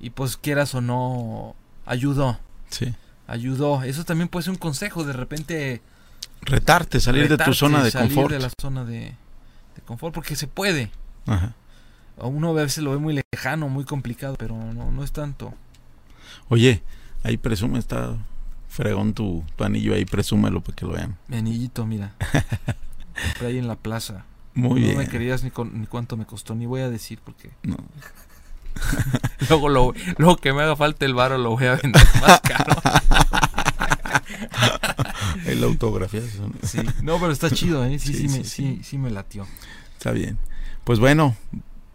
Y 0.01 0.11
pues, 0.11 0.37
quieras 0.37 0.75
o 0.75 0.81
no, 0.81 1.55
ayudó. 1.85 2.41
Sí. 2.71 2.95
Ayudó. 3.27 3.83
Eso 3.83 4.05
también 4.05 4.29
puede 4.29 4.45
ser 4.45 4.53
un 4.53 4.59
consejo. 4.59 5.05
De 5.05 5.13
repente, 5.13 5.83
Retarte, 6.43 6.99
salir 6.99 7.29
de 7.29 7.39
tu 7.39 7.55
zona 7.55 7.85
de 7.85 7.91
salir 7.91 8.13
confort. 8.13 8.33
de 8.33 8.41
la 8.41 8.51
zona 8.61 8.85
de, 8.85 9.15
confort, 9.93 10.15
porque 10.15 10.37
se 10.37 10.47
puede. 10.47 10.91
Ajá. 11.27 11.55
Uno 12.17 12.51
a 12.51 12.53
veces 12.53 12.85
lo 12.85 12.93
ve 12.93 12.99
muy 12.99 13.21
lejano, 13.33 13.69
muy 13.69 13.85
complicado, 13.85 14.37
pero 14.39 14.57
no, 14.57 14.91
no 14.91 15.05
es 15.05 15.13
tanto. 15.13 15.55
Oye, 16.49 16.83
ahí 17.23 17.37
presume, 17.37 17.79
está 17.79 18.17
fregón 18.69 19.13
tu, 19.13 19.45
tu 19.57 19.65
anillo, 19.65 19.95
ahí 19.95 20.05
presúmelo 20.05 20.61
para 20.63 20.77
que 20.77 20.87
lo 20.87 20.93
vean. 20.93 21.17
Mi 21.29 21.37
anillito, 21.37 21.87
mira. 21.87 22.15
Compré 23.23 23.49
ahí 23.49 23.59
en 23.59 23.69
la 23.69 23.77
plaza. 23.77 24.25
Muy 24.55 24.81
no 24.81 24.87
bien. 24.87 24.93
No 24.95 24.99
me 24.99 25.09
querías 25.09 25.43
ni, 25.43 25.53
ni 25.73 25.87
cuánto 25.87 26.17
me 26.17 26.27
costó, 26.27 26.55
ni 26.55 26.67
voy 26.67 26.81
a 26.81 26.91
decir 26.91 27.19
porque... 27.25 27.51
No. 27.63 27.77
luego, 29.49 29.69
lo, 29.69 29.95
luego 30.17 30.37
que 30.37 30.53
me 30.53 30.63
haga 30.63 30.77
falta 30.77 31.05
el 31.05 31.15
varo 31.15 31.37
lo 31.37 31.51
voy 31.51 31.67
a 31.67 31.75
vender 31.77 32.03
más 32.21 32.41
caro. 32.41 32.81
El 35.45 35.63
autografía. 35.65 36.23
Sí. 36.63 36.79
No, 37.03 37.19
pero 37.19 37.33
está 37.33 37.51
chido, 37.51 37.85
¿eh? 37.85 37.99
Sí, 37.99 38.15
sí, 38.15 38.29
me, 38.29 38.45
sí, 38.45 38.81
sí, 38.83 38.97
me 38.97 39.11
latió. 39.11 39.47
Está 40.03 40.11
bien. 40.11 40.37
Pues 40.83 40.99
bueno, 40.99 41.37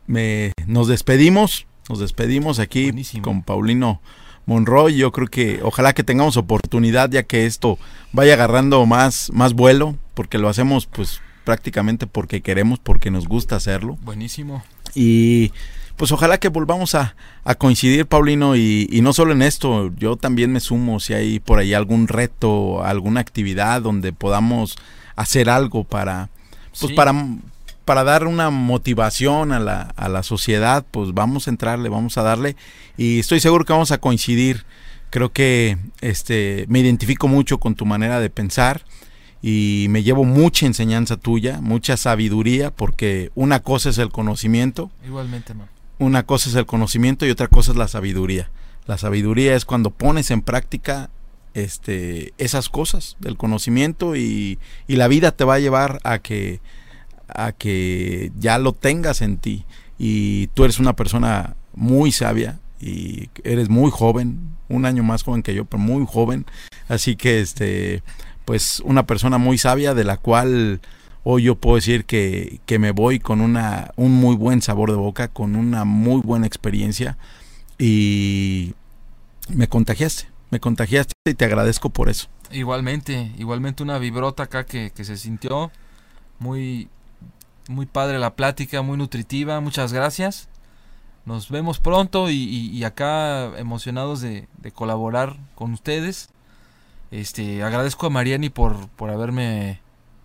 me, 0.05 0.53
nos 0.65 0.87
despedimos. 0.87 1.67
Nos 1.89 1.99
despedimos 1.99 2.57
aquí 2.59 2.93
con 3.21 3.43
Paulino 3.43 3.99
Monroy. 4.45 4.95
Yo 4.95 5.11
creo 5.11 5.27
que 5.27 5.59
ojalá 5.61 5.91
que 5.91 6.05
tengamos 6.05 6.37
oportunidad 6.37 7.11
ya 7.11 7.23
que 7.23 7.45
esto 7.45 7.77
vaya 8.13 8.35
agarrando 8.35 8.85
más, 8.85 9.29
más 9.33 9.51
vuelo, 9.55 9.97
porque 10.13 10.37
lo 10.37 10.47
hacemos 10.47 10.85
pues 10.85 11.19
prácticamente 11.43 12.07
porque 12.07 12.39
queremos, 12.39 12.79
porque 12.79 13.11
nos 13.11 13.27
gusta 13.27 13.57
hacerlo. 13.57 13.97
Buenísimo. 14.03 14.63
Y 14.95 15.51
pues 15.97 16.13
ojalá 16.13 16.37
que 16.37 16.47
volvamos 16.47 16.95
a, 16.95 17.13
coincidir, 17.57 18.05
Paulino, 18.05 18.55
y, 18.55 18.87
no 19.01 19.11
solo 19.11 19.33
en 19.33 19.41
esto, 19.41 19.93
yo 19.97 20.15
también 20.15 20.53
me 20.53 20.61
sumo 20.61 21.01
si 21.01 21.13
hay 21.13 21.41
por 21.41 21.59
ahí 21.59 21.73
algún 21.73 22.07
reto, 22.07 22.85
alguna 22.85 23.19
actividad 23.19 23.81
donde 23.81 24.13
podamos 24.13 24.77
hacer 25.17 25.49
algo 25.49 25.83
para, 25.83 26.29
pues 26.79 26.93
para, 26.93 27.13
para 27.87 28.03
dar 28.03 28.27
una 28.27 28.49
motivación 28.49 29.53
a 29.53 29.61
la, 29.61 29.93
a 29.95 30.09
la 30.09 30.21
sociedad, 30.21 30.85
pues 30.91 31.13
vamos 31.13 31.47
a 31.47 31.51
entrarle, 31.51 31.87
vamos 31.87 32.17
a 32.17 32.21
darle, 32.21 32.57
y 32.97 33.19
estoy 33.19 33.39
seguro 33.39 33.63
que 33.63 33.71
vamos 33.71 33.91
a 33.91 33.97
coincidir. 33.97 34.65
Creo 35.09 35.31
que 35.31 35.77
este 36.01 36.65
me 36.67 36.81
identifico 36.81 37.29
mucho 37.29 37.59
con 37.59 37.75
tu 37.75 37.85
manera 37.85 38.19
de 38.19 38.29
pensar 38.29 38.81
y 39.41 39.85
me 39.89 40.03
llevo 40.03 40.25
mucha 40.25 40.65
enseñanza 40.65 41.15
tuya, 41.15 41.61
mucha 41.61 41.95
sabiduría, 41.95 42.71
porque 42.71 43.31
una 43.35 43.61
cosa 43.61 43.89
es 43.89 43.99
el 43.99 44.09
conocimiento. 44.09 44.91
Igualmente, 45.05 45.53
una 45.97 46.23
cosa 46.23 46.49
es 46.49 46.55
el 46.55 46.65
conocimiento 46.65 47.25
y 47.25 47.29
otra 47.29 47.47
cosa 47.47 47.71
es 47.71 47.77
la 47.77 47.87
sabiduría. 47.87 48.51
La 48.85 48.97
sabiduría 48.97 49.55
es 49.55 49.63
cuando 49.63 49.91
pones 49.91 50.29
en 50.29 50.41
práctica 50.41 51.09
este, 51.53 52.33
esas 52.37 52.67
cosas 52.67 53.15
del 53.21 53.37
conocimiento 53.37 54.17
y, 54.17 54.59
y, 54.87 54.97
la 54.97 55.07
vida 55.07 55.31
te 55.31 55.45
va 55.45 55.55
a 55.55 55.59
llevar 55.59 56.01
a 56.03 56.19
que, 56.19 56.59
a 57.37 57.53
que 57.53 58.33
ya 58.37 58.57
lo 58.57 58.73
tengas 58.73 59.21
en 59.21 59.37
ti. 59.37 59.63
Y 59.97 60.47
tú 60.47 60.65
eres 60.65 60.79
una 60.79 60.95
persona 60.95 61.55
muy 61.73 62.11
sabia 62.11 62.59
y 62.81 63.29
eres 63.45 63.69
muy 63.69 63.89
joven, 63.89 64.57
un 64.67 64.85
año 64.85 65.03
más 65.03 65.23
joven 65.23 65.41
que 65.41 65.53
yo, 65.53 65.63
pero 65.63 65.81
muy 65.81 66.05
joven. 66.05 66.45
Así 66.89 67.15
que, 67.15 67.39
este, 67.39 68.03
pues, 68.43 68.81
una 68.81 69.07
persona 69.07 69.37
muy 69.37 69.57
sabia 69.57 69.93
de 69.93 70.03
la 70.03 70.17
cual 70.17 70.81
Hoy 71.29 71.43
yo 71.43 71.55
puedo 71.55 71.75
decir 71.75 72.05
que, 72.05 72.61
me 72.79 72.91
voy 72.91 73.19
con 73.19 73.41
una, 73.41 73.91
un 73.97 74.13
muy 74.13 74.37
buen 74.37 74.61
sabor 74.61 74.91
de 74.91 74.95
boca, 74.95 75.27
con 75.27 75.57
una 75.57 75.83
muy 75.83 76.21
buena 76.21 76.47
experiencia 76.47 77.17
y 77.77 78.75
me 79.49 79.67
contagiaste, 79.67 80.29
me 80.51 80.61
contagiaste 80.61 81.11
y 81.25 81.33
te 81.33 81.43
agradezco 81.43 81.89
por 81.89 82.07
eso. 82.07 82.29
Igualmente, 82.49 83.33
igualmente 83.37 83.83
una 83.83 83.99
vibrota 83.99 84.43
acá 84.43 84.65
que, 84.65 84.89
se 84.95 85.17
sintió 85.17 85.69
muy, 86.39 86.87
muy 87.69 87.85
padre 87.85 88.19
la 88.19 88.35
plática, 88.35 88.81
muy 88.81 88.97
nutritiva, 88.97 89.59
muchas 89.59 89.93
gracias. 89.93 90.49
Nos 91.25 91.49
vemos 91.49 91.79
pronto 91.79 92.29
y, 92.29 92.83
acá 92.85 93.57
emocionados 93.57 94.21
de, 94.21 94.47
colaborar 94.73 95.37
con 95.55 95.73
ustedes. 95.73 96.29
Este, 97.11 97.63
agradezco 97.63 98.07
a 98.07 98.09
Mariani 98.09 98.49
por, 98.49 98.87
por 98.89 99.09
haberme 99.09 99.81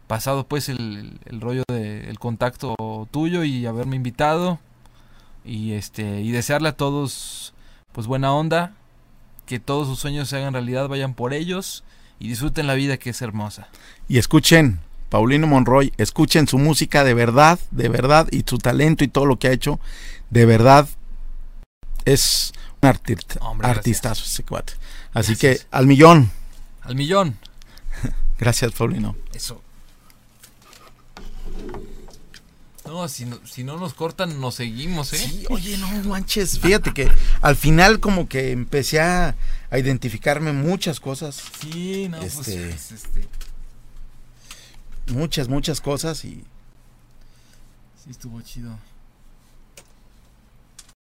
pasado 0.07 0.47
pues 0.47 0.69
el, 0.69 1.19
rollo 1.27 1.63
del 1.69 2.19
contacto 2.19 2.77
tuyo 3.11 3.45
y 3.45 3.65
haberme 3.67 3.97
invitado 3.97 4.59
y 5.45 5.73
este 5.73 6.21
y 6.21 6.33
desearle 6.33 6.69
a 6.69 6.77
todos 6.77 7.55
pues 7.93 8.07
buena 8.07 8.33
onda, 8.33 8.75
que 9.47 9.59
todos 9.59 9.89
sus 9.89 9.99
sueños 9.99 10.29
se 10.29 10.37
hagan 10.37 10.55
realidad, 10.55 10.89
vayan 10.89 11.15
por 11.15 11.35
ellos 11.35 11.83
y 12.19 12.29
disfruten 12.29 12.67
la 12.67 12.75
vida 12.75 12.97
que 12.97 13.11
es 13.11 13.23
hermosa. 13.23 13.69
Y 14.07 14.19
escuchen, 14.19 14.81
Paulino 15.13 15.47
Monroy, 15.47 15.93
escuchen 15.99 16.49
su 16.49 16.57
música 16.57 17.05
de 17.05 17.13
verdad, 17.13 17.59
de 17.71 17.91
verdad, 17.91 18.29
y 18.31 18.45
su 18.47 18.57
talento 18.57 19.05
y 19.05 19.09
todo 19.09 19.27
lo 19.27 19.39
que 19.39 19.49
ha 19.49 19.53
hecho, 19.53 19.79
de 20.31 20.47
verdad, 20.47 20.89
es 22.07 22.53
un 22.81 22.89
artista, 22.89 23.39
artistazo 23.63 24.25
ese 24.25 24.43
cuate. 24.43 24.73
Así 25.13 25.35
Gracias. 25.35 25.39
que 25.39 25.67
al 25.71 25.87
millón. 25.87 26.31
Al 26.81 26.95
millón. 26.95 27.37
Gracias, 28.39 28.73
Paulino. 28.73 29.15
Eso. 29.35 29.61
No, 32.87 33.07
si 33.07 33.27
no, 33.27 33.39
si 33.47 33.65
no 33.65 33.77
nos 33.77 33.93
cortan, 33.93 34.41
nos 34.41 34.55
seguimos, 34.55 35.13
¿eh? 35.13 35.19
Sí, 35.19 35.45
oye, 35.51 35.77
no 35.77 35.89
manches. 36.09 36.59
Fíjate 36.59 36.95
que 36.95 37.11
al 37.43 37.57
final 37.57 38.01
como 38.01 38.31
que 38.31 38.51
empecé 38.51 38.99
a, 39.01 39.37
a 39.71 39.79
identificarme 39.79 40.55
muchas 40.55 41.01
cosas, 41.01 41.39
Sí, 41.61 42.09
no, 42.09 42.17
pues, 42.19 42.39
Este- 42.39 42.71
es, 42.71 42.93
este, 42.93 43.29
muchas, 45.13 45.49
muchas 45.49 45.81
cosas 45.81 46.25
y 46.25 46.45
sí 48.03 48.11
estuvo 48.11 48.41
chido. 48.43 48.77